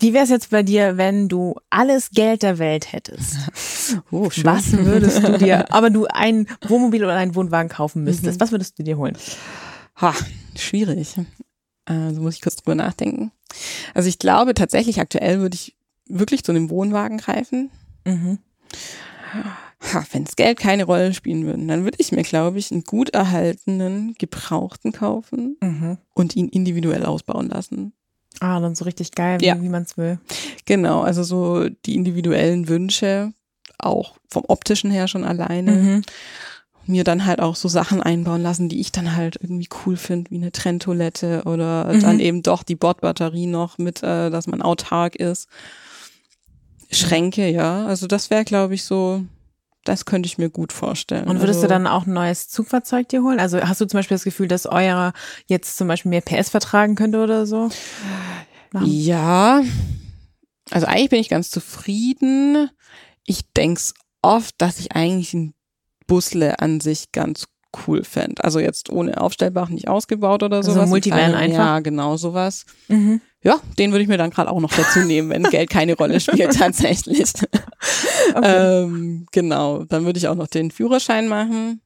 Wie 0.00 0.12
wäre 0.14 0.24
es 0.24 0.30
jetzt 0.30 0.50
bei 0.50 0.62
dir, 0.62 0.96
wenn 0.96 1.28
du 1.28 1.54
alles 1.70 2.10
Geld 2.10 2.42
der 2.42 2.58
Welt 2.58 2.92
hättest? 2.92 3.36
Oh, 4.12 4.30
schön. 4.30 4.44
Was 4.44 4.70
würdest 4.72 5.24
du 5.26 5.36
dir, 5.36 5.72
aber 5.74 5.90
du 5.90 6.06
ein 6.06 6.46
Wohnmobil 6.68 7.02
oder 7.02 7.16
einen 7.16 7.34
Wohnwagen 7.34 7.68
kaufen 7.68 8.04
müsstest, 8.04 8.38
Mhm. 8.38 8.40
was 8.40 8.52
würdest 8.52 8.78
du 8.78 8.84
dir 8.84 8.96
holen? 8.96 9.16
Ha, 9.96 10.14
schwierig. 10.56 11.16
Also 11.86 12.20
muss 12.20 12.34
ich 12.36 12.40
kurz 12.40 12.54
drüber 12.54 12.76
nachdenken. 12.76 13.32
Also 13.92 14.08
ich 14.08 14.20
glaube 14.20 14.54
tatsächlich 14.54 15.00
aktuell 15.00 15.40
würde 15.40 15.56
ich 15.56 15.74
wirklich 16.06 16.44
zu 16.44 16.52
einem 16.52 16.70
Wohnwagen 16.70 17.18
greifen. 17.18 17.70
Mhm. 18.06 18.38
Ha, 19.92 20.04
wenn 20.12 20.22
das 20.24 20.36
Geld 20.36 20.58
keine 20.60 20.84
Rolle 20.84 21.12
spielen 21.14 21.44
würde, 21.46 21.66
dann 21.66 21.82
würde 21.82 21.96
ich 21.98 22.12
mir, 22.12 22.22
glaube 22.22 22.58
ich, 22.60 22.70
einen 22.70 22.84
gut 22.84 23.10
erhaltenen, 23.10 24.14
gebrauchten 24.18 24.92
kaufen 24.92 25.56
Mhm. 25.60 25.98
und 26.14 26.36
ihn 26.36 26.48
individuell 26.48 27.04
ausbauen 27.04 27.48
lassen. 27.48 27.92
Ah, 28.40 28.58
dann 28.60 28.74
so 28.74 28.84
richtig 28.84 29.12
geil, 29.12 29.40
wie, 29.40 29.46
Ja. 29.46 29.60
wie 29.60 29.68
man 29.68 29.82
es 29.82 29.96
will. 29.98 30.18
Genau, 30.64 31.02
also 31.02 31.22
so 31.22 31.68
die 31.86 31.94
individuellen 31.94 32.68
Wünsche, 32.68 33.32
auch 33.78 34.16
vom 34.28 34.44
optischen 34.48 34.90
her 34.90 35.08
schon 35.08 35.24
alleine. 35.24 35.72
Mhm. 35.72 36.02
Mir 36.86 37.04
dann 37.04 37.26
halt 37.26 37.40
auch 37.40 37.54
so 37.56 37.68
Sachen 37.68 38.02
einbauen 38.02 38.42
lassen, 38.42 38.68
die 38.68 38.80
ich 38.80 38.90
dann 38.90 39.14
halt 39.14 39.36
irgendwie 39.40 39.68
cool 39.84 39.96
finde, 39.96 40.30
wie 40.30 40.36
eine 40.36 40.50
Trenntoilette 40.52 41.42
oder 41.44 41.92
Mhm. 41.92 42.00
dann 42.00 42.20
eben 42.20 42.42
doch 42.42 42.62
die 42.62 42.74
Bordbatterie 42.76 43.46
noch 43.46 43.78
mit, 43.78 44.02
äh, 44.02 44.30
dass 44.30 44.46
man 44.46 44.62
autark 44.62 45.14
ist. 45.16 45.46
Schränke, 46.90 47.48
ja. 47.50 47.86
Also 47.86 48.06
das 48.06 48.30
wäre, 48.30 48.44
glaube 48.44 48.74
ich, 48.74 48.84
so, 48.84 49.22
das 49.84 50.04
könnte 50.04 50.26
ich 50.26 50.38
mir 50.38 50.50
gut 50.50 50.72
vorstellen. 50.72 51.26
Und 51.28 51.40
würdest 51.40 51.58
also, 51.58 51.62
du 51.62 51.68
dann 51.68 51.86
auch 51.86 52.06
ein 52.06 52.12
neues 52.12 52.48
Zugfahrzeug 52.48 53.08
dir 53.08 53.22
holen? 53.22 53.40
Also 53.40 53.60
hast 53.60 53.80
du 53.80 53.86
zum 53.86 53.98
Beispiel 53.98 54.14
das 54.16 54.24
Gefühl, 54.24 54.48
dass 54.48 54.66
euer 54.66 55.12
jetzt 55.46 55.76
zum 55.76 55.88
Beispiel 55.88 56.10
mehr 56.10 56.20
PS 56.20 56.50
vertragen 56.50 56.94
könnte 56.96 57.22
oder 57.22 57.46
so? 57.46 57.70
Nach- 58.72 58.82
Ja, 58.84 59.62
also 60.70 60.86
eigentlich 60.86 61.10
bin 61.10 61.20
ich 61.20 61.28
ganz 61.28 61.50
zufrieden. 61.50 62.70
Ich 63.24 63.50
denk's 63.52 63.94
oft, 64.22 64.54
dass 64.58 64.78
ich 64.78 64.92
eigentlich 64.92 65.32
ein 65.34 65.54
Busle 66.06 66.58
an 66.60 66.80
sich 66.80 67.12
ganz 67.12 67.46
cool 67.86 68.04
fänd. 68.04 68.42
Also 68.44 68.58
jetzt 68.60 68.90
ohne 68.90 69.20
Aufstellbach 69.20 69.68
nicht 69.68 69.88
ausgebaut 69.88 70.42
oder 70.42 70.58
Also 70.58 70.72
sowas. 70.72 70.88
Multivan 70.88 71.18
Ein 71.18 71.30
kleiner- 71.30 71.38
einfach? 71.44 71.58
Ja, 71.58 71.78
genau 71.80 72.16
sowas. 72.16 72.66
Mhm. 72.88 73.20
Ja, 73.42 73.58
den 73.78 73.90
würde 73.92 74.02
ich 74.02 74.08
mir 74.08 74.18
dann 74.18 74.30
gerade 74.30 74.50
auch 74.50 74.60
noch 74.60 74.72
dazu 74.72 75.00
nehmen, 75.00 75.30
wenn 75.30 75.44
Geld 75.44 75.70
keine 75.70 75.96
Rolle 75.96 76.20
spielt 76.20 76.54
tatsächlich. 76.58 77.32
Okay. 78.34 78.82
ähm, 78.82 79.26
genau, 79.32 79.84
dann 79.84 80.04
würde 80.04 80.18
ich 80.18 80.28
auch 80.28 80.34
noch 80.34 80.46
den 80.46 80.70
Führerschein 80.70 81.26
machen, 81.26 81.80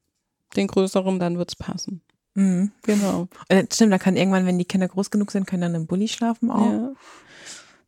den 0.57 0.66
größeren, 0.66 1.18
dann 1.20 1.38
wird's 1.38 1.55
passen. 1.55 2.02
Mhm. 2.34 2.72
Genau. 2.82 3.28
Äh, 3.48 3.64
Stimmt, 3.72 3.92
da 3.92 3.98
kann 3.98 4.16
irgendwann, 4.16 4.46
wenn 4.46 4.59
die 4.59 4.64
Kinder 4.64 4.88
groß 4.88 5.11
genug 5.11 5.30
sind, 5.30 5.46
können 5.46 5.62
dann 5.62 5.74
im 5.74 5.86
Bulli 5.86 6.09
schlafen 6.09 6.50
auch. 6.50 6.72
Ja. 6.72 6.92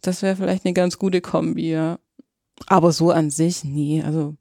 Das 0.01 0.23
wäre 0.23 0.37
vielleicht 0.37 0.65
eine 0.65 0.75
ganz 0.75 0.99
gute 0.99 1.21
Kombi, 1.21 1.71
ja. 1.71 1.99
Aber 2.67 2.93
so 2.93 3.11
an 3.11 3.31
sich, 3.31 3.65
nee, 3.65 4.03
also 4.05 4.37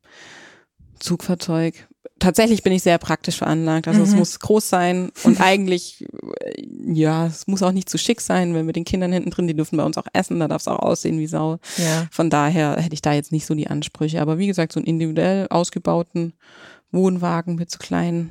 Zugfahrzeug. 1.00 1.88
Tatsächlich 2.20 2.64
bin 2.64 2.72
ich 2.74 2.82
sehr 2.84 2.98
praktisch 2.98 3.38
veranlagt. 3.38 3.88
Also 3.88 4.02
es 4.04 4.12
Mhm. 4.12 4.20
muss 4.20 4.40
groß 4.40 4.70
sein 4.70 5.12
und 5.24 5.40
eigentlich, 5.42 6.06
äh, 6.42 6.64
ja, 6.94 7.26
es 7.28 7.46
muss 7.48 7.62
auch 7.64 7.72
nicht 7.72 7.90
zu 7.90 7.98
schick 7.98 8.22
sein, 8.22 8.54
weil 8.54 8.64
mit 8.64 8.76
den 8.76 8.86
Kindern 8.86 9.12
hinten 9.12 9.30
drin, 9.32 9.48
die 9.48 9.56
dürfen 9.56 9.78
bei 9.78 9.84
uns 9.84 9.98
auch 9.98 10.08
essen, 10.14 10.40
da 10.40 10.48
darf 10.48 10.62
es 10.62 10.68
auch 10.68 10.80
aussehen 10.80 11.20
wie 11.20 11.28
Sau. 11.28 11.60
Ja. 11.78 12.08
Von 12.12 12.30
daher 12.30 12.78
hätte 12.78 12.94
ich 12.94 13.02
da 13.02 13.14
jetzt 13.14 13.32
nicht 13.32 13.46
so 13.46 13.54
die 13.54 13.68
Ansprüche. 13.68 14.22
Aber 14.22 14.38
wie 14.38 14.48
gesagt, 14.48 14.72
so 14.72 14.80
einen 14.80 14.88
individuell 14.88 15.48
ausgebauten 15.50 16.34
Wohnwagen 16.92 17.56
mit 17.56 17.70
so 17.72 17.78
kleinen, 17.80 18.30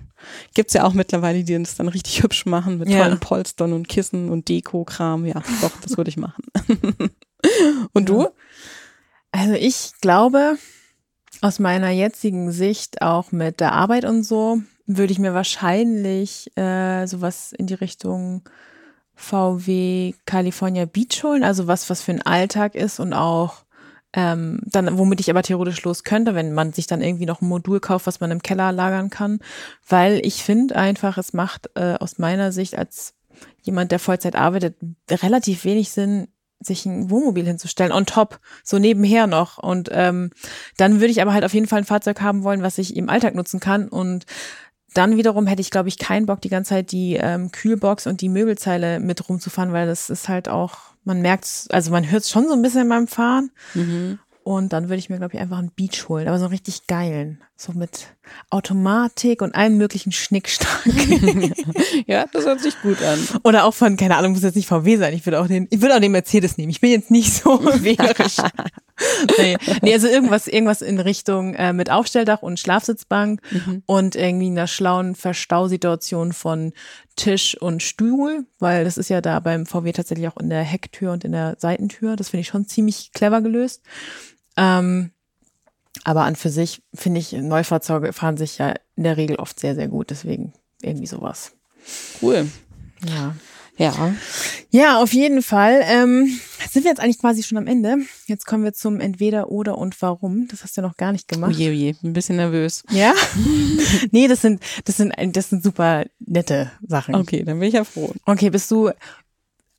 gibt's 0.55 0.73
ja 0.73 0.85
auch 0.85 0.95
mittlerweile, 0.95 1.45
die 1.45 1.59
das 1.59 1.75
dann 1.75 1.89
richtig 1.89 2.23
hübsch 2.23 2.47
machen 2.47 2.79
mit 2.79 2.89
Ja. 2.89 3.05
tollen 3.05 3.21
Polstern 3.21 3.73
und 3.75 3.89
Kissen 3.89 4.31
und 4.31 4.49
Deko-Kram. 4.49 5.27
Ja, 5.27 5.43
doch, 5.61 5.73
das 5.83 5.97
würde 5.99 6.09
ich 6.09 6.17
machen. 6.17 6.43
und 7.93 8.09
du? 8.09 8.29
Also 9.33 9.55
ich 9.55 9.93
glaube, 10.01 10.57
aus 11.45 11.59
meiner 11.59 11.91
jetzigen 11.91 12.53
Sicht 12.53 13.03
auch 13.03 13.31
mit 13.31 13.61
der 13.61 13.73
Arbeit 13.73 14.07
und 14.07 14.23
so, 14.23 14.63
würde 14.87 15.13
ich 15.13 15.19
mir 15.19 15.35
wahrscheinlich 15.35 16.51
äh, 16.57 17.05
sowas 17.05 17.53
in 17.53 17.67
die 17.67 17.75
Richtung 17.75 18.49
VW 19.15 20.15
California 20.25 20.87
Beach 20.87 21.23
holen, 21.23 21.45
also 21.45 21.67
was, 21.67 21.91
was 21.91 22.01
für 22.01 22.13
ein 22.13 22.23
Alltag 22.23 22.75
ist 22.75 22.99
und 22.99 23.13
auch 23.13 23.65
ähm, 24.15 24.61
dann, 24.65 24.97
womit 24.97 25.21
ich 25.21 25.29
aber 25.29 25.43
theoretisch 25.43 25.83
los 25.85 26.03
könnte, 26.03 26.35
wenn 26.35 26.55
man 26.55 26.73
sich 26.73 26.87
dann 26.87 27.03
irgendwie 27.03 27.27
noch 27.27 27.43
ein 27.43 27.49
Modul 27.49 27.79
kauft, 27.79 28.07
was 28.07 28.21
man 28.21 28.31
im 28.31 28.41
Keller 28.41 28.73
lagern 28.73 29.11
kann, 29.11 29.41
weil 29.87 30.25
ich 30.25 30.43
finde 30.43 30.77
einfach, 30.77 31.19
es 31.19 31.35
macht 31.35 31.69
äh, 31.75 31.97
aus 32.01 32.17
meiner 32.17 32.53
Sicht 32.53 32.79
als 32.79 33.13
jemand, 33.61 33.93
der 33.93 33.99
Vollzeit 33.99 34.35
arbeitet, 34.35 34.77
relativ 35.11 35.67
wenig 35.67 35.91
Sinn, 35.91 36.29
sich 36.61 36.87
ein 36.87 37.11
Wohnmobil 37.11 37.45
hinzustellen, 37.45 37.93
on 37.93 38.07
top, 38.07 38.41
so 38.63 38.79
nebenher 38.79 39.27
noch. 39.27 39.59
Und 39.59 39.91
ähm, 39.93 40.31
dann 40.77 41.01
würde 41.01 41.11
ich 41.11 41.21
aber 41.21 41.33
halt 41.33 41.45
auf 41.45 41.55
jeden 41.55 41.67
Fall 41.67 41.81
ein 41.81 41.85
Fahrzeug 41.85 42.21
haben 42.21 42.43
wollen, 42.43 42.63
was 42.63 42.79
ich 42.79 42.97
im 42.97 43.09
Alltag 43.09 43.35
nutzen 43.35 43.61
kann. 43.61 43.89
Und 43.89 44.25
dann 44.95 45.17
wiederum 45.17 45.47
hätte 45.47 45.61
ich, 45.61 45.71
glaube 45.71 45.89
ich, 45.89 45.99
keinen 45.99 46.27
Bock, 46.27 46.41
die 46.41 46.49
ganze 46.49 46.71
Zeit 46.71 46.93
die 46.93 47.15
ähm, 47.21 47.51
Kühlbox 47.51 48.07
und 48.07 48.21
die 48.21 48.29
Möbelzeile 48.29 49.01
mit 49.01 49.29
rumzufahren, 49.29 49.73
weil 49.73 49.87
das 49.87 50.09
ist 50.09 50.29
halt 50.29 50.49
auch, 50.49 50.79
man 51.03 51.21
merkt 51.21 51.67
also 51.71 51.91
man 51.91 52.11
hört 52.11 52.23
es 52.23 52.31
schon 52.31 52.47
so 52.47 52.55
ein 52.55 52.63
bisschen 52.63 52.89
beim 52.89 53.09
Fahren. 53.09 53.51
Mhm. 53.75 54.21
Und 54.45 54.75
dann 54.75 54.85
würde 54.91 54.99
ich 54.99 55.09
mir, 55.09 55.17
glaube 55.17 55.35
ich, 55.35 55.41
einfach 55.41 55.57
einen 55.57 55.71
Beach 55.71 56.07
holen, 56.07 56.29
aber 56.29 56.39
so 56.39 56.45
einen 56.45 56.53
richtig 56.53 56.87
geilen. 56.87 57.43
So 57.57 57.73
mit 57.73 58.15
Automatik 58.51 59.41
und 59.41 59.55
allem 59.55 59.79
möglichen 59.79 60.13
Schnickschnack. 60.13 60.85
Ja, 62.07 62.27
das 62.33 62.45
hört 62.45 62.61
sich 62.61 62.79
gut 62.83 63.01
an. 63.03 63.19
Oder 63.45 63.65
auch 63.65 63.73
von, 63.73 63.97
keine 63.97 64.17
Ahnung, 64.17 64.33
muss 64.33 64.43
jetzt 64.43 64.57
nicht 64.57 64.69
VW 64.69 64.97
sein. 64.97 65.15
Ich 65.15 65.25
würde 65.25 65.41
auch 65.41 65.47
den, 65.47 65.69
ich 65.71 65.81
würde 65.81 65.95
auch 65.95 66.01
den 66.01 66.13
Mercedes 66.13 66.59
nehmen. 66.59 66.71
Ich 66.71 66.81
bin 66.81 66.91
jetzt 66.91 67.11
nicht 67.11 67.33
so 67.33 67.65
wählerisch. 67.83 68.37
nee. 69.39 69.57
nee, 69.81 69.93
also 69.93 70.09
irgendwas, 70.09 70.47
irgendwas 70.47 70.83
in 70.83 71.01
Richtung 71.01 71.55
äh, 71.55 71.73
mit 71.73 71.91
Aufstelldach 71.91 72.43
und 72.43 72.61
Schlafsitzbank 72.61 73.41
und 73.87 74.17
irgendwie 74.17 74.49
einer 74.49 74.67
schlauen 74.67 75.15
Verstausituation 75.15 76.33
von 76.33 76.73
Tisch 77.17 77.57
und 77.61 77.83
Stuhl, 77.83 78.47
weil 78.59 78.85
das 78.85 78.99
ist 78.99 79.09
ja 79.09 79.21
da 79.21 79.41
beim 79.41 79.67
VW 79.67 79.93
tatsächlich 79.93 80.29
auch 80.29 80.37
in 80.37 80.51
der 80.51 80.63
Hecktür 80.63 81.13
und 81.13 81.25
in 81.25 81.33
der 81.33 81.57
Seitentür. 81.59 82.17
Das 82.17 82.31
finde 82.31 82.43
ich 82.43 82.49
schon 82.49 82.67
ziemlich 82.67 83.13
clever 83.13 83.41
gelöst. 83.41 83.83
Ähm, 84.57 85.11
aber 86.03 86.25
an 86.25 86.37
für 86.37 86.51
sich 86.51 86.83
finde 86.93 87.21
ich, 87.21 87.33
Neufahrzeuge 87.33 88.13
fahren 88.13 88.37
sich 88.37 88.59
ja 88.59 88.75
in 88.97 89.05
der 89.05 89.17
Regel 89.17 89.37
oft 89.37 89.59
sehr, 89.59 89.75
sehr 89.75 89.89
gut. 89.89 90.11
Deswegen 90.11 90.53
irgendwie 90.83 91.07
sowas. 91.07 91.53
Cool. 92.21 92.49
Ja. 93.07 93.35
Ja. 93.77 94.15
Ja, 94.71 95.03
auf 95.03 95.13
jeden 95.13 95.43
Fall. 95.43 95.83
Ähm, 95.85 96.39
sind 96.71 96.85
wir 96.85 96.91
jetzt 96.91 97.01
eigentlich 97.01 97.19
quasi 97.19 97.43
schon 97.43 97.59
am 97.59 97.67
Ende. 97.67 97.99
Jetzt 98.27 98.47
kommen 98.47 98.65
wir 98.65 98.73
zum 98.73 99.01
Entweder, 99.01 99.51
Oder 99.51 99.79
und 99.79 100.01
Warum. 100.01 100.47
Das 100.49 100.63
hast 100.63 100.77
du 100.77 100.83
noch 100.83 100.97
gar 100.97 101.13
nicht 101.13 101.27
gemacht. 101.27 101.55
Oje, 101.55 101.71
oje, 101.71 101.95
bin 101.95 102.11
ein 102.11 102.13
bisschen 102.13 102.37
nervös. 102.37 102.85
Ja? 102.91 103.15
nee, 104.11 104.29
das 104.29 104.43
sind, 104.43 104.63
das 104.85 104.97
sind, 104.97 105.13
das 105.37 105.51
sind 105.51 105.63
super 105.63 106.05
nette 106.21 106.71
Sachen. 106.87 107.15
Okay, 107.17 107.43
dann 107.45 107.59
bin 107.59 107.69
ich 107.69 107.75
ja 107.75 107.85
froh. 107.85 108.13
Okay, 108.27 108.51
bist 108.51 108.71
du 108.71 108.91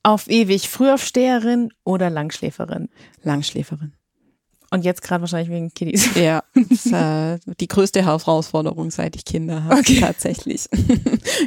auf 0.03 0.29
ewig 0.29 0.69
Frühaufsteherin 0.69 1.71
oder 1.83 2.09
Langschläferin? 2.09 2.89
Langschläferin. 3.23 3.93
Und 4.75 4.83
jetzt 4.83 5.01
gerade 5.01 5.21
wahrscheinlich 5.21 5.49
wegen 5.49 5.73
Kiddies. 5.73 6.15
Ja, 6.15 6.43
das 6.53 6.85
ist 6.85 6.85
äh, 6.91 7.39
die 7.61 7.69
größte 7.69 8.03
Herausforderung, 8.03 8.91
seit 8.91 9.15
ich 9.15 9.23
Kinder 9.23 9.63
habe. 9.63 9.79
Okay. 9.79 10.01
Tatsächlich. 10.01 10.67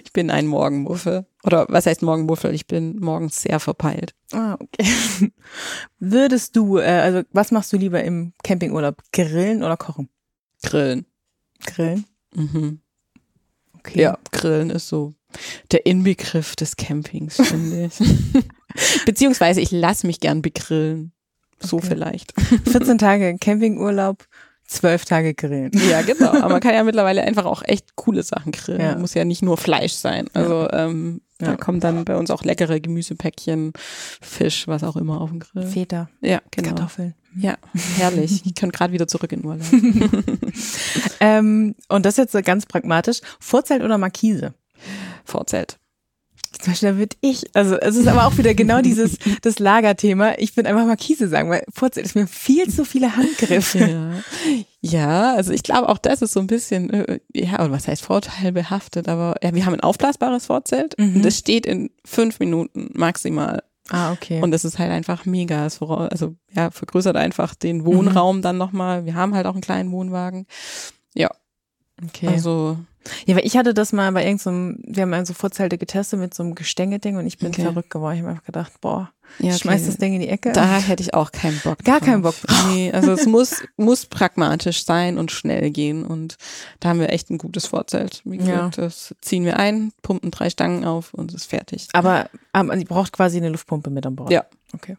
Ich 0.05 0.13
bin 0.13 0.31
ein 0.31 0.47
Morgenmuffel. 0.47 1.27
Oder 1.45 1.67
was 1.69 1.87
heißt 1.87 2.03
Morgenmuffel? 2.03 2.55
Ich 2.55 2.67
bin 2.67 2.99
morgens 2.99 3.43
sehr 3.43 3.61
verpeilt. 3.61 4.15
Ah, 4.33 4.55
okay. 4.55 5.31
Würdest 5.99 6.57
du, 6.57 6.79
äh, 6.79 6.85
also 6.85 7.23
was 7.33 7.53
machst 7.53 7.73
du 7.73 7.77
lieber 7.77 8.03
im 8.03 8.33
Campingurlaub? 8.43 9.03
Grillen 9.13 9.63
oder 9.63 9.77
kochen? 9.77 10.09
Grillen. 10.63 11.05
Grillen. 11.65 12.07
Mhm. 12.35 12.81
Okay. 13.75 14.01
Ja, 14.01 14.19
Grillen 14.33 14.71
ist 14.71 14.89
so 14.89 15.15
der 15.71 15.85
Inbegriff 15.85 16.57
des 16.57 16.77
Campings, 16.77 17.37
finde 17.37 17.87
ich. 17.87 19.05
Beziehungsweise 19.05 19.61
ich 19.61 19.71
lasse 19.71 20.07
mich 20.07 20.19
gern 20.21 20.41
begrillen. 20.43 21.13
So 21.61 21.79
Okay. 21.79 21.87
vielleicht. 21.89 22.33
14 22.71 22.99
Tage 22.99 23.37
Campingurlaub, 23.41 24.25
12 24.67 25.05
Tage 25.07 25.35
Grillen. 25.35 25.71
Ja, 25.91 26.03
genau. 26.03 26.31
Aber 26.31 26.51
man 26.51 26.61
kann 26.63 26.75
ja 26.75 26.85
mittlerweile 26.85 27.23
einfach 27.23 27.47
auch 27.47 27.63
echt 27.65 27.97
coole 27.97 28.23
Sachen 28.23 28.53
grillen. 28.53 28.81
Ja. 28.81 28.97
Muss 28.97 29.15
ja 29.15 29.25
nicht 29.25 29.43
nur 29.43 29.57
Fleisch 29.57 29.95
sein. 29.95 30.29
Also 30.35 30.69
ähm, 30.73 31.21
Ja. 31.41 31.49
da 31.53 31.57
kommen 31.57 31.81
dann 31.81 32.05
bei 32.05 32.17
uns 32.17 32.31
auch 32.31 32.45
leckere 32.45 32.79
Gemüsepäckchen, 32.81 33.73
Fisch, 34.21 34.67
was 34.69 34.85
auch 34.85 34.97
immer 34.97 35.21
auf 35.21 35.31
den 35.31 35.41
Grill. 35.41 35.67
Feta, 35.67 36.09
Ja, 36.21 36.41
genau. 36.51 36.69
Kartoffeln. 36.71 37.15
Ja, 37.37 37.57
herrlich. 37.99 38.43
Ich 38.45 38.55
kann 38.55 38.71
gerade 38.73 38.93
wieder 38.93 39.07
zurück 39.07 39.33
in 39.33 39.45
Urlaub. 39.45 39.67
Ähm, 41.21 41.75
und 41.89 42.07
das 42.07 42.17
jetzt 42.17 42.33
so 42.33 42.41
ganz 42.43 42.67
pragmatisch. 42.67 43.21
Vorzelt 43.41 43.83
oder 43.83 43.99
Markise? 43.99 44.55
Vorzelt. 45.25 45.79
Zum 46.53 46.73
Beispiel, 46.73 46.91
da 46.93 46.97
würde 46.99 47.17
ich, 47.21 47.45
also 47.55 47.77
es 47.77 47.97
ist 47.97 48.07
aber 48.09 48.27
auch 48.27 48.37
wieder 48.39 48.55
genau 48.55 48.81
dieses, 48.81 49.19
das 49.43 49.59
Lagerthema. 49.59 50.33
Ich 50.39 50.57
würde 50.57 50.69
einfach 50.71 50.87
Markise 50.87 51.29
sagen, 51.29 51.51
weil 51.51 51.65
Vorzelt 51.73 52.07
ist 52.07 52.15
mir 52.15 52.27
viel 52.27 52.69
zu 52.69 52.85
viele 52.85 53.17
Handgriffe. 53.17 53.79
Ja. 53.79 54.13
ja, 54.81 55.35
also 55.35 55.53
ich 55.53 55.63
glaube 55.63 55.89
auch 55.89 55.99
das 55.99 56.23
ist 56.23 56.33
so 56.33 56.41
ein 56.41 56.47
bisschen, 56.47 56.91
äh, 56.91 57.21
ja, 57.35 57.55
oder 57.57 57.71
was 57.71 57.89
heißt 57.89 58.03
vorteilbehaftet, 58.03 59.09
aber 59.09 59.37
ja, 59.43 59.55
wir 59.55 59.67
haben 59.67 59.75
ein 59.75 59.81
aufblasbares 59.81 60.47
Vorzelt 60.47 60.99
Mhm. 60.99 61.17
und 61.17 61.25
das 61.25 61.37
steht 61.39 61.67
in 61.67 61.91
fünf 62.05 62.41
Minuten 62.41 62.91
maximal 62.95 63.63
Ah, 63.91 64.13
okay. 64.13 64.43
Und 64.43 64.53
es 64.55 64.67
ist 64.67 64.79
halt 64.79 64.91
einfach 64.91 65.25
mega. 65.25 65.63
Also 65.65 66.37
ja, 66.53 66.71
vergrößert 66.71 67.17
einfach 67.17 67.55
den 67.55 67.87
Wohnraum 67.87 68.43
dann 68.43 68.59
nochmal. 68.59 69.07
Wir 69.07 69.15
haben 69.15 69.35
halt 69.35 69.47
auch 69.47 69.55
einen 69.55 69.63
kleinen 69.63 69.93
Wohnwagen. 69.93 70.47
Ja, 71.15 71.31
okay. 72.07 72.29
also 72.29 72.79
ja, 73.27 73.37
weil 73.37 73.47
ich 73.47 73.57
hatte 73.57 73.75
das 73.75 73.93
mal 73.93 74.11
bei 74.13 74.25
irgendeinem, 74.25 74.81
wir 74.87 75.03
haben 75.03 75.25
so 75.25 75.35
Vorzelte 75.35 75.79
getestet 75.79 76.19
mit 76.19 76.35
so 76.35 76.43
einem 76.43 76.55
Gestänge-Ding 76.55 77.17
und 77.17 77.27
ich 77.27 77.39
bin 77.39 77.49
Okay. 77.49 77.63
verrückt 77.63 77.91
geworden. 77.91 78.17
Ich 78.17 78.21
habe 78.21 78.31
einfach 78.31 78.45
gedacht, 78.45 78.73
boah, 78.81 79.11
ja, 79.39 79.51
ich 79.55 79.59
schmeiß 79.59 79.83
okay. 79.83 79.87
das 79.91 79.97
Ding 79.99 80.15
in 80.15 80.21
die 80.21 80.29
Ecke. 80.29 80.53
Da 80.53 80.79
hätte 80.79 81.03
ich 81.03 81.15
auch 81.15 81.33
keinen 81.33 81.59
Bock. 81.61 81.79
Gar 81.85 82.01
drauf. 82.01 82.09
keinen 82.09 82.23
Bock 82.23 82.35
Nee, 82.69 82.93
also 82.93 83.13
es 83.13 83.27
muss, 83.27 83.63
muss 83.77 84.07
pragmatisch 84.07 84.85
sein 84.85 85.19
und 85.19 85.31
schnell 85.31 85.71
gehen. 85.71 86.05
Und 86.05 86.37
da 86.81 86.91
haben 86.91 87.01
wir 87.01 87.11
echt 87.11 87.31
ein 87.31 87.39
gutes 87.39 87.67
Vorzelt. 87.67 88.23
Wie 88.25 88.39
gesagt, 88.39 88.79
das 88.79 89.15
ziehen 89.21 89.45
wir 89.45 89.59
ein, 89.59 89.93
pumpen 90.03 90.31
drei 90.31 90.51
Stangen 90.51 90.85
auf 90.85 91.15
und 91.15 91.31
es 91.31 91.43
ist 91.43 91.51
fertig. 91.51 91.89
Aber 91.93 92.29
ähm, 92.55 92.73
die 92.79 92.85
braucht 92.85 93.13
quasi 93.13 93.39
eine 93.39 93.51
Luftpumpe 93.51 93.91
mit 93.91 94.07
an 94.07 94.17
Bord. 94.17 94.31
Ja. 94.31 94.45
Okay. 94.75 94.97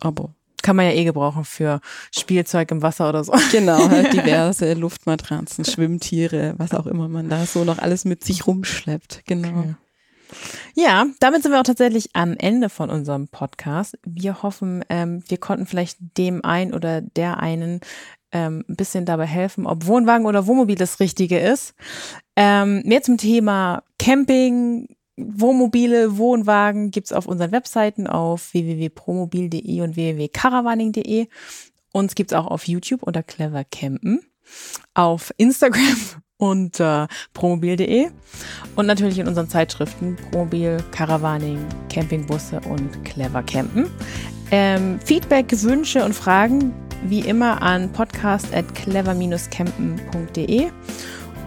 Aber 0.00 0.34
Kann 0.66 0.74
man 0.74 0.86
ja 0.86 0.90
eh 0.90 1.04
gebrauchen 1.04 1.44
für 1.44 1.80
Spielzeug 2.12 2.72
im 2.72 2.82
Wasser 2.82 3.08
oder 3.08 3.22
so. 3.22 3.32
genau, 3.52 3.88
halt 3.88 4.12
diverse 4.12 4.74
Luftmatratzen, 4.74 5.64
Schwimmtiere, 5.64 6.54
was 6.56 6.74
auch 6.74 6.88
immer 6.88 7.06
man 7.06 7.28
da 7.28 7.46
so 7.46 7.62
noch 7.62 7.78
alles 7.78 8.04
mit 8.04 8.24
sich 8.24 8.48
rumschleppt. 8.48 9.22
Genau. 9.28 9.60
Okay. 9.60 9.74
Ja, 10.74 11.06
damit 11.20 11.44
sind 11.44 11.52
wir 11.52 11.60
auch 11.60 11.64
tatsächlich 11.64 12.16
am 12.16 12.36
Ende 12.36 12.68
von 12.68 12.90
unserem 12.90 13.28
Podcast. 13.28 13.96
Wir 14.04 14.42
hoffen, 14.42 14.84
ähm, 14.88 15.22
wir 15.28 15.38
konnten 15.38 15.66
vielleicht 15.66 15.98
dem 16.18 16.44
einen 16.44 16.74
oder 16.74 17.00
der 17.00 17.38
einen 17.38 17.78
ähm, 18.32 18.64
ein 18.68 18.74
bisschen 18.74 19.04
dabei 19.04 19.26
helfen, 19.26 19.68
ob 19.68 19.86
Wohnwagen 19.86 20.26
oder 20.26 20.48
Wohnmobil 20.48 20.74
das 20.74 20.98
Richtige 20.98 21.38
ist. 21.38 21.74
Ähm, 22.34 22.82
mehr 22.84 23.02
zum 23.02 23.18
Thema 23.18 23.84
Camping, 24.00 24.88
Wohnmobile, 25.16 26.18
Wohnwagen 26.18 26.90
gibt's 26.90 27.12
auf 27.12 27.26
unseren 27.26 27.52
Webseiten 27.52 28.06
auf 28.06 28.52
www.promobil.de 28.52 29.80
und 29.80 29.96
www.caravaning.de. 29.96 31.28
Uns 31.92 32.14
gibt's 32.14 32.32
auch 32.34 32.46
auf 32.46 32.68
YouTube 32.68 33.02
unter 33.02 33.22
Clever 33.22 33.64
Campen, 33.64 34.20
auf 34.94 35.32
Instagram 35.38 35.96
unter 36.36 37.08
promobil.de 37.32 38.10
und 38.76 38.86
natürlich 38.86 39.18
in 39.18 39.26
unseren 39.26 39.48
Zeitschriften 39.48 40.16
Promobil, 40.30 40.76
Caravaning, 40.90 41.64
Campingbusse 41.90 42.60
und 42.68 43.04
Clever 43.04 43.42
Campen. 43.42 43.90
Ähm, 44.50 45.00
Feedback, 45.04 45.46
Wünsche 45.62 46.04
und 46.04 46.14
Fragen 46.14 46.74
wie 47.04 47.20
immer 47.20 47.62
an 47.62 47.92
podcast 47.92 48.52
at 48.54 48.74
clever-campen.de 48.74 50.70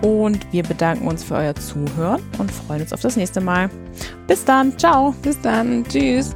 und 0.01 0.51
wir 0.51 0.63
bedanken 0.63 1.07
uns 1.07 1.23
für 1.23 1.35
euer 1.35 1.55
Zuhören 1.55 2.21
und 2.37 2.51
freuen 2.51 2.81
uns 2.81 2.93
auf 2.93 3.01
das 3.01 3.15
nächste 3.15 3.41
Mal. 3.41 3.69
Bis 4.27 4.45
dann, 4.45 4.77
ciao! 4.77 5.13
Bis 5.21 5.39
dann. 5.41 5.83
Tschüss. 5.85 6.35